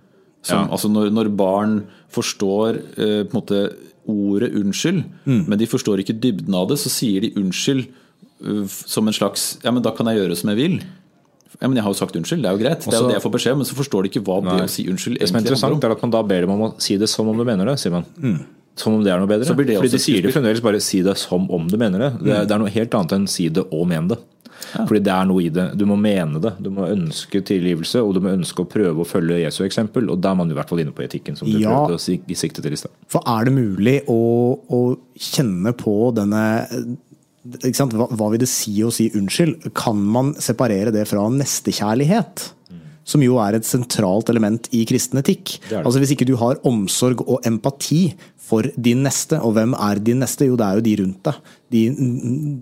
Som, 0.44 0.66
Ja. 0.66 0.68
Altså 0.76 0.90
når, 0.92 1.12
når 1.14 1.30
barn 1.38 1.78
forstår 2.12 2.80
uh, 2.98 3.22
på 3.24 3.30
en 3.30 3.38
måte 3.38 3.64
ordet 4.04 4.50
unnskyld, 4.52 5.00
men 5.24 5.56
de 5.56 5.68
forstår 5.70 6.02
ikke 6.02 6.18
dybden 6.20 6.52
av 6.58 6.66
det, 6.68 6.76
så 6.82 6.92
sier 6.92 7.24
de 7.24 7.32
unnskyld 7.40 7.86
uh, 8.44 8.66
som 8.68 9.08
en 9.08 9.16
slags 9.16 9.54
Ja, 9.64 9.72
men 9.72 9.84
da 9.86 9.94
kan 9.96 10.10
jeg 10.10 10.20
gjøre 10.20 10.36
som 10.36 10.52
jeg 10.52 10.60
vil. 10.60 10.76
Ja, 11.60 11.68
men 11.68 11.76
jeg 11.76 11.84
har 11.84 11.92
jo 11.92 11.98
sagt 11.98 12.16
unnskyld, 12.16 12.42
det 12.42 12.50
er 12.50 12.56
jo 12.58 12.62
greit. 12.64 12.80
Det 12.84 12.94
er 12.94 13.00
jo 13.00 13.08
det 13.08 13.14
jeg 13.18 13.22
får 13.22 13.32
beskjed 13.36 13.52
om, 13.52 13.58
men 13.58 13.66
så 13.70 13.74
forstår 13.78 14.02
de 14.02 14.08
ikke 14.10 14.24
hva 14.26 14.40
det 14.42 14.50
Nei. 14.52 14.66
å 14.66 14.68
si 14.70 14.82
unnskyld 14.90 15.18
Det 15.20 15.28
som 15.28 15.36
er 15.36 15.40
egentlig 15.40 15.54
handler 15.54 15.70
om. 15.70 15.78
interessant, 15.78 15.84
er 15.84 15.90
at 15.96 16.02
man 16.02 16.10
da 16.10 16.22
ber 16.22 16.40
dem 16.40 16.50
om 16.50 16.60
å 16.66 16.74
si 16.82 16.96
det 16.98 17.08
som 17.08 17.28
om 17.28 17.36
du 17.38 17.44
mener 17.44 17.64
det, 17.66 17.78
sier 17.78 17.92
man. 17.92 18.04
Som 18.76 18.94
om 18.94 19.04
det 19.04 19.12
er 19.14 19.18
noe 19.22 19.28
bedre. 19.30 19.46
Så 19.46 19.54
blir 19.54 19.66
det 19.70 19.76
Fordi 19.78 19.86
også 19.86 19.98
de 19.98 20.02
sier 20.02 20.22
det 20.22 20.32
fremdeles 20.34 20.60
bare 20.60 20.80
'si 20.80 21.00
det 21.02 21.16
som 21.16 21.48
om 21.50 21.68
du 21.68 21.76
mener 21.78 21.98
det'. 21.98 22.22
Det 22.24 22.32
er, 22.34 22.44
det 22.44 22.50
er 22.50 22.58
noe 22.58 22.70
helt 22.70 22.90
annet 22.94 23.12
enn 23.12 23.26
'si 23.28 23.48
det 23.48 23.62
og 23.70 23.86
men 23.86 24.08
det'. 24.08 24.18
Fordi 24.74 24.98
det 25.04 25.12
er 25.12 25.24
noe 25.26 25.42
i 25.42 25.48
det. 25.48 25.76
Du 25.78 25.84
må 25.86 25.94
mene 25.96 26.40
det. 26.40 26.52
Du 26.60 26.70
må 26.70 26.82
ønske 26.88 27.38
tilgivelse, 27.44 28.02
og 28.02 28.14
du 28.14 28.20
må 28.20 28.30
ønske 28.34 28.64
å 28.64 28.68
prøve 28.68 28.98
å 28.98 29.06
følge 29.06 29.44
Jesu 29.44 29.62
eksempel. 29.64 30.08
Og 30.10 30.20
da 30.20 30.30
er 30.32 30.34
man 30.34 30.50
i 30.50 30.54
hvert 30.54 30.68
fall 30.68 30.78
inne 30.80 30.90
på 30.92 31.04
etikken, 31.06 31.36
som 31.36 31.46
du 31.48 31.58
Ja. 31.58 31.70
prøvde 31.86 31.94
å 31.94 32.00
si- 32.00 32.20
sikte 32.34 32.62
til 32.62 32.72
i 32.72 32.76
stad. 32.76 32.90
For 33.06 33.22
er 33.26 33.44
det 33.44 33.52
mulig 33.54 34.02
å, 34.08 34.58
å 34.68 34.96
kjenne 35.18 35.72
på 35.76 36.12
denne? 36.14 36.96
Hva, 37.44 38.08
hva 38.08 38.28
vil 38.32 38.40
det 38.40 38.48
si 38.48 38.78
å 38.84 38.90
si 38.94 39.10
unnskyld? 39.12 39.68
Kan 39.76 40.00
man 40.00 40.32
separere 40.40 40.92
det 40.94 41.04
fra 41.10 41.26
nestekjærlighet? 41.32 42.50
Som 43.04 43.20
jo 43.20 43.36
er 43.42 43.58
et 43.58 43.66
sentralt 43.68 44.30
element 44.32 44.70
i 44.72 44.80
kristen 44.88 45.20
etikk. 45.20 45.58
Det 45.58 45.74
det. 45.74 45.82
Altså 45.82 46.00
Hvis 46.00 46.14
ikke 46.14 46.28
du 46.28 46.38
har 46.40 46.62
omsorg 46.64 47.20
og 47.26 47.44
empati 47.44 48.14
for 48.40 48.64
din 48.80 49.04
neste, 49.04 49.36
og 49.44 49.58
hvem 49.58 49.76
er 49.76 50.00
din 50.00 50.24
neste? 50.24 50.48
Jo, 50.48 50.56
det 50.56 50.64
er 50.64 50.78
jo 50.78 50.86
de 50.86 50.94
rundt 51.02 51.20
deg. 51.28 51.52
De 51.74 51.82
mm, 51.92 52.54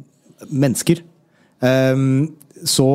mennesker. 0.51 1.05
Um, 1.63 2.33
så, 2.67 2.89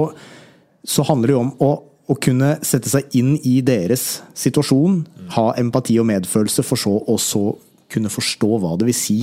så 0.84 1.08
handler 1.08 1.32
det 1.32 1.38
jo 1.38 1.44
om 1.46 1.54
å, 1.64 1.72
å 2.12 2.20
kunne 2.20 2.58
sette 2.68 2.92
seg 2.92 3.16
inn 3.16 3.38
i 3.48 3.62
deres 3.64 4.26
situasjon, 4.36 5.06
ha 5.40 5.50
empati 5.60 5.96
og 6.04 6.10
medfølelse, 6.12 6.68
for 6.68 6.84
så 6.84 6.98
å 7.00 7.16
så 7.16 7.46
kunne 7.88 8.12
forstå 8.12 8.58
hva 8.60 8.76
det 8.76 8.90
vil 8.90 8.98
si 9.08 9.22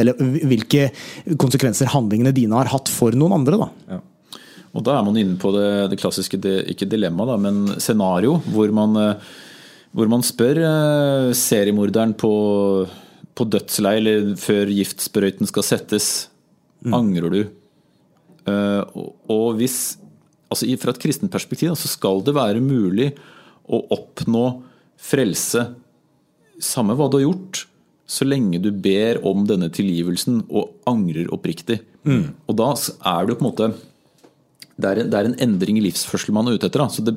Eller 0.00 0.16
hvilke 0.48 0.88
konsekvenser 1.40 1.90
handlingene 1.92 2.32
dine 2.36 2.56
har 2.56 2.70
hatt 2.72 2.88
for 2.92 3.14
noen 3.16 3.36
andre, 3.40 3.60
da. 3.60 4.00
Og 4.72 4.84
da 4.86 4.96
er 4.96 5.04
man 5.04 5.18
inne 5.20 5.36
på 5.40 5.52
det, 5.52 5.68
det 5.92 5.98
klassiske, 6.00 6.40
det, 6.40 6.62
ikke 6.72 6.88
dilemma, 6.88 7.26
da, 7.28 7.36
men 7.40 7.74
scenario, 7.82 8.38
hvor 8.54 8.72
man, 8.72 8.96
eh, 8.96 9.32
hvor 9.92 10.08
man 10.08 10.24
spør 10.24 10.62
eh, 10.64 11.32
seriemorderen 11.36 12.14
på, 12.16 12.32
på 13.36 13.48
dødsleie 13.52 14.00
eller 14.00 14.30
før 14.40 14.72
giftsprøyten 14.72 15.50
skal 15.50 15.66
settes 15.66 16.12
angrer 16.88 17.34
du. 17.34 17.42
Eh, 18.48 19.02
og 19.30 19.58
hvis 19.60 19.98
altså 20.52 20.68
Fra 20.76 20.92
et 20.92 21.00
kristent 21.00 21.32
perspektiv 21.32 21.72
så 21.80 21.88
skal 21.88 22.18
det 22.26 22.34
være 22.36 22.60
mulig 22.60 23.06
å 23.64 23.78
oppnå 23.94 24.42
frelse, 25.00 25.62
samme 26.60 26.92
hva 26.98 27.06
du 27.08 27.16
har 27.16 27.24
gjort, 27.24 27.62
så 28.12 28.26
lenge 28.28 28.60
du 28.60 28.68
ber 28.84 29.22
om 29.28 29.46
denne 29.48 29.70
tilgivelsen 29.72 30.42
og 30.50 30.74
angrer 30.90 31.30
oppriktig. 31.32 31.80
Og 32.50 32.58
da 32.58 32.72
er 32.74 33.24
det 33.24 33.34
jo 33.34 33.40
på 33.40 33.44
en 33.44 33.50
måte 33.50 33.72
det 34.82 34.88
er, 34.88 35.00
en, 35.02 35.10
det 35.12 35.18
er 35.18 35.28
en 35.28 35.36
endring 35.44 35.78
i 35.78 35.84
livsførsel 35.84 36.34
man 36.34 36.48
er 36.48 36.56
ute 36.56 36.66
etter. 36.68 36.82
Da. 36.82 36.88
Så 36.90 37.04
det, 37.06 37.14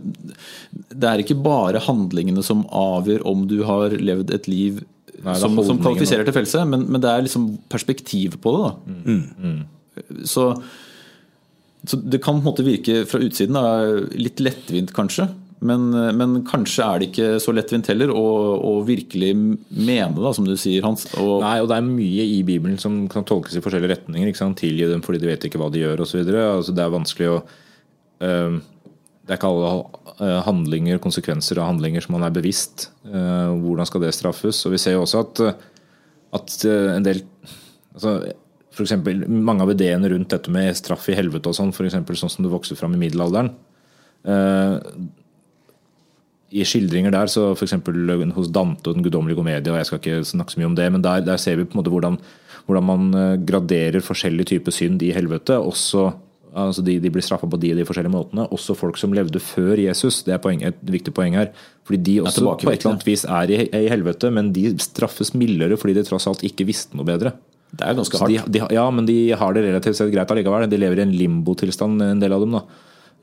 det 0.91 1.07
er 1.09 1.23
ikke 1.23 1.37
bare 1.39 1.81
handlingene 1.81 2.43
som 2.45 2.65
avgjør 2.69 3.23
om 3.31 3.45
du 3.49 3.61
har 3.67 3.95
levd 3.95 4.33
et 4.35 4.49
liv 4.51 4.83
Nei, 5.23 5.37
som, 5.39 5.55
som 5.65 5.79
kvalifiserer 5.81 6.27
til 6.27 6.35
frelse, 6.35 6.65
men, 6.69 6.83
men 6.91 7.01
det 7.01 7.09
er 7.09 7.23
liksom 7.25 7.47
perspektivet 7.71 8.37
på 8.43 8.51
det. 8.53 8.67
Da. 8.67 10.19
Så, 10.27 10.49
så 11.87 11.99
det 12.03 12.19
kan 12.21 12.37
på 12.37 12.43
en 12.43 12.49
måte 12.51 12.65
virke 12.67 13.05
fra 13.09 13.23
utsiden 13.23 13.57
da, 13.57 13.71
litt 14.19 14.43
lettvint, 14.43 14.93
kanskje. 14.93 15.29
Men, 15.63 15.87
men 16.19 16.41
kanskje 16.45 16.83
er 16.83 16.99
det 16.99 17.07
ikke 17.09 17.27
så 17.41 17.53
lettvint 17.55 17.87
heller 17.89 18.11
å, 18.11 18.23
å 18.59 18.73
virkelig 18.85 19.31
mene 19.35 20.17
det, 20.17 20.33
som 20.35 20.47
du 20.47 20.53
sier, 20.59 20.83
Hans. 20.85 21.07
Og, 21.15 21.39
Nei, 21.41 21.57
og 21.63 21.69
det 21.71 21.79
er 21.79 21.87
mye 21.87 22.25
i 22.35 22.41
Bibelen 22.45 22.77
som 22.81 23.05
kan 23.11 23.25
tolkes 23.27 23.55
i 23.55 23.63
forskjellige 23.63 23.93
retninger. 23.95 24.29
Ikke 24.29 24.41
sant? 24.43 24.59
Tilgi 24.59 24.89
dem 24.91 25.03
fordi 25.05 25.23
de 25.23 25.31
vet 25.31 25.47
ikke 25.47 25.61
hva 25.61 25.71
de 25.73 25.81
gjør, 25.81 26.03
osv. 26.05 26.21
Altså, 26.27 26.75
det 26.75 26.83
er 26.83 26.93
vanskelig 26.93 27.31
å 27.31 27.37
øh, 27.39 28.59
Det 28.59 29.33
er 29.33 29.39
ikke 29.39 29.53
alle 29.53 29.71
øh, 30.19 30.39
handlinger, 30.49 31.01
konsekvenser 31.01 31.63
av 31.63 31.71
handlinger 31.71 32.05
som 32.05 32.17
man 32.17 32.27
er 32.27 32.35
bevisst. 32.35 32.89
Øh, 33.07 33.55
hvordan 33.63 33.89
skal 33.89 34.05
det 34.05 34.13
straffes? 34.19 34.63
Og 34.67 34.75
vi 34.75 34.83
ser 34.83 34.99
jo 34.99 35.05
også 35.07 35.23
at, 35.23 35.45
at 36.35 36.61
en 36.67 37.07
del 37.07 37.23
altså, 37.95 38.19
for 38.75 38.83
eksempel, 38.83 39.23
Mange 39.31 39.63
av 39.63 39.71
ideene 39.71 40.11
rundt 40.11 40.33
dette 40.35 40.51
med 40.51 40.75
straff 40.77 41.07
i 41.09 41.15
helvete 41.17 41.47
og 41.47 41.55
sånn, 41.57 41.71
eksempel, 41.71 42.19
sånn 42.19 42.33
som 42.33 42.43
det 42.43 42.51
vokste 42.51 42.77
fram 42.77 42.97
i 42.97 43.05
middelalderen. 43.07 43.55
øh, 44.27 44.81
i 46.55 46.65
skildringer 46.67 47.13
der, 47.13 47.29
så 47.31 47.49
f.eks. 47.53 47.75
hos 48.35 48.51
Dante 48.53 48.89
og 48.89 48.97
Den 48.97 49.05
guddommelige 49.05 49.39
komedie, 49.39 49.71
og 49.71 49.79
jeg 49.79 49.89
skal 49.89 50.01
ikke 50.01 50.27
snakke 50.31 50.55
så 50.55 50.61
mye 50.61 50.71
om 50.71 50.77
det, 50.77 50.89
men 50.93 51.03
der, 51.05 51.23
der 51.25 51.41
ser 51.41 51.59
vi 51.59 51.67
på 51.67 51.75
en 51.75 51.81
måte 51.81 51.93
hvordan, 51.93 52.19
hvordan 52.65 52.87
man 52.87 53.09
eh, 53.19 53.39
graderer 53.43 54.05
forskjellige 54.05 54.55
typer 54.55 54.75
synd 54.75 55.03
i 55.03 55.13
helvete. 55.15 55.59
også 55.59 56.11
altså 56.55 56.83
de, 56.87 56.93
de 57.03 57.11
blir 57.11 57.23
straffa 57.25 57.47
på 57.51 57.59
de 57.59 57.73
og 57.73 57.79
de 57.81 57.85
forskjellige 57.87 58.13
måtene. 58.13 58.45
Også 58.55 58.77
folk 58.79 58.99
som 58.99 59.13
levde 59.15 59.41
før 59.43 59.79
Jesus. 59.81 60.21
Det 60.23 60.35
er 60.35 60.39
poeng, 60.43 60.63
et 60.63 60.77
viktig 60.87 61.11
poeng 61.15 61.35
her. 61.35 61.51
Fordi 61.87 61.99
de 62.07 62.15
også 62.23 62.45
på 62.45 62.71
et 62.71 62.79
eller 62.79 62.93
annet 62.93 63.07
vis 63.07 63.25
er 63.27 63.51
i, 63.51 63.59
i 63.67 63.89
helvete, 63.91 64.31
men 64.31 64.53
de 64.55 64.69
straffes 64.83 65.33
mildere 65.35 65.75
fordi 65.79 65.97
de 65.97 66.05
tross 66.07 66.29
alt 66.31 66.45
ikke 66.47 66.67
visste 66.69 66.97
noe 66.97 67.07
bedre. 67.07 67.35
Det 67.75 67.83
er 67.83 67.97
ganske 67.97 68.21
hardt. 68.21 68.31
De, 68.31 68.55
de, 68.55 68.63
ja, 68.77 68.85
men 68.93 69.07
de 69.07 69.17
har 69.35 69.55
det 69.55 69.65
relativt 69.65 69.99
sett 69.99 70.13
greit 70.13 70.31
allikevel. 70.31 70.67
De 70.71 70.79
lever 70.79 71.01
i 71.01 71.05
en 71.05 71.15
limbotilstand, 71.15 72.03
en 72.05 72.23
del 72.23 72.35
av 72.35 72.45
dem. 72.45 72.55
da. 72.55 72.63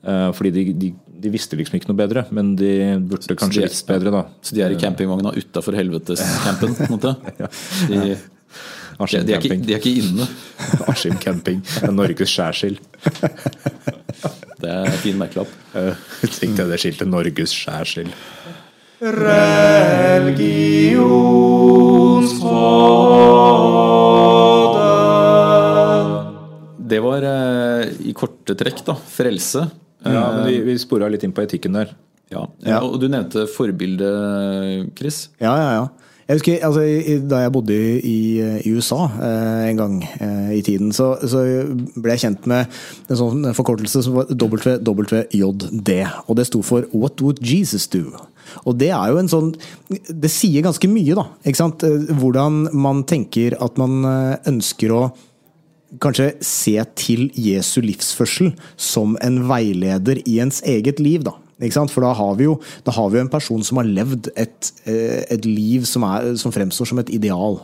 Uh, 0.03 0.33
fordi 0.35 0.51
de, 0.51 0.63
de, 0.75 0.89
de, 1.23 1.29
visste 1.31 1.55
liksom 1.55 1.77
ikke 1.77 1.87
noe 1.87 1.95
bedre, 1.95 2.25
men 2.35 2.57
de 2.59 2.99
burde 3.07 3.37
kanskje 3.39 3.63
visst 3.63 3.87
bedre, 3.87 4.11
da. 4.11 4.25
Så 4.43 4.51
de 4.57 4.63
er 4.65 4.75
i 4.75 4.79
campingvogna 4.79 5.31
utafor 5.37 5.77
helvetescampen, 5.79 6.75
på 6.75 6.83
en 6.83 6.91
måte? 6.91 7.13
ja. 7.41 7.47
De, 7.87 7.95
de, 7.95 8.17
de, 8.99 9.31
er 9.31 9.39
ikke, 9.39 9.57
de 9.63 9.71
er 9.73 9.79
ikke 9.79 9.95
inne. 10.01 10.25
Askim 10.91 11.15
camping. 11.23 11.63
Norges 11.95 12.31
skjærsild. 12.35 12.77
det 14.61 14.69
er 14.69 14.83
en 14.89 14.99
fin 15.05 15.17
merkelapp. 15.21 15.51
Uh, 15.71 15.95
Tenk 16.27 16.59
deg 16.59 16.67
det 16.73 16.79
skiltet 16.83 17.07
'Norges 17.07 17.51
skjærsild'. 17.55 18.11
Religionsrådet. 19.03 20.43
Det 26.91 26.99
var 27.03 27.21
uh, 27.23 27.83
i 28.03 28.11
korte 28.15 28.53
trekk, 28.59 28.83
da. 28.91 28.93
Frelse. 29.15 29.63
Ja, 30.03 30.23
men 30.35 30.47
vi, 30.49 30.59
vi 30.67 30.77
spora 30.81 31.09
litt 31.11 31.23
inn 31.25 31.35
på 31.35 31.45
etikken 31.45 31.77
der. 31.79 31.93
Ja. 32.33 32.47
ja. 32.65 32.79
Og 32.81 32.99
du 33.01 33.09
nevnte 33.11 33.45
forbildet, 33.51 34.93
Chris. 34.99 35.27
Ja, 35.41 35.53
ja, 35.59 35.69
ja. 35.79 35.85
Jeg 36.23 36.39
husker, 36.39 36.59
altså, 36.63 36.83
Da 37.29 37.41
jeg 37.43 37.51
bodde 37.51 37.75
i, 37.99 38.39
i 38.63 38.71
USA 38.71 39.09
eh, 39.11 39.69
en 39.69 39.79
gang 39.79 39.95
eh, 40.23 40.53
i 40.57 40.61
tiden, 40.63 40.93
så, 40.95 41.17
så, 41.27 41.41
ble 41.99 42.15
jeg 42.15 42.23
kjent 42.23 42.47
med 42.47 42.77
en 43.11 43.19
sånn 43.19 43.49
forkortelse 43.57 44.05
som 44.05 44.15
var 44.21 44.31
WWJD. 44.31 45.91
Og 46.27 46.39
det 46.39 46.47
sto 46.47 46.63
for 46.63 46.87
What 46.95 47.21
Would 47.21 47.43
Jesus 47.43 47.89
Do? 47.91 48.07
Og 48.63 48.79
det 48.79 48.91
er 48.93 49.11
jo 49.11 49.19
en 49.21 49.29
sånn 49.31 49.53
Det 49.89 50.29
sier 50.31 50.65
ganske 50.65 50.87
mye, 50.91 51.15
da. 51.17 51.27
Eh, 51.43 52.15
hvordan 52.15 52.67
man 52.71 53.03
tenker 53.09 53.57
at 53.59 53.79
man 53.81 53.99
eh, 54.07 54.39
ønsker 54.53 54.95
å 54.95 55.03
kanskje 56.01 56.31
se 56.45 56.75
til 56.97 57.27
Jesu 57.37 57.81
livsførsel 57.83 58.53
som 58.79 59.17
en 59.23 59.43
veileder 59.49 60.21
i 60.25 60.39
ens 60.43 60.61
eget 60.65 61.01
liv, 61.03 61.25
da. 61.27 61.37
For 61.63 62.03
da 62.03 62.11
har, 62.17 62.33
vi 62.35 62.47
jo, 62.49 62.57
har 62.85 63.11
vi 63.11 63.19
jo 63.19 63.23
en 63.23 63.31
person 63.31 63.61
som 63.63 63.79
har 63.79 63.87
levd 63.87 64.31
et, 64.35 64.71
eh, 64.89 65.23
et 65.31 65.45
liv 65.45 65.85
som, 65.87 66.03
er, 66.03 66.33
som, 66.35 66.51
fremstår 66.51 66.89
som 66.89 66.99
et 66.99 67.13
ideal. 67.13 67.61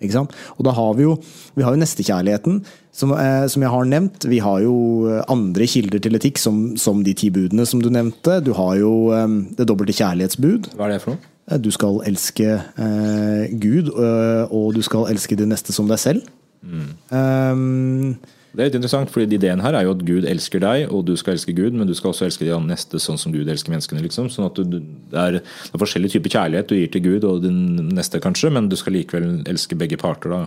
Og 0.00 0.62
da 0.64 0.72
har 0.72 0.94
vi 0.96 1.04
jo 1.04 1.16
vi 1.56 1.64
har 1.64 1.74
jo 1.74 1.80
nestekjærligheten, 1.82 2.60
som, 2.92 3.12
eh, 3.12 3.46
som, 3.48 3.62
jeg 3.62 3.70
har 3.70 3.84
nevnt. 3.84 4.24
Vi 4.24 4.38
har 4.38 4.60
jo 4.62 5.20
andre 5.28 5.66
kilder 5.66 5.98
til 5.98 6.16
etikk, 6.16 6.38
som, 6.38 6.76
som 6.76 7.02
de 7.04 7.12
ti 7.12 7.30
budene 7.30 7.66
som 7.66 7.82
du 7.82 7.90
nevnte. 7.90 8.40
Du 8.44 8.52
har 8.56 8.76
jo 8.78 9.10
eh, 9.12 9.26
det 9.58 9.66
dobbelte 9.66 9.98
kjærlighetsbud. 9.98 10.72
Hva 10.76 10.86
er 10.86 10.96
det 10.96 11.02
for 11.04 11.16
noe? 11.16 11.58
Du 11.58 11.72
skal 11.74 11.98
elske 12.06 12.60
eh, 12.60 13.50
Gud, 13.58 13.90
og 13.90 14.76
du 14.76 14.84
skal 14.86 15.08
elske 15.10 15.34
din 15.34 15.50
neste 15.50 15.74
som 15.74 15.88
deg 15.90 15.98
selv. 15.98 16.22
Mm. 16.60 16.92
Um, 17.10 18.18
det 18.50 18.64
er 18.64 18.66
litt 18.66 18.78
interessant, 18.80 19.10
fordi 19.14 19.36
Ideen 19.38 19.62
her 19.62 19.76
er 19.78 19.84
jo 19.86 19.92
at 19.94 20.02
Gud 20.06 20.24
elsker 20.26 20.62
deg, 20.64 20.88
og 20.90 21.04
du 21.06 21.12
skal 21.18 21.36
elske 21.36 21.54
Gud, 21.54 21.76
men 21.76 21.86
du 21.86 21.94
skal 21.94 22.10
også 22.10 22.26
elske 22.26 22.48
de 22.48 22.56
neste 22.64 22.98
sånn 23.02 23.20
som 23.20 23.34
Gud 23.34 23.48
elsker 23.50 23.70
menneskene. 23.70 24.02
liksom. 24.02 24.26
Sånn 24.32 24.48
at 24.48 24.58
du, 24.58 24.80
det, 24.80 25.14
er, 25.14 25.38
det 25.38 25.76
er 25.76 25.82
forskjellige 25.82 26.16
typer 26.16 26.34
kjærlighet 26.34 26.72
du 26.72 26.74
gir 26.80 26.90
til 26.90 27.04
Gud 27.04 27.28
og 27.28 27.44
din 27.44 27.92
neste, 27.94 28.18
kanskje, 28.22 28.50
men 28.56 28.66
du 28.70 28.74
skal 28.78 28.98
likevel 28.98 29.44
elske 29.50 29.78
begge 29.78 30.00
parter. 30.02 30.34
da. 30.34 30.42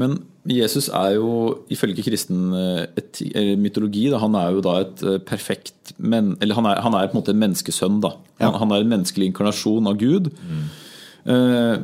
Men 0.00 0.16
Jesus 0.48 0.88
er 0.94 1.18
jo 1.18 1.30
ifølge 1.74 2.06
kristen 2.06 2.54
et, 2.96 3.20
mytologi 3.60 4.06
da, 4.12 4.22
han 4.22 4.36
er 4.38 4.54
jo 4.54 4.64
da 4.64 4.76
et 4.84 5.00
eh, 5.02 5.16
perfekt 5.26 5.90
men, 5.98 6.36
Eller 6.40 6.54
han 6.54 6.68
er, 6.70 6.78
han 6.84 6.94
er, 6.94 7.08
på 7.10 7.16
en 7.16 7.20
måte 7.20 7.34
en 7.34 7.42
menneskesønn. 7.42 7.98
da. 8.04 8.14
Han, 8.38 8.54
ja. 8.54 8.58
han 8.62 8.72
er 8.72 8.84
en 8.84 8.92
menneskelig 8.94 9.32
inkarnasjon 9.32 9.90
av 9.90 9.98
Gud. 10.00 10.30
Mm. 10.48 10.68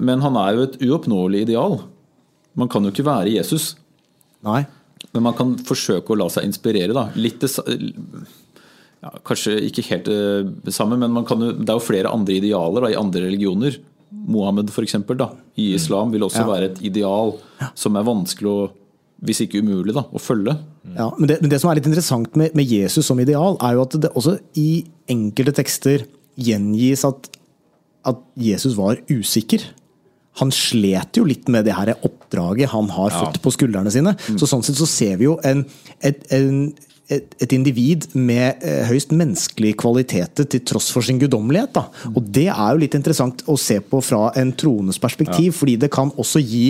Men 0.00 0.22
han 0.24 0.38
er 0.40 0.54
jo 0.56 0.62
et 0.64 0.76
uoppnåelig 0.86 1.42
ideal. 1.44 1.74
Man 2.58 2.70
kan 2.70 2.84
jo 2.86 2.92
ikke 2.94 3.06
være 3.06 3.34
Jesus. 3.34 3.74
Nei. 4.46 4.62
Men 5.14 5.26
man 5.28 5.36
kan 5.38 5.54
forsøke 5.66 6.14
å 6.14 6.18
la 6.18 6.28
seg 6.32 6.46
inspirere. 6.48 6.94
da. 6.96 7.08
Litt 7.18 7.42
det, 7.42 7.50
ja, 9.04 9.10
Kanskje 9.26 9.56
ikke 9.68 9.84
helt 9.90 10.08
det 10.08 10.74
samme, 10.74 10.98
men 11.00 11.12
jo, 11.12 11.50
det 11.52 11.68
er 11.68 11.76
jo 11.76 11.84
flere 11.84 12.12
andre 12.14 12.38
idealer 12.38 12.86
da, 12.86 12.92
i 12.94 13.00
andre 13.00 13.26
religioner. 13.26 13.76
Mohammed 14.14 14.70
f.eks. 14.70 14.96
i 15.60 15.74
islam 15.74 16.14
vil 16.14 16.24
også 16.24 16.44
ja. 16.44 16.48
være 16.48 16.70
et 16.70 16.80
ideal 16.86 17.34
som 17.76 17.98
er 17.98 18.06
vanskelig 18.06 18.50
å 18.50 18.64
hvis 19.24 19.44
ikke 19.44 19.62
umulig, 19.64 19.94
da, 19.96 20.02
å 20.04 20.20
følge. 20.20 20.52
Ja, 20.96 21.06
men 21.16 21.30
det, 21.30 21.38
men 21.40 21.52
det 21.52 21.60
som 21.62 21.70
er 21.70 21.78
litt 21.78 21.86
interessant 21.88 22.34
med, 22.36 22.52
med, 22.56 22.68
Jesus 22.68 23.06
som 23.08 23.20
ideal, 23.22 23.56
er 23.64 23.76
jo 23.76 23.84
at 23.86 23.96
det 24.02 24.10
også 24.12 24.34
i 24.60 24.84
enkelte 25.10 25.54
tekster 25.60 26.04
gjengis 26.34 27.06
at, 27.08 27.30
at 28.10 28.20
Jesus 28.36 28.76
var 28.76 29.00
usikker 29.08 29.64
han 30.40 30.54
slet 30.54 31.20
jo 31.20 31.26
litt 31.28 31.50
med 31.52 31.68
det 31.68 31.76
her 31.76 31.94
oppdraget 31.94 32.72
han 32.74 32.90
har 32.94 33.12
ja. 33.12 33.20
fått 33.22 33.42
på 33.44 33.52
skuldrene 33.54 33.92
sine. 33.94 34.16
Mm. 34.16 34.40
Så 34.40 34.50
Sånn 34.50 34.64
sett 34.66 34.80
så 34.80 34.88
ser 34.90 35.20
vi 35.20 35.28
jo 35.28 35.36
en, 35.46 35.62
et, 36.02 36.24
en, 36.34 36.72
et, 37.12 37.36
et, 37.38 37.52
individ 37.54 38.08
med 38.18 38.64
eh, 38.66 38.82
høyst 38.88 39.12
menneskelige 39.14 39.78
kvaliteter 39.82 40.48
til 40.50 40.64
tross 40.66 40.88
for 40.94 41.06
sin 41.06 41.20
guddommelighet. 41.22 41.70
Da. 41.76 41.84
Mm. 41.86 42.16
Og 42.18 42.30
Det 42.38 42.46
er 42.48 42.64
jo 42.72 42.82
litt 42.82 42.96
interessant 42.98 43.44
å 43.46 43.56
se 43.60 43.78
på 43.78 44.00
fra 44.02 44.32
en 44.40 44.50
troendes 44.58 44.98
perspektiv, 45.02 45.52
ja. 45.52 45.56
fordi 45.58 45.76
det 45.84 45.90
kan 45.94 46.10
også 46.10 46.42
gi 46.42 46.64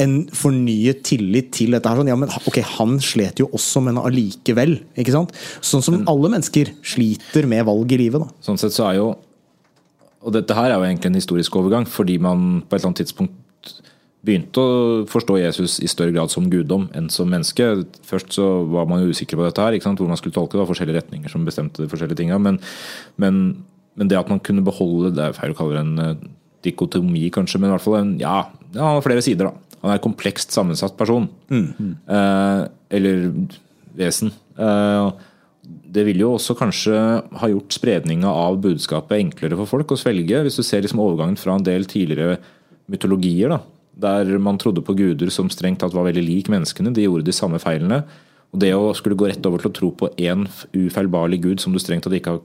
en 0.00 0.22
fornyet 0.32 1.02
tillit 1.08 1.52
til 1.58 1.76
dette. 1.76 1.88
her. 1.88 2.00
Sånn, 2.00 2.12
ja, 2.14 2.16
men 2.16 2.32
ok, 2.32 2.62
Han 2.78 2.96
slet 3.02 3.44
jo 3.44 3.50
også, 3.52 3.84
men 3.84 4.00
allikevel. 4.00 4.78
ikke 4.96 5.12
sant? 5.18 5.36
Sånn 5.60 5.84
som 5.84 6.00
alle 6.08 6.32
mennesker 6.32 6.72
sliter 6.80 7.50
med 7.50 7.68
valg 7.68 7.92
i 7.92 8.00
livet. 8.06 8.24
da. 8.24 8.32
Sånn 8.40 8.60
sett 8.60 8.72
så 8.72 8.88
er 8.88 9.02
jo 9.02 9.12
og 10.22 10.34
dette 10.36 10.54
her 10.56 10.70
er 10.70 10.78
jo 10.78 10.86
egentlig 10.86 11.10
en 11.10 11.18
historisk 11.18 11.56
overgang, 11.58 11.86
fordi 11.88 12.18
man 12.22 12.62
på 12.62 12.76
et 12.76 12.80
eller 12.80 12.92
annet 12.92 13.02
tidspunkt 13.02 13.38
begynte 14.22 14.62
å 14.62 14.74
forstå 15.10 15.40
Jesus 15.40 15.80
i 15.82 15.88
større 15.90 16.14
grad 16.14 16.30
som 16.30 16.46
guddom 16.50 16.86
enn 16.94 17.08
som 17.10 17.30
menneske. 17.30 17.66
Først 18.06 18.36
så 18.36 18.46
var 18.70 18.86
man 18.90 19.02
jo 19.02 19.10
usikker 19.10 19.38
på 19.38 19.48
dette 19.48 19.64
her, 19.64 19.78
hvor 19.82 20.10
man 20.10 20.20
skulle 20.20 20.36
tolke 20.36 20.54
det. 20.54 20.62
var 20.62 20.70
forskjellige 20.70 21.00
retninger 21.00 21.32
som 21.32 21.46
bestemte 21.46 21.82
de 21.82 21.90
forskjellige 21.90 22.20
tinga. 22.22 22.38
Men, 22.38 22.60
men, 23.18 23.42
men, 23.98 24.10
det 24.10 24.20
at 24.20 24.30
man 24.30 24.40
kunne 24.40 24.62
beholde 24.64 25.10
Det 25.16 25.24
er 25.24 25.34
feil 25.36 25.56
å 25.56 25.58
kalle 25.58 25.74
det 25.74 25.82
en 25.82 25.98
uh, 25.98 26.30
dikotomi, 26.62 27.26
kanskje, 27.34 27.58
men 27.58 27.72
i 27.72 27.74
hvert 27.74 27.84
fall 27.84 27.98
en 27.98 28.14
Ja, 28.22 28.36
ja 28.70 28.86
han 28.86 29.00
har 29.00 29.04
flere 29.04 29.24
sider, 29.26 29.50
da. 29.50 29.76
Han 29.82 29.90
er 29.90 29.98
en 29.98 30.06
komplekst 30.06 30.54
sammensatt 30.54 30.94
person. 30.94 31.26
Mm. 31.50 31.96
Eh, 32.06 32.60
eller 32.94 33.24
vesen. 33.98 34.30
Uh, 34.54 35.10
det 35.62 36.02
vil 36.08 36.24
jo 36.24 36.32
også 36.34 36.56
kanskje 36.58 36.96
ha 37.38 37.48
gjort 37.50 37.74
spredninga 37.76 38.30
av 38.30 38.58
budskapet 38.64 39.20
enklere 39.20 39.58
for 39.60 39.70
folk 39.70 39.94
å 39.94 40.00
svelge. 40.00 40.40
Hvis 40.42 40.58
du 40.58 40.64
ser 40.66 40.82
liksom 40.82 41.02
overgangen 41.02 41.38
fra 41.38 41.54
en 41.54 41.66
del 41.66 41.86
tidligere 41.86 42.40
mytologier, 42.90 43.52
da, 43.52 43.60
der 44.02 44.38
man 44.42 44.58
trodde 44.58 44.82
på 44.82 44.96
guder 44.98 45.30
som 45.30 45.50
strengt 45.52 45.82
tatt 45.82 45.94
var 45.94 46.08
veldig 46.08 46.24
lik 46.26 46.50
menneskene. 46.52 46.94
De 46.94 47.06
gjorde 47.06 47.28
de 47.28 47.36
samme 47.36 47.60
feilene. 47.62 48.02
Og 48.52 48.60
det 48.64 48.72
å 48.74 48.90
skulle 48.96 49.16
gå 49.16 49.30
rett 49.30 49.46
over 49.48 49.62
til 49.62 49.70
å 49.70 49.76
tro 49.76 49.92
på 49.96 50.10
én 50.20 50.48
ufeilbarlig 50.74 51.40
gud 51.44 51.62
som 51.62 51.72
du 51.72 51.80
strengt 51.80 52.04
tatt 52.08 52.16
ikke 52.18 52.36
har 52.36 52.42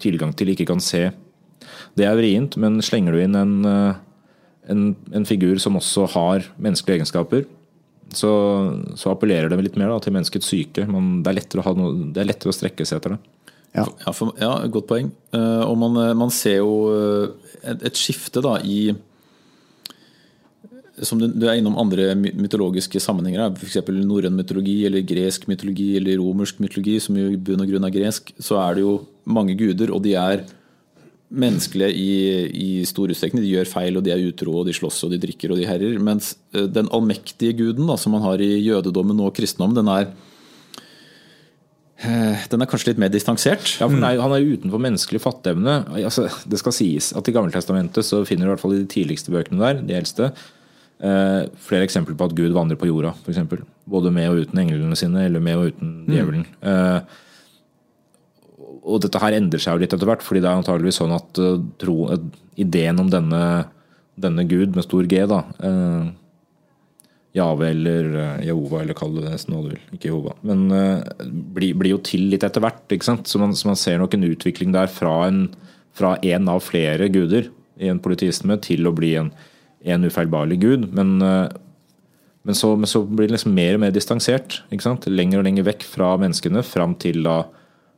tilgang 0.00 0.32
til, 0.34 0.50
ikke 0.50 0.66
kan 0.72 0.80
se, 0.82 1.10
det 1.98 2.08
er 2.08 2.16
vrient. 2.18 2.56
Men 2.60 2.80
slenger 2.82 3.14
du 3.14 3.20
inn 3.22 3.38
en, 3.38 3.54
eh, 3.68 4.00
en, 4.72 4.88
en 5.12 5.28
figur 5.28 5.60
som 5.62 5.76
også 5.78 6.08
har 6.16 6.48
menneskelige 6.56 7.02
egenskaper, 7.02 7.44
så, 8.12 8.32
så, 8.98 9.12
appellerer 9.12 9.48
det 9.50 9.60
litt 9.62 9.78
mer 9.80 9.92
da, 9.92 10.00
til 10.02 10.14
menneskets 10.16 10.50
syke. 10.50 10.84
Men 10.90 11.22
det, 11.24 11.32
er 11.32 11.78
noe, 11.78 12.10
det, 12.12 12.20
er 12.20 12.28
lettere 12.28 12.52
å 12.52 12.56
strekke 12.56 12.86
seg 12.86 13.00
etter 13.00 13.16
det. 13.16 13.20
Ja, 13.74 13.88
ja, 14.04 14.12
for, 14.14 14.34
ja 14.38 14.52
godt 14.70 14.90
poeng. 14.90 15.10
Uh, 15.34 15.64
og 15.66 15.78
man, 15.80 15.98
man, 16.18 16.30
ser 16.30 16.60
jo 16.60 16.74
eh, 16.92 17.56
et, 17.64 17.88
et 17.90 17.98
skifte 17.98 18.42
da 18.44 18.60
i 18.62 18.94
som 21.02 21.18
du, 21.18 21.26
du, 21.26 21.48
er 21.48 21.58
innom 21.58 21.74
andre 21.80 22.12
mytologiske 22.14 23.00
sammenhenger, 23.02 23.56
f.eks. 23.58 23.80
norrøn 24.06 24.36
mytologi 24.38 24.76
eller 24.86 25.02
gresk 25.02 25.48
mytologi 25.50 25.88
eller 25.98 26.20
romersk 26.20 26.60
mytologi, 26.62 27.00
som 27.02 27.18
jo 27.18 27.32
i 27.32 27.40
bunn 27.40 27.64
og 27.64 27.72
grunn 27.72 27.88
er 27.88 27.94
gresk, 27.96 28.30
så 28.38 28.60
er 28.62 28.76
det 28.76 28.84
jo 28.84 28.92
mange 29.26 29.56
guder, 29.58 29.90
og 29.90 30.04
de 30.04 30.14
er 30.20 30.44
menneskelige 31.34 31.94
i, 31.94 32.10
i 32.50 32.68
stor 32.88 33.10
utstrekning. 33.12 33.42
De 33.44 33.52
gjør 33.52 33.70
feil, 33.70 33.98
og 33.98 34.04
de 34.06 34.12
er 34.14 34.22
utro, 34.28 34.60
og 34.60 34.68
de 34.68 34.74
slåss, 34.76 35.02
og 35.06 35.14
de 35.14 35.20
drikker, 35.22 35.52
og 35.52 35.60
de 35.60 35.66
herrer. 35.68 35.98
Mens 36.02 36.34
eh, 36.54 36.68
den 36.70 36.90
allmektige 36.94 37.56
guden 37.58 37.90
da, 37.90 37.98
som 38.00 38.16
man 38.16 38.24
har 38.24 38.42
i 38.42 38.52
jødedommen 38.64 39.22
og 39.24 39.34
kristendommen, 39.36 39.76
den 39.78 39.90
er 39.92 40.08
eh, 42.04 42.46
den 42.50 42.64
er 42.64 42.70
kanskje 42.70 42.92
litt 42.92 43.02
mer 43.02 43.12
distansert? 43.12 43.76
Ja, 43.80 43.88
for 43.88 44.00
nei, 44.00 44.14
Han 44.20 44.34
er 44.34 44.42
jo 44.42 44.58
utenfor 44.58 44.82
menneskelig 44.82 45.22
fatteevne. 45.24 45.80
Altså, 46.02 46.28
det 46.50 46.62
skal 46.62 46.76
sies 46.76 47.12
at 47.16 47.28
I 47.28 47.36
Gammeltestamentet 47.36 48.06
så 48.06 48.24
finner 48.28 48.46
du 48.46 48.52
i 48.52 48.54
hvert 48.54 48.64
fall 48.64 48.76
i 48.78 48.82
de 48.84 48.92
tidligste 48.96 49.34
bøkene 49.34 49.62
der, 49.62 49.82
de 49.84 49.98
eldste, 49.98 50.32
eh, 51.04 51.42
flere 51.66 51.88
eksempler 51.88 52.16
på 52.18 52.30
at 52.30 52.38
Gud 52.38 52.54
vandrer 52.56 52.80
på 52.80 52.88
jorda. 52.90 53.14
For 53.24 53.34
eksempel. 53.34 53.66
Både 53.90 54.12
med 54.14 54.30
og 54.30 54.46
uten 54.46 54.62
englene 54.62 54.96
sine, 54.96 55.26
eller 55.28 55.42
med 55.44 55.60
og 55.60 55.74
uten 55.74 55.92
mm. 56.04 56.08
djevelen. 56.14 56.48
Mm. 56.60 56.72
Eh, 56.72 57.20
og 58.84 59.00
dette 59.04 59.20
her 59.22 59.36
endrer 59.38 59.62
seg 59.62 59.76
jo 59.76 59.84
litt 59.84 59.94
etter 59.96 60.08
hvert, 60.08 60.24
fordi 60.24 60.42
det 60.44 60.50
er 60.50 60.60
antageligvis 60.60 61.00
sånn 61.00 61.14
at 61.16 61.40
uh, 61.40 61.56
tro, 61.80 61.96
uh, 62.12 62.20
ideen 62.60 63.00
om 63.00 63.08
denne, 63.12 63.40
denne 64.20 64.44
Gud 64.48 64.76
med 64.76 64.86
stor 64.86 65.08
G, 65.10 65.22
da 65.30 65.40
uh, 65.64 66.12
Jave 67.34 67.66
eller 67.72 68.10
Jehova, 68.46 68.84
eller 68.84 68.94
kall 68.94 69.16
det 69.16 69.24
nesten 69.26 69.56
hva 69.56 69.64
du 69.64 69.72
vil. 69.72 69.86
Ikke 69.96 70.06
Jehova. 70.06 70.36
Men 70.46 70.68
blir, 71.56 71.72
bli 71.80 71.90
jo 71.90 71.96
til 72.06 72.28
litt 72.30 72.44
etter 72.46 72.62
hvert. 72.62 72.84
ikke 72.94 73.08
sant? 73.08 73.26
Så 73.26 73.40
man, 73.42 73.56
så 73.58 73.66
man, 73.66 73.78
ser 73.80 73.98
nok 73.98 74.14
en 74.14 74.28
utvikling 74.28 74.70
der 74.70 74.86
fra 74.86 75.16
en, 75.26 75.48
fra 75.98 76.12
en 76.22 76.52
av 76.52 76.62
flere 76.62 77.08
guder 77.10 77.48
i 77.82 77.90
en 77.90 77.98
politisme 77.98 78.54
til 78.62 78.86
å 78.86 78.94
bli 78.94 79.16
en, 79.18 79.32
en 79.82 80.06
ufeilbarlig 80.06 80.60
gud. 80.62 80.86
Men, 80.94 81.16
men, 81.18 82.54
så, 82.54 82.70
men, 82.78 82.86
så, 82.86 83.02
blir 83.02 83.26
det 83.26 83.34
liksom 83.34 83.58
mer 83.58 83.80
og 83.80 83.82
mer 83.82 83.98
distansert. 83.98 84.60
ikke 84.70 84.86
sant? 84.86 85.10
Lenger 85.10 85.42
og 85.42 85.48
lenger 85.50 85.66
vekk 85.72 85.88
fra 85.90 86.14
menneskene, 86.22 86.62
fram 86.62 86.94
til 87.02 87.18
da 87.26 87.40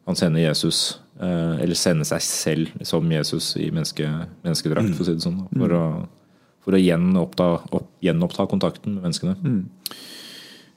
han 0.07 0.19
sender 0.19 0.45
Jesus, 0.45 1.01
eh, 1.19 1.62
eller 1.62 1.79
sender 1.79 2.07
seg 2.07 2.23
selv 2.23 2.85
som 2.87 3.11
Jesus 3.11 3.57
i 3.59 3.71
menneske, 3.73 4.07
menneskedrakt, 4.47 4.92
for 4.95 5.03
å 5.03 5.09
si 5.09 5.16
det 5.16 5.25
sånn. 5.25 5.40
For 5.51 5.75
å, 5.75 5.83
for 6.62 6.77
å 6.79 6.83
gjenoppta, 6.83 7.49
opp, 7.75 7.88
gjenoppta, 8.05 8.47
kontakten 8.51 8.95
med 8.95 9.09
menneskene. 9.09 9.35
Mm. 9.42 9.64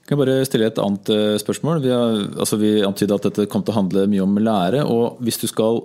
Kan 0.10 0.18
jeg 0.18 0.22
bare 0.24 0.48
stille 0.50 0.72
et 0.72 0.82
annet 0.82 1.14
eh, 1.14 1.36
spørsmål? 1.38 1.84
Vi, 1.84 1.94
har, 1.94 2.24
altså 2.42 2.58
vi 2.58 2.80
antydet 2.82 3.20
at 3.20 3.30
dette 3.30 3.46
kom 3.54 3.62
til 3.62 3.76
å 3.76 3.78
handle 3.84 4.08
mye 4.10 4.26
om 4.26 4.40
lære. 4.42 4.82
og 4.90 5.22
Hvis 5.22 5.38
du 5.44 5.46
skal, 5.52 5.84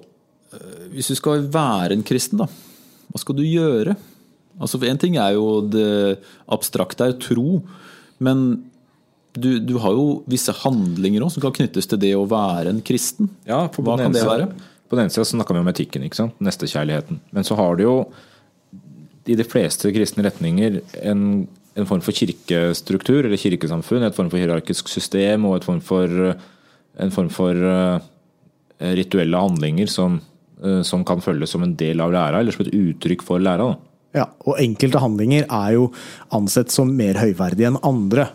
eh, 0.56 0.86
hvis 0.94 1.12
du 1.12 1.18
skal 1.20 1.44
være 1.44 1.92
en 1.92 2.06
kristen, 2.06 2.40
da, 2.40 2.48
hva 3.12 3.20
skal 3.20 3.36
du 3.36 3.44
gjøre? 3.44 3.98
Altså 4.56 4.80
Én 4.88 5.00
ting 5.02 5.18
er 5.20 5.34
jo 5.36 5.60
det 5.68 6.22
abstrakte, 6.48 7.10
er 7.10 7.20
tro. 7.20 7.60
Men 8.24 8.64
du, 9.34 9.58
du, 9.58 9.74
har 9.82 9.94
jo 9.96 10.22
visse 10.30 10.52
handlinger 10.62 11.24
også, 11.24 11.40
som 11.40 11.48
kan 11.48 11.56
knyttes 11.56 11.88
til 11.90 12.00
det 12.02 12.12
å 12.14 12.26
være 12.30 12.70
en 12.70 12.82
kristen. 12.86 13.32
Ja, 13.48 13.64
for 13.74 13.86
Hva 13.86 13.98
kan 13.98 14.14
det 14.14 14.22
være? 14.26 14.46
På 14.86 14.98
den 14.98 15.08
ene 15.08 15.14
sida 15.14 15.26
snakka 15.26 15.56
vi 15.56 15.62
om 15.64 15.70
etikken, 15.72 16.04
ikke 16.06 16.20
sant? 16.20 16.36
nestekjærligheten. 16.44 17.18
Men 17.34 17.46
så 17.46 17.56
har 17.58 17.74
du 17.78 17.82
jo 17.86 17.96
i 19.24 19.36
de 19.38 19.46
fleste 19.48 19.90
kristne 19.94 20.26
retninger 20.26 20.78
en, 21.00 21.22
en, 21.74 21.88
form 21.88 22.02
for 22.04 22.14
kirkestruktur 22.14 23.24
eller 23.24 23.40
kirkesamfunn. 23.40 24.04
Et 24.06 24.16
form 24.16 24.30
for 24.30 24.38
hierarkisk 24.38 24.92
system 24.92 25.48
og 25.48 25.64
form 25.66 25.80
for, 25.82 26.36
en 27.00 27.14
form 27.14 27.32
for 27.32 27.58
uh, 27.58 27.96
rituelle 28.94 29.40
handlinger 29.40 29.90
som, 29.90 30.20
uh, 30.62 30.82
som, 30.86 31.02
kan 31.08 31.24
følges 31.24 31.56
som 31.56 31.64
en 31.66 31.74
del 31.80 32.04
av 32.04 32.14
læra, 32.14 32.44
eller 32.44 32.54
som 32.54 32.66
et 32.66 32.74
uttrykk 32.76 33.24
for 33.26 33.42
læra. 33.42 33.72
Ja, 34.14 34.28
og 34.46 34.60
enkelte 34.62 35.02
handlinger 35.02 35.48
er 35.48 35.74
jo 35.74 35.88
ansett 36.36 36.70
som 36.70 36.92
mer 36.94 37.18
høyverdige 37.18 37.72
enn 37.72 37.82
andre. 37.82 38.28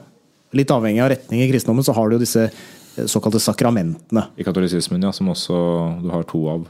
Litt 0.57 0.71
avhengig 0.73 1.03
av 1.03 1.12
retning 1.13 1.43
i 1.43 1.49
kristendommen, 1.51 1.85
så 1.85 1.93
har 1.93 2.09
du 2.09 2.17
jo 2.17 2.23
disse 2.23 2.47
eh, 2.47 3.05
såkalte 3.09 3.41
sakramentene. 3.43 4.25
I 4.39 4.45
katolisismen, 4.47 5.03
ja. 5.05 5.13
Som 5.15 5.29
også 5.33 5.59
du 6.01 6.09
har 6.13 6.25
to 6.29 6.41
av. 6.55 6.65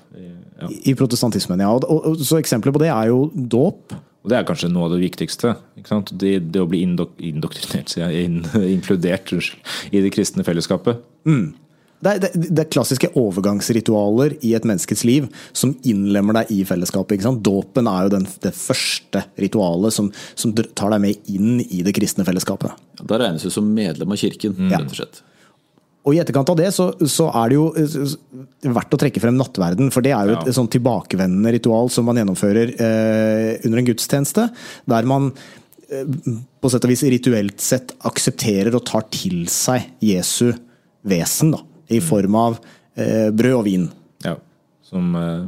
Ja. 0.60 0.68
I 0.68 0.96
protestantismen, 1.00 1.64
ja. 1.64 1.72
Og, 1.72 1.88
og, 1.96 2.20
så 2.20 2.42
Eksempler 2.42 2.76
på 2.76 2.84
det 2.84 2.92
er 2.92 3.14
jo 3.14 3.30
dåp. 3.34 3.96
Og 4.20 4.32
Det 4.32 4.36
er 4.36 4.48
kanskje 4.48 4.72
noe 4.72 4.90
av 4.90 4.98
det 4.98 5.04
viktigste. 5.06 5.56
Det, 6.12 6.34
det, 6.52 6.60
å 6.60 6.68
bli 6.68 6.84
indok 6.84 7.16
indoktrinert, 7.24 7.96
in, 8.12 8.42
inkludert 8.76 9.32
i 9.32 10.04
det 10.04 10.12
kristne 10.12 10.44
fellesskapet. 10.44 11.00
Mm. 11.30 11.54
Det 12.00 12.12
er, 12.12 12.32
det 12.32 12.62
er, 12.64 12.68
klassiske 12.72 13.10
overgangsritualer 13.20 14.38
i 14.48 14.54
et 14.56 14.66
menneskets 14.68 15.04
liv 15.08 15.26
som 15.52 15.74
innlemmer 15.84 16.38
deg 16.40 16.54
i 16.56 16.60
fellesskapet. 16.68 17.26
Dåpen 17.44 17.90
er 17.92 18.06
jo 18.08 18.14
den, 18.14 18.28
det 18.46 18.54
første 18.56 19.26
ritualet 19.40 19.96
som, 19.96 20.08
som, 20.40 20.54
tar 20.56 20.94
deg 20.96 21.04
med 21.04 21.32
inn 21.32 21.60
i 21.66 21.82
det 21.84 21.94
kristne 21.98 22.24
fellesskapet. 22.28 22.72
Da 23.04 23.20
regnes 23.20 23.44
du 23.44 23.52
som 23.52 23.68
medlem 23.76 24.16
av 24.16 24.22
kirken, 24.22 24.56
mm. 24.56 24.72
rett 24.72 24.94
og 24.94 25.02
slett. 25.02 25.22
Og 26.08 26.16
I 26.16 26.22
etterkant 26.24 26.50
av 26.54 26.58
det 26.58 26.70
så, 26.72 26.88
så, 27.04 27.28
er 27.36 27.52
det 27.52 27.58
jo 27.58 27.66
eh, 27.76 28.72
verdt 28.72 28.96
å 28.96 29.00
trekke 29.02 29.22
frem 29.22 29.36
nattverden. 29.36 29.92
For 29.92 30.06
det 30.06 30.14
er 30.16 30.30
jo 30.30 30.38
et, 30.38 30.46
ja. 30.46 30.54
et 30.54 30.58
sånn 30.58 30.72
tilbakevendende 30.72 31.52
ritual 31.58 31.92
som 31.92 32.08
man 32.08 32.22
gjennomfører 32.22 32.72
eh, 32.80 33.50
under 33.68 33.82
en 33.82 33.90
gudstjeneste. 33.92 34.48
Der 34.90 35.10
man 35.10 35.34
eh, 35.92 36.08
på 36.64 36.72
sett 36.72 36.88
og 36.88 36.94
vis 36.94 37.04
rituelt 37.12 37.60
sett 37.64 37.92
aksepterer 38.08 38.80
og 38.80 38.88
tar 38.88 39.10
til 39.12 39.44
seg 39.52 39.92
Jesu 40.00 40.54
vesen. 41.04 41.52
da 41.58 41.66
i 41.90 42.02
form 42.04 42.38
av 42.40 42.60
eh, 42.96 43.30
brød 43.36 43.58
og 43.62 43.66
vin. 43.68 43.90
Ja, 44.26 44.36
som, 44.86 45.16
eh, 45.16 45.48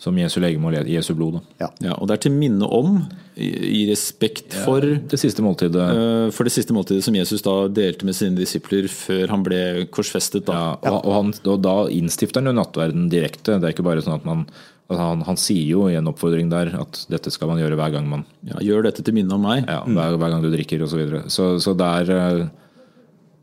som 0.00 0.16
Jesu 0.16 0.38
legeme 0.40 0.70
og 0.70 0.88
Jesu 0.88 1.12
blod. 1.16 1.40
Ja. 1.60 1.68
ja. 1.84 1.96
og 1.96 2.08
det 2.08 2.16
er 2.16 2.24
til 2.26 2.36
minne 2.36 2.68
om, 2.68 3.02
i, 3.36 3.50
i 3.80 3.84
respekt 3.88 4.56
for 4.64 4.84
ja, 4.84 4.98
Det 5.12 5.20
siste 5.20 5.44
måltidet. 5.44 5.76
Uh, 5.76 6.26
for 6.34 6.48
det 6.48 6.52
siste 6.52 6.74
måltidet 6.76 7.04
som 7.06 7.16
Jesus 7.16 7.44
da 7.46 7.54
delte 7.72 8.08
med 8.08 8.16
sine 8.16 8.36
disipler 8.36 8.88
før 8.92 9.32
han 9.32 9.44
ble 9.46 9.62
korsfestet. 9.92 10.48
Da. 10.48 10.58
Ja, 10.84 10.92
og, 10.92 10.98
og, 11.04 11.14
han, 11.16 11.32
og 11.44 11.62
da 11.64 11.76
innstifter 11.92 12.42
han 12.42 12.52
jo 12.52 12.58
nattverden 12.58 13.08
direkte. 13.12 13.56
Det 13.60 13.70
er 13.70 13.76
ikke 13.76 13.86
bare 13.86 14.04
sånn 14.04 14.18
at 14.18 14.28
man 14.28 14.44
han, 14.90 15.20
han, 15.22 15.36
sier 15.38 15.68
jo 15.68 15.84
i 15.86 15.94
en 15.94 16.08
oppfordring 16.10 16.48
der 16.50 16.72
at 16.80 17.04
dette 17.12 17.30
skal 17.30 17.52
man 17.52 17.60
gjøre 17.60 17.76
hver 17.78 17.92
gang 17.94 18.08
man 18.10 18.24
Ja, 18.42 18.56
Gjør 18.58 18.88
dette 18.88 19.04
til 19.06 19.14
minne 19.14 19.36
om 19.36 19.44
meg. 19.46 19.62
Ja, 19.68 19.84
hver, 19.86 20.16
hver 20.18 20.32
gang 20.32 20.42
du 20.42 20.50
drikker 20.50 20.82
osv. 20.82 20.90
Så, 20.90 20.98
videre. 20.98 21.20
så 21.30 21.46
Så 21.62 21.76
der 21.78 22.10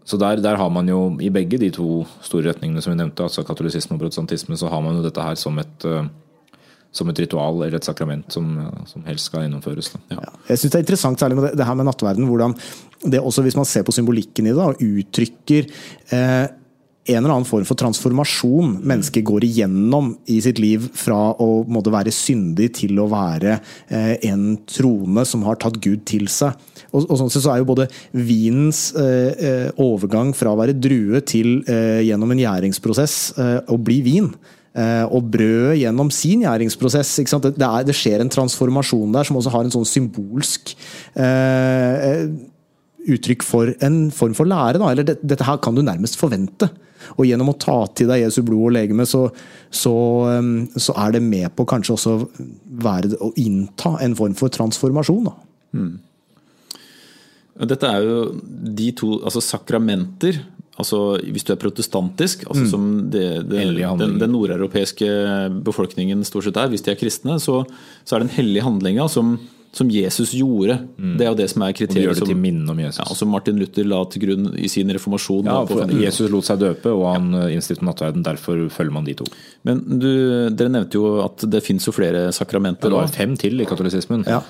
så 0.08 0.18
der, 0.20 0.40
der, 0.40 0.56
har 0.56 0.70
man 0.72 0.88
jo, 0.88 1.02
i 1.20 1.30
begge 1.34 1.60
de 1.60 1.68
to 1.76 2.06
store 2.24 2.54
retningene 2.54 2.82
som 2.84 2.94
vi 2.94 3.00
nevnte, 3.02 3.26
altså 3.26 3.44
katolisisme 3.44 3.98
og 3.98 4.06
protestantisme, 4.06 4.56
så 4.60 4.70
har 4.72 4.80
man 4.84 4.96
jo 4.96 5.04
dette 5.04 5.24
her 5.24 5.36
som 5.36 5.60
et, 5.60 5.84
uh, 5.84 6.08
som 6.96 7.12
et 7.12 7.20
ritual 7.20 7.60
eller 7.66 7.76
et 7.82 7.88
sakrament 7.88 8.32
som, 8.32 8.54
som 8.88 9.04
helst 9.08 9.28
skal 9.28 9.44
gjennomføres. 9.44 9.92
Ja. 10.08 10.22
Ja, 10.22 10.32
jeg 10.54 10.62
synes 10.62 10.72
Det 10.72 10.80
er 10.80 10.86
interessant 10.86 11.20
særlig 11.20 11.40
med 11.40 11.50
det, 11.50 11.58
det 11.60 11.68
her 11.68 11.76
med 11.76 11.90
nattverden, 11.90 12.30
hvordan 12.30 12.56
det 13.04 13.20
også, 13.20 13.44
hvis 13.46 13.60
man 13.60 13.68
ser 13.68 13.84
på 13.86 13.94
symbolikken 13.94 14.48
i 14.48 14.56
det, 14.56 14.64
og 14.64 14.80
uttrykker 14.82 15.68
eh, 16.16 16.48
en 17.08 17.20
eller 17.22 17.34
annen 17.34 17.48
form 17.48 17.66
for 17.68 17.80
transformasjon 17.80 18.78
mennesket 18.88 19.26
går 19.28 19.46
igjennom 19.48 20.12
i 20.32 20.40
sitt 20.44 20.60
liv 20.62 20.90
fra 20.98 21.32
å 21.40 21.64
måtte 21.72 21.94
være 21.94 22.14
syndig 22.14 22.74
til 22.82 23.00
å 23.00 23.08
være 23.12 23.58
eh, 23.88 24.16
en 24.30 24.58
trone 24.68 25.24
som 25.28 25.46
har 25.48 25.60
tatt 25.62 25.80
Gud 25.84 26.04
til 26.10 26.28
seg. 26.32 26.58
Og, 26.92 27.06
og 27.06 27.16
sånn 27.20 27.32
sett 27.32 27.46
så 27.46 27.54
er 27.54 27.62
jo 27.62 27.70
både 27.72 27.88
vinens 28.12 28.90
eh, 29.00 29.32
eh 29.32 29.82
overgang 29.84 30.34
fra 30.36 30.52
å 30.54 30.60
være 30.60 30.76
drue 30.78 31.22
til 31.28 31.62
eh, 31.70 32.04
gjennom 32.08 32.32
en 32.34 32.42
gjæringsprosess 32.42 33.16
eh, 33.38 33.58
å 33.72 33.78
bli 33.80 34.00
vin, 34.06 34.30
eh, 34.76 35.04
og 35.06 35.30
brødet 35.34 35.80
gjennom 35.82 36.12
sin 36.14 36.44
gjæringsprosess. 36.46 37.16
Det, 37.30 37.54
det, 37.56 37.68
er, 37.68 37.88
det, 37.88 37.96
skjer 37.98 38.24
en 38.24 38.34
transformasjon 38.34 39.16
der 39.16 39.28
som 39.28 39.40
også 39.40 39.54
har 39.54 39.68
en 39.68 39.74
sånn 39.80 39.90
symbolsk 39.90 40.76
uttrykk 43.08 43.46
for 43.46 43.72
en 43.86 44.08
form 44.12 44.36
for 44.38 44.50
lære. 44.50 44.82
Da. 44.82 44.92
Eller 44.92 45.08
det, 45.08 45.20
dette 45.24 45.48
her 45.48 45.62
kan 45.64 45.78
du 45.78 45.84
nærmest 45.86 46.20
forvente. 46.20 46.70
Og 47.16 47.28
gjennom 47.28 47.54
å 47.54 47.58
ta 47.60 47.78
til 47.96 48.12
deg 48.12 48.26
Jesu 48.26 48.42
blod 48.46 48.70
og 48.70 48.76
legeme, 48.76 49.06
så, 49.08 49.28
så, 49.70 49.96
så, 50.76 50.98
er 50.98 51.16
det 51.16 51.24
med 51.26 51.50
på 51.56 51.68
kanskje 51.70 51.96
også 51.96 52.18
være, 52.84 53.16
å 53.24 53.32
innta 53.40 53.96
en 54.04 54.18
form 54.18 54.36
for 54.38 54.54
transformasjon. 54.54 55.30
Da. 55.30 55.36
Mm. 55.78 55.96
Dette 57.72 57.90
er 57.90 58.06
jo 58.06 58.20
de 58.78 58.92
to 58.98 59.18
altså 59.24 59.42
sakramenter. 59.44 60.44
Altså, 60.78 61.18
hvis 61.34 61.42
du 61.42 61.56
er 61.56 61.58
protestantisk, 61.58 62.44
altså 62.46 62.68
mm. 62.68 62.70
som 62.70 62.82
det, 63.10 63.28
det, 63.50 63.64
den, 63.98 64.20
den, 64.22 64.30
nordeuropeiske 64.30 65.08
befolkningen 65.66 66.22
stort 66.28 66.46
sett 66.46 66.60
er, 66.62 66.70
hvis 66.70 66.86
de 66.86 66.92
er 66.94 67.00
kristne, 67.00 67.40
så, 67.42 67.64
så 68.06 68.14
er 68.14 68.22
det 68.22 68.28
en 68.28 68.36
hellig 68.36 68.62
handling 68.62 69.02
som, 69.10 69.40
som 69.76 69.90
Jesus 69.92 70.32
gjorde. 70.34 70.78
Mm. 70.98 71.16
Det 71.20 71.26
er 71.26 71.32
jo 71.32 71.38
det 71.38 71.48
som 71.52 71.64
er 71.66 71.74
kriteriet. 71.76 72.10
Og 72.10 72.16
gjør 72.16 72.20
det 72.22 72.30
til 72.32 72.40
minne 72.40 72.72
om 72.72 72.80
Jesus. 72.82 73.02
Ja, 73.02 73.18
som 73.20 73.32
Martin 73.34 73.60
Luther 73.62 73.88
la 73.88 74.00
til 74.12 74.24
grunn 74.24 74.52
i 74.58 74.70
sin 74.72 74.92
reformasjon. 74.94 75.50
Ja, 75.50 75.60
for 75.70 75.94
Jesus 76.02 76.32
lot 76.34 76.48
seg 76.48 76.62
døpe, 76.64 76.94
og 76.94 77.08
han 77.12 77.30
ja. 77.36 77.44
Eh, 77.48 77.58
innstiftet 77.58 77.86
nattverden. 77.86 78.26
Derfor 78.26 78.64
følger 78.74 78.96
man 78.96 79.08
de 79.08 79.18
to. 79.20 79.28
Men 79.68 79.84
du, 80.02 80.10
dere 80.54 80.74
nevnte 80.74 81.00
jo 81.00 81.18
at 81.26 81.46
det 81.50 81.64
fins 81.66 81.88
jo 81.88 81.96
flere 81.96 82.30
sakramenter. 82.36 82.90
Ja, 82.90 82.96
det 82.96 83.04
var 83.04 83.14
fem 83.20 83.36
til 83.40 83.62
i 83.62 83.68
katolisismen. 83.70 84.26
Ja. 84.30 84.42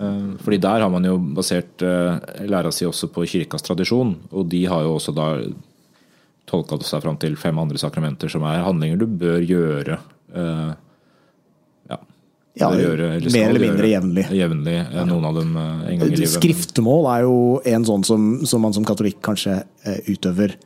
Eh, 0.00 0.32
fordi 0.44 0.58
der 0.62 0.84
har 0.84 0.92
man 0.92 1.06
jo 1.08 1.16
basert 1.36 1.84
eh, 1.84 2.18
læra 2.48 2.72
si 2.74 2.88
også 2.88 3.10
på 3.12 3.26
kirkas 3.28 3.64
tradisjon, 3.64 4.16
og 4.32 4.50
de 4.52 4.64
har 4.68 4.84
jo 4.84 4.96
også 4.96 5.14
da 5.16 5.30
tolka 6.46 6.78
seg 6.86 7.02
fram 7.02 7.16
til 7.20 7.36
fem 7.38 7.58
andre 7.58 7.80
sakramenter 7.80 8.30
som 8.30 8.44
er 8.46 8.64
handlinger 8.66 9.00
du 9.00 9.06
bør 9.06 9.40
gjøre. 9.42 9.98
Eh, 10.36 10.74
ja 12.56 12.70
gjøre, 12.72 13.10
eller 13.18 13.34
mer 13.34 13.50
eller 13.50 13.64
mindre 13.66 13.90
jevnlig. 13.90 14.28
jevnlig 14.32 14.76
ja. 14.78 15.04
Noen 15.08 15.26
av 15.28 15.40
dem 15.40 15.50
en 15.56 15.98
gang 16.00 16.06
i 16.08 16.14
livet. 16.14 16.36
Skriftemål 16.38 17.10
er 17.12 17.26
jo 17.26 17.36
en 17.74 17.84
sånn 17.88 18.06
som, 18.08 18.30
som 18.48 18.64
man 18.64 18.76
som 18.76 18.86
katolikk 18.88 19.20
kanskje 19.24 19.60
utøver 20.08 20.56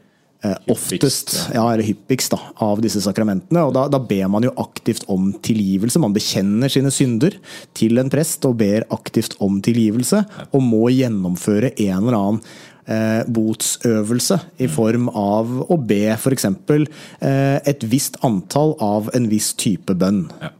Eh, 0.42 0.56
oftest, 0.72 1.34
ja, 1.54 1.66
eller 1.72 1.84
hyppigst, 1.84 2.32
da, 2.32 2.38
av 2.64 2.80
disse 2.80 3.02
sakramentene. 3.04 3.60
og 3.60 3.74
da, 3.76 3.82
da, 3.92 3.98
ber 4.00 4.24
man 4.32 4.46
jo 4.46 4.54
aktivt 4.56 5.04
om 5.12 5.34
tilgivelse. 5.44 6.00
Man 6.00 6.14
bekjenner 6.16 6.72
sine 6.72 6.88
synder 6.88 7.36
til 7.76 8.00
en 8.00 8.08
prest 8.08 8.46
og 8.48 8.56
ber 8.62 8.86
aktivt 8.88 9.36
om 9.44 9.58
tilgivelse. 9.60 10.22
Og 10.56 10.64
må 10.64 10.86
gjennomføre 10.94 11.74
en 11.74 11.98
eller 11.98 12.16
annen 12.16 12.40
eh, 12.88 13.20
botsøvelse 13.28 14.40
i 14.64 14.70
form 14.72 15.10
av 15.12 15.52
å 15.68 15.76
be 15.76 16.06
f.eks. 16.16 16.48
Eh, 16.48 17.60
et 17.60 17.84
visst 17.84 18.16
antall 18.24 18.78
av 18.80 19.12
en 19.12 19.28
viss 19.28 19.52
type 19.60 19.92
bønn. 19.92 20.24
Ja. 20.40 20.54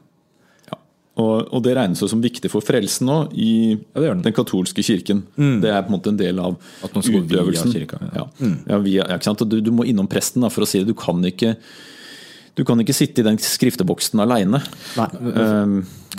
Og, 1.20 1.50
og, 1.50 1.60
det 1.64 1.76
regnes 1.76 2.02
som 2.12 2.22
viktig 2.22 2.50
for 2.52 2.64
frelsen 2.64 3.08
nå 3.08 3.18
i 3.34 3.52
ja, 3.74 4.14
den 4.14 4.34
katolske 4.36 4.84
kirken. 4.86 5.24
Mm. 5.36 5.60
Det 5.64 5.72
er 5.72 5.84
på 5.84 5.92
en 5.92 5.96
måte 5.98 6.12
en 6.12 6.20
del 6.20 6.40
av 6.42 6.58
utøvelsen. 6.86 7.72
Kirka, 7.74 8.00
ja. 8.08 8.10
Ja. 8.22 8.26
Mm. 8.40 8.84
Via, 8.86 9.06
du, 9.44 9.56
du, 9.60 9.72
må 9.74 9.86
innom 9.88 10.08
presten 10.10 10.44
da, 10.44 10.52
for 10.52 10.66
å 10.66 10.68
si 10.68 10.82
det. 10.82 10.90
Du 10.90 10.98
kan 10.98 11.22
ikke 11.26 11.56
Du 12.58 12.64
kan 12.66 12.80
ikke 12.82 12.92
sitte 12.92 13.22
i 13.22 13.24
den 13.24 13.38
skrifteboksen 13.40 14.20
aleine. 14.20 14.58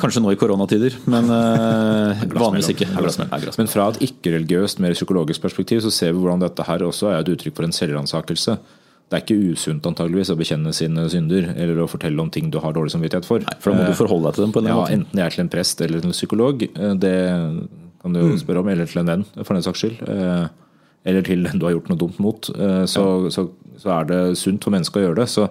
kanskje 0.02 0.22
nå 0.24 0.32
i 0.32 0.40
koronatider, 0.40 0.96
men 1.12 1.28
eh, 1.38 2.22
vanligvis 2.32 2.72
ikke. 2.74 2.88
Men 3.60 3.70
fra 3.70 3.90
et 3.92 4.00
ikke-religiøst, 4.08 4.80
mer 4.82 4.96
psykologisk 4.98 5.44
perspektiv, 5.44 5.84
så 5.84 5.92
ser 5.94 6.16
vi 6.16 6.24
hvordan 6.24 6.42
dette 6.46 6.66
her 6.66 6.88
også 6.88 7.12
er 7.12 7.20
et 7.20 7.34
uttrykk 7.36 7.60
for 7.60 7.68
en 7.68 7.76
selvransakelse. 7.76 8.58
Det 9.12 9.18
er 9.18 9.24
ikke 9.26 9.52
usunt 9.58 9.86
antageligvis 9.90 10.30
å 10.32 10.38
bekjenne 10.40 10.72
sine 10.74 11.04
synder 11.12 11.50
eller 11.52 11.82
å 11.84 11.90
fortelle 11.92 12.24
om 12.24 12.30
ting 12.32 12.48
du 12.54 12.62
har 12.64 12.72
dårlig 12.78 12.94
samvittighet 12.94 13.28
for. 13.28 13.44
Nei, 13.44 13.58
for 13.60 13.74
da 13.76 13.82
må 13.82 13.90
du 13.92 13.98
forholde 14.00 14.30
deg 14.32 14.38
til 14.40 14.46
dem 14.46 14.54
på 14.56 14.62
en 14.64 14.70
Ja, 14.72 14.78
måte. 14.80 14.96
Enten 14.96 15.20
det 15.20 15.26
er 15.26 15.36
til 15.36 15.44
en 15.44 15.52
prest 15.52 15.82
eller 15.84 16.00
til 16.00 16.12
en 16.14 16.16
psykolog, 16.16 16.64
eh, 16.64 16.94
det 16.96 17.16
kan 18.02 18.16
du 18.16 18.22
jo 18.24 18.38
spørre 18.40 18.64
om, 18.64 18.70
eller 18.72 18.88
til 18.88 19.02
en 19.04 19.12
venn, 19.12 19.26
for 19.44 19.54
den 19.54 19.64
saks 19.68 19.84
skyld. 19.84 20.02
Eh, 20.08 20.48
Eller 21.04 21.24
til 21.26 21.42
den 21.44 21.58
du 21.58 21.66
har 21.66 21.74
gjort 21.74 21.88
noe 21.90 21.98
dumt 21.98 22.20
mot. 22.22 22.46
Så, 22.46 22.86
Så, 22.86 23.04
så, 23.34 23.50
så 23.82 23.90
er 23.90 24.04
det 24.06 24.38
sunt 24.38 24.62
for 24.64 24.70
mennesket 24.70 25.00
å 25.02 25.06
gjøre 25.08 25.16
det. 25.24 25.30
Så 25.34 25.48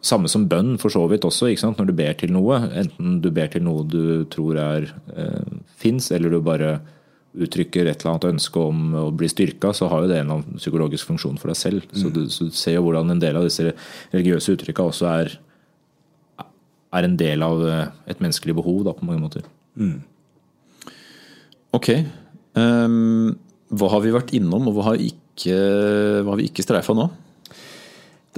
Samme 0.00 0.28
som 0.28 0.46
bønn, 0.48 0.78
for 0.80 0.88
så 0.88 1.02
vidt 1.08 1.24
også. 1.28 1.48
Når 1.76 1.86
du 1.86 1.92
ber 1.92 2.14
til 2.16 2.32
noe, 2.32 2.56
enten 2.72 3.20
du 3.20 3.30
ber 3.30 3.48
til 3.52 3.62
noe 3.64 3.84
du 3.84 4.24
tror 4.32 4.56
er 4.56 4.86
eh, 5.16 5.44
fins, 5.76 6.10
eller 6.10 6.30
du 6.32 6.40
bare 6.40 6.80
uttrykker 7.34 7.88
et 7.90 7.98
eller 7.98 8.12
annet 8.12 8.28
ønske 8.28 8.60
om 8.62 8.94
å 8.98 9.08
bli 9.14 9.28
styrka, 9.30 9.72
så 9.74 9.88
har 9.90 10.04
jo 10.04 10.10
det 10.12 10.20
en 10.22 10.44
psykologisk 10.56 11.08
funksjon 11.10 11.40
for 11.40 11.50
deg 11.50 11.58
selv. 11.58 11.88
Så, 11.90 12.12
du, 12.14 12.24
så 12.30 12.46
du 12.46 12.54
ser 12.54 12.76
jo 12.78 12.84
hvordan 12.86 13.10
en 13.10 13.22
del 13.22 13.38
av 13.40 13.48
disse 13.48 13.72
religiøse 14.12 14.54
uttrykka 14.54 14.86
også 14.92 15.10
er 15.10 15.34
er 16.94 17.08
en 17.08 17.16
del 17.18 17.42
av 17.44 17.62
eh, 17.66 17.86
et 18.10 18.20
menneskelig 18.22 18.56
behov 18.60 18.84
da, 18.86 18.94
på 18.96 19.06
mange 19.08 19.22
måter. 19.22 19.46
Ok. 21.74 21.90
Um, 22.54 23.34
hva 23.74 23.90
har 23.90 24.04
vi 24.04 24.14
vært 24.14 24.34
innom, 24.38 24.68
og 24.70 24.76
hva 24.76 24.90
har, 24.92 25.00
ikke, 25.02 25.56
hva 26.22 26.34
har 26.34 26.38
vi 26.38 26.48
ikke 26.50 26.62
streifa 26.66 26.94
nå? 26.94 27.08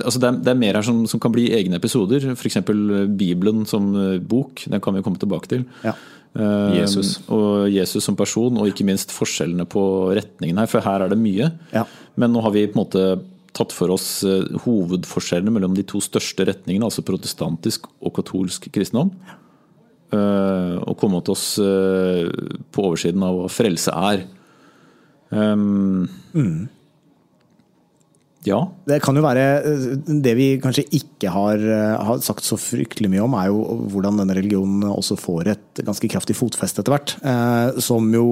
Altså 0.02 0.20
det, 0.20 0.28
er, 0.28 0.42
det 0.44 0.52
er 0.52 0.58
mer 0.60 0.76
her 0.78 0.84
som, 0.86 1.04
som 1.08 1.20
kan 1.22 1.32
bli 1.34 1.46
egne 1.56 1.78
episoder. 1.80 2.24
F.eks. 2.34 2.60
Bibelen 3.16 3.64
som 3.68 3.88
eh, 3.96 4.18
bok. 4.20 4.66
Den 4.68 4.82
kan 4.84 4.96
vi 4.96 5.04
komme 5.06 5.20
tilbake 5.22 5.52
til. 5.52 5.66
Ja. 5.86 5.96
Jesus. 6.36 6.76
Jesus. 6.76 7.10
Og 7.32 7.70
Jesus 7.72 8.04
som 8.04 8.16
person, 8.18 8.58
og 8.60 8.68
ikke 8.68 8.84
minst 8.84 9.14
forskjellene 9.16 9.64
på 9.72 9.82
retningen 10.18 10.60
her. 10.60 10.68
For 10.68 10.84
her 10.84 11.06
er 11.06 11.14
det 11.14 11.16
mye. 11.20 11.48
Ja. 11.72 11.86
Men 12.20 12.34
nå 12.34 12.42
har 12.44 12.52
vi 12.52 12.66
på 12.68 12.76
en 12.76 12.82
måte 12.82 13.06
tatt 13.56 13.72
for 13.72 13.92
oss 13.94 14.20
eh, 14.26 14.44
hovedforskjellene 14.66 15.54
mellom 15.54 15.74
de 15.76 15.84
to 15.88 16.00
største 16.04 16.46
retningene, 16.48 16.86
altså 16.88 17.04
protestantisk 17.06 17.88
og 18.00 18.16
katolsk 18.18 18.68
kristendom. 18.74 19.12
Uh, 20.14 20.78
Og 20.86 20.94
kommet 21.00 21.26
oss 21.32 21.56
uh, 21.58 22.28
på 22.70 22.84
oversiden 22.86 23.24
av 23.26 23.40
hva 23.40 23.48
frelse 23.50 23.90
er. 23.90 24.20
Um, 25.34 26.06
Ja. 28.46 28.60
Det 28.86 29.00
kan 29.02 29.16
jo 29.18 29.24
være 29.24 29.44
eh, 29.66 29.86
Det 30.22 30.34
vi 30.38 30.48
kanskje 30.62 30.86
ikke 30.94 31.32
har, 31.34 31.58
eh, 31.58 31.94
har 32.08 32.22
sagt 32.24 32.46
så 32.46 32.58
fryktelig 32.60 33.10
mye 33.12 33.24
om, 33.24 33.34
er 33.38 33.50
jo 33.50 33.80
hvordan 33.92 34.22
denne 34.22 34.36
religionen 34.38 34.86
også 34.86 35.18
får 35.18 35.50
et 35.56 35.82
ganske 35.86 36.10
kraftig 36.12 36.38
fotfeste 36.38 36.84
etter 36.84 36.94
hvert. 36.94 37.16
Eh, 37.26 37.80
som 37.82 38.06
jo 38.14 38.28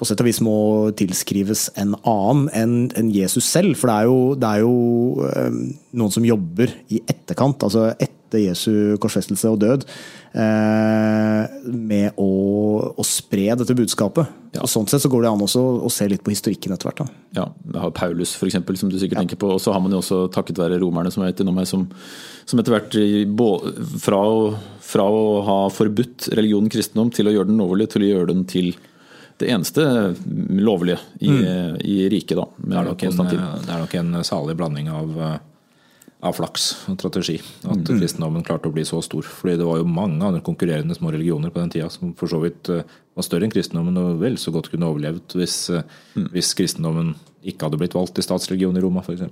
på 0.00 0.08
sett 0.08 0.22
og 0.22 0.28
vis 0.30 0.40
må 0.40 0.56
tilskrives 0.96 1.66
en 1.80 1.92
annen 2.08 2.88
enn 2.96 3.10
Jesus 3.12 3.44
selv. 3.52 3.76
For 3.76 3.90
det 3.90 3.98
er 3.98 4.08
jo, 4.08 4.20
det 4.40 4.48
er 4.48 4.64
jo 4.64 5.28
eh, 5.28 5.60
noen 6.00 6.14
som 6.14 6.24
jobber 6.24 6.72
i 6.88 7.02
etterkant, 7.04 7.60
altså 7.66 7.90
etter 8.00 8.46
Jesu 8.46 8.96
korsfestelse 9.02 9.50
og 9.50 9.58
død, 9.60 9.84
eh, 10.40 11.58
med 11.68 12.16
å, 12.16 12.30
å 12.96 13.04
spre 13.04 13.50
dette 13.60 13.76
budskapet. 13.76 14.32
Ja. 14.54 14.64
Og 14.64 14.72
Sånn 14.72 14.88
sett 14.88 15.04
så 15.04 15.10
går 15.12 15.26
det 15.26 15.34
an 15.34 15.44
også 15.44 15.62
å 15.84 15.92
se 15.92 16.08
litt 16.08 16.24
på 16.24 16.32
historikken 16.32 16.72
etter 16.72 16.88
hvert. 16.88 17.04
da. 17.04 17.22
ja, 17.42 17.46
vi 17.60 17.84
har 17.84 17.92
Paulus, 17.94 18.32
eksempel, 18.48 18.80
som 18.80 18.88
du 18.88 18.96
sikkert 18.98 19.20
tenker 19.20 19.40
på. 19.42 19.52
Og 19.52 19.60
så 19.60 19.74
har 19.76 19.84
man 19.84 19.92
jo 19.92 20.00
også 20.00 20.24
takket 20.32 20.62
være 20.62 20.80
romerne 20.80 21.12
som 21.12 21.26
innom 21.28 21.60
her, 21.60 21.68
som, 21.68 21.84
som 22.48 22.62
etter 22.62 22.78
hvert 22.78 22.96
fra, 24.00 24.22
fra 24.94 25.10
å 25.12 25.26
ha 25.44 25.64
forbudt 25.74 26.32
religionen 26.32 26.72
kristendom 26.72 27.12
til 27.12 27.28
å 27.28 27.36
gjøre 27.36 27.52
den 27.52 27.60
lovlig, 27.60 27.92
til 27.92 28.06
å 28.06 28.14
gjøre 28.14 28.32
den 28.32 28.48
til 28.48 28.72
det 29.40 29.48
eneste 29.50 29.84
lovlige 30.60 30.98
i, 31.24 31.30
i 31.80 31.96
riket, 32.12 32.36
da. 32.36 32.46
Med 32.56 32.90
Det 32.92 33.08
er 33.08 33.12
en, 33.12 33.30
det 33.64 33.72
er 33.72 33.80
nok 33.80 33.94
en 33.96 34.18
salig 34.26 34.56
blanding 34.58 34.90
av, 34.92 35.14
eh, 35.26 35.36
av 36.28 36.36
flaks 36.36 36.66
og 36.92 36.98
strategi. 37.00 37.38
At 37.64 37.88
kristendommen 37.88 38.44
klarte 38.44 38.68
å 38.68 38.74
bli 38.74 38.84
så 38.84 39.00
stor. 39.04 39.24
Fordi 39.24 39.56
det 39.60 39.68
var 39.68 39.80
jo 39.80 39.88
mange 39.88 40.20
andre 40.26 40.44
konkurrerende 40.44 40.96
små 40.96 41.14
religioner 41.14 41.52
på 41.54 41.62
den 41.62 41.72
tida 41.72 41.88
som 41.92 42.12
for 42.18 42.32
så 42.32 42.42
vidt 42.44 42.68
eh, 42.72 42.84
var 43.16 43.26
større 43.26 43.48
enn 43.48 43.54
kristendommen 43.54 43.96
og 44.00 44.20
vel 44.20 44.36
så 44.40 44.52
godt 44.54 44.68
kunne 44.72 44.90
overlevd 44.92 45.38
hvis, 45.40 45.56
mm. 45.72 46.28
hvis 46.34 46.52
kristendommen 46.58 47.14
ikke 47.40 47.66
hadde 47.66 47.80
blitt 47.80 47.96
valgt 47.96 48.18
til 48.18 48.26
statsreligion 48.26 48.76
i 48.76 48.84
Roma, 48.84 49.00
f.eks. 49.00 49.24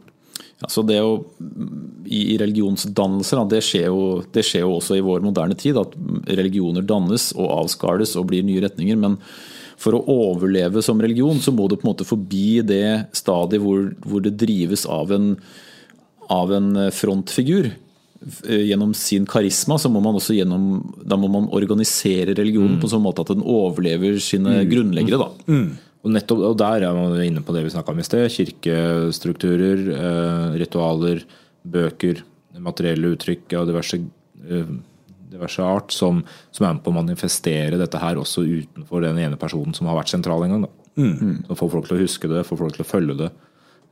Ja, 0.59 0.71
så 0.73 0.83
det 0.87 0.99
å, 1.05 1.12
I 2.09 2.23
i 2.33 2.38
religionsdannelser, 2.40 3.44
det 3.51 3.61
skjer, 3.66 3.87
jo, 3.92 4.25
det 4.35 4.42
skjer 4.47 4.64
jo 4.64 4.75
også 4.79 4.97
i 4.99 5.05
vår 5.05 5.23
moderne 5.27 5.55
tid. 5.59 5.79
At 5.79 5.94
religioner 6.27 6.87
dannes 6.87 7.31
og 7.37 7.53
avskales 7.61 8.16
og 8.18 8.31
blir 8.33 8.47
nye 8.47 8.64
retninger. 8.64 8.99
Men 8.99 9.21
for 9.79 9.95
å 9.95 10.03
overleve 10.11 10.83
som 10.83 10.99
religion, 11.01 11.38
så 11.38 11.53
må 11.55 11.69
du 11.71 11.77
på 11.79 11.87
en 11.87 11.93
måte 11.93 12.07
forbi 12.09 12.61
det 12.67 13.07
stadiet 13.14 13.62
hvor, 13.62 13.93
hvor 14.03 14.21
det 14.25 14.35
drives 14.41 14.83
av 14.91 15.12
en, 15.14 15.29
av 16.35 16.51
en 16.57 16.73
frontfigur. 16.91 17.71
Eh, 18.49 18.64
Gjennom 18.73 18.91
sin 18.99 19.27
karisma 19.31 19.77
så 19.79 19.87
må 19.95 20.03
man 20.03 20.19
også 20.19 20.35
gjennom, 20.35 20.64
da 21.07 21.14
må 21.17 21.31
man 21.31 21.47
organisere 21.55 22.35
religionen 22.35 22.81
på 22.83 22.88
en 22.91 22.97
sånn 22.97 23.05
måte 23.07 23.23
at 23.23 23.31
den 23.31 23.45
overlever 23.47 24.19
sine 24.19 24.64
grunnleggere. 24.67 25.29
da. 25.29 25.31
Og 26.07 26.12
nettopp, 26.14 26.43
og 26.51 26.59
der 26.59 26.85
er 26.87 26.95
man 26.95 27.14
inne 27.23 27.43
på 27.43 27.55
det 27.55 27.64
vi 27.67 27.71
snakka 27.75 27.91
om 27.95 27.99
i 28.03 28.07
sted. 28.07 28.27
Kirkestrukturer, 28.35 29.81
eh, 29.95 30.59
ritualer, 30.61 31.23
bøker, 31.67 32.23
materielle 32.59 33.14
uttrykk 33.14 33.55
av 33.59 33.67
diverse, 33.71 33.99
eh, 34.51 34.71
diverse 35.33 35.64
art 35.64 35.93
som, 35.95 36.23
som 36.55 36.67
er 36.67 36.77
med 36.77 36.85
på 36.85 36.93
å 36.93 36.99
manifestere 36.99 37.81
dette 37.81 38.01
her 38.03 38.21
også 38.21 38.45
utenfor 38.47 39.05
den 39.05 39.21
ene 39.23 39.38
personen 39.41 39.77
som 39.77 39.91
har 39.91 39.99
vært 39.99 40.12
sentral 40.12 40.45
en 40.47 40.55
gang. 40.55 40.64
Da. 40.67 40.73
Så 41.49 41.59
får 41.61 41.75
folk 41.77 41.91
til 41.91 41.99
å 41.99 42.01
huske 42.03 42.31
det, 42.31 42.47
får 42.49 42.62
folk 42.62 42.79
til 42.79 42.87
å 42.87 42.88
følge 42.88 43.19
det. 43.21 43.29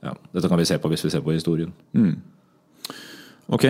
Ja, 0.06 0.14
dette 0.34 0.50
kan 0.50 0.60
vi 0.60 0.66
se 0.68 0.78
på 0.80 0.90
hvis 0.92 1.04
vi 1.06 1.12
ser 1.14 1.22
på 1.24 1.34
historien. 1.34 1.72
Ok. 3.52 3.68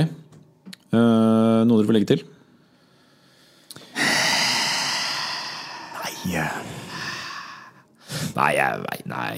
Uh, 0.94 1.62
noe 1.66 1.76
dere 1.76 1.88
vil 1.90 1.98
legge 1.98 2.14
til? 2.14 2.24
Nei, 5.96 6.14
Nei, 8.36 8.50
jeg 8.56 9.04
nei. 9.08 9.36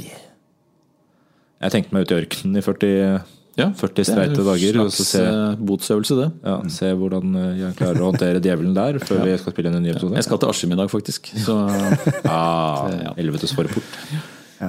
Jeg 1.59 1.75
tenkte 1.75 1.95
meg 1.95 2.07
ut 2.07 2.13
i 2.13 2.19
ørkenen 2.21 2.59
i 2.61 2.63
40, 2.63 3.38
Ja, 3.59 3.73
40 3.75 4.05
streite 4.07 4.45
dager. 4.47 4.77
Og 4.85 4.93
så 4.95 5.03
slags 5.03 5.09
se, 5.17 5.23
eh, 5.27 5.57
botsøvelse, 5.67 6.15
det. 6.21 6.29
ja, 6.47 6.61
se 6.71 6.93
hvordan 6.95 7.33
eh, 7.41 7.57
jeg 7.65 7.75
klarer 7.81 8.05
å 8.05 8.13
håndtere 8.13 8.39
djevelen 8.45 8.77
der 8.77 9.01
før 9.03 9.25
vi 9.27 9.35
skal 9.43 9.53
spille 9.57 9.73
inn 9.73 9.81
en 9.81 9.83
ny 9.83 9.91
episode. 9.97 10.15
Jeg 10.15 10.29
skal 10.29 10.39
til 10.45 10.53
Askim 10.53 10.77
i 10.77 10.79
dag, 10.79 10.91
faktisk. 10.93 11.33
Så, 11.45 11.57
Ah, 12.25 12.87
Ja. 13.03 13.15
helvetes 13.19 13.53
forport. 13.59 13.99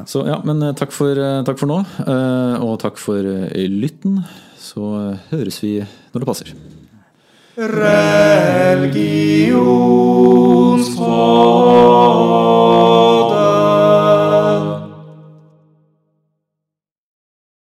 så 0.10 0.24
ja, 0.28 0.40
men 0.46 0.62
eh, 0.64 0.74
takk 0.78 0.92
for, 0.96 1.14
takk 1.46 1.58
for 1.62 1.70
nå. 1.70 1.80
eh, 2.06 2.62
Og 2.66 2.80
takk 2.82 2.98
for 2.98 3.22
lytten. 3.24 4.24
Så 4.60 4.82
høres 5.32 5.62
vi 5.64 5.78
når 6.14 6.26
det 6.26 6.30
passer. 6.30 6.54
Religion. 10.80 12.89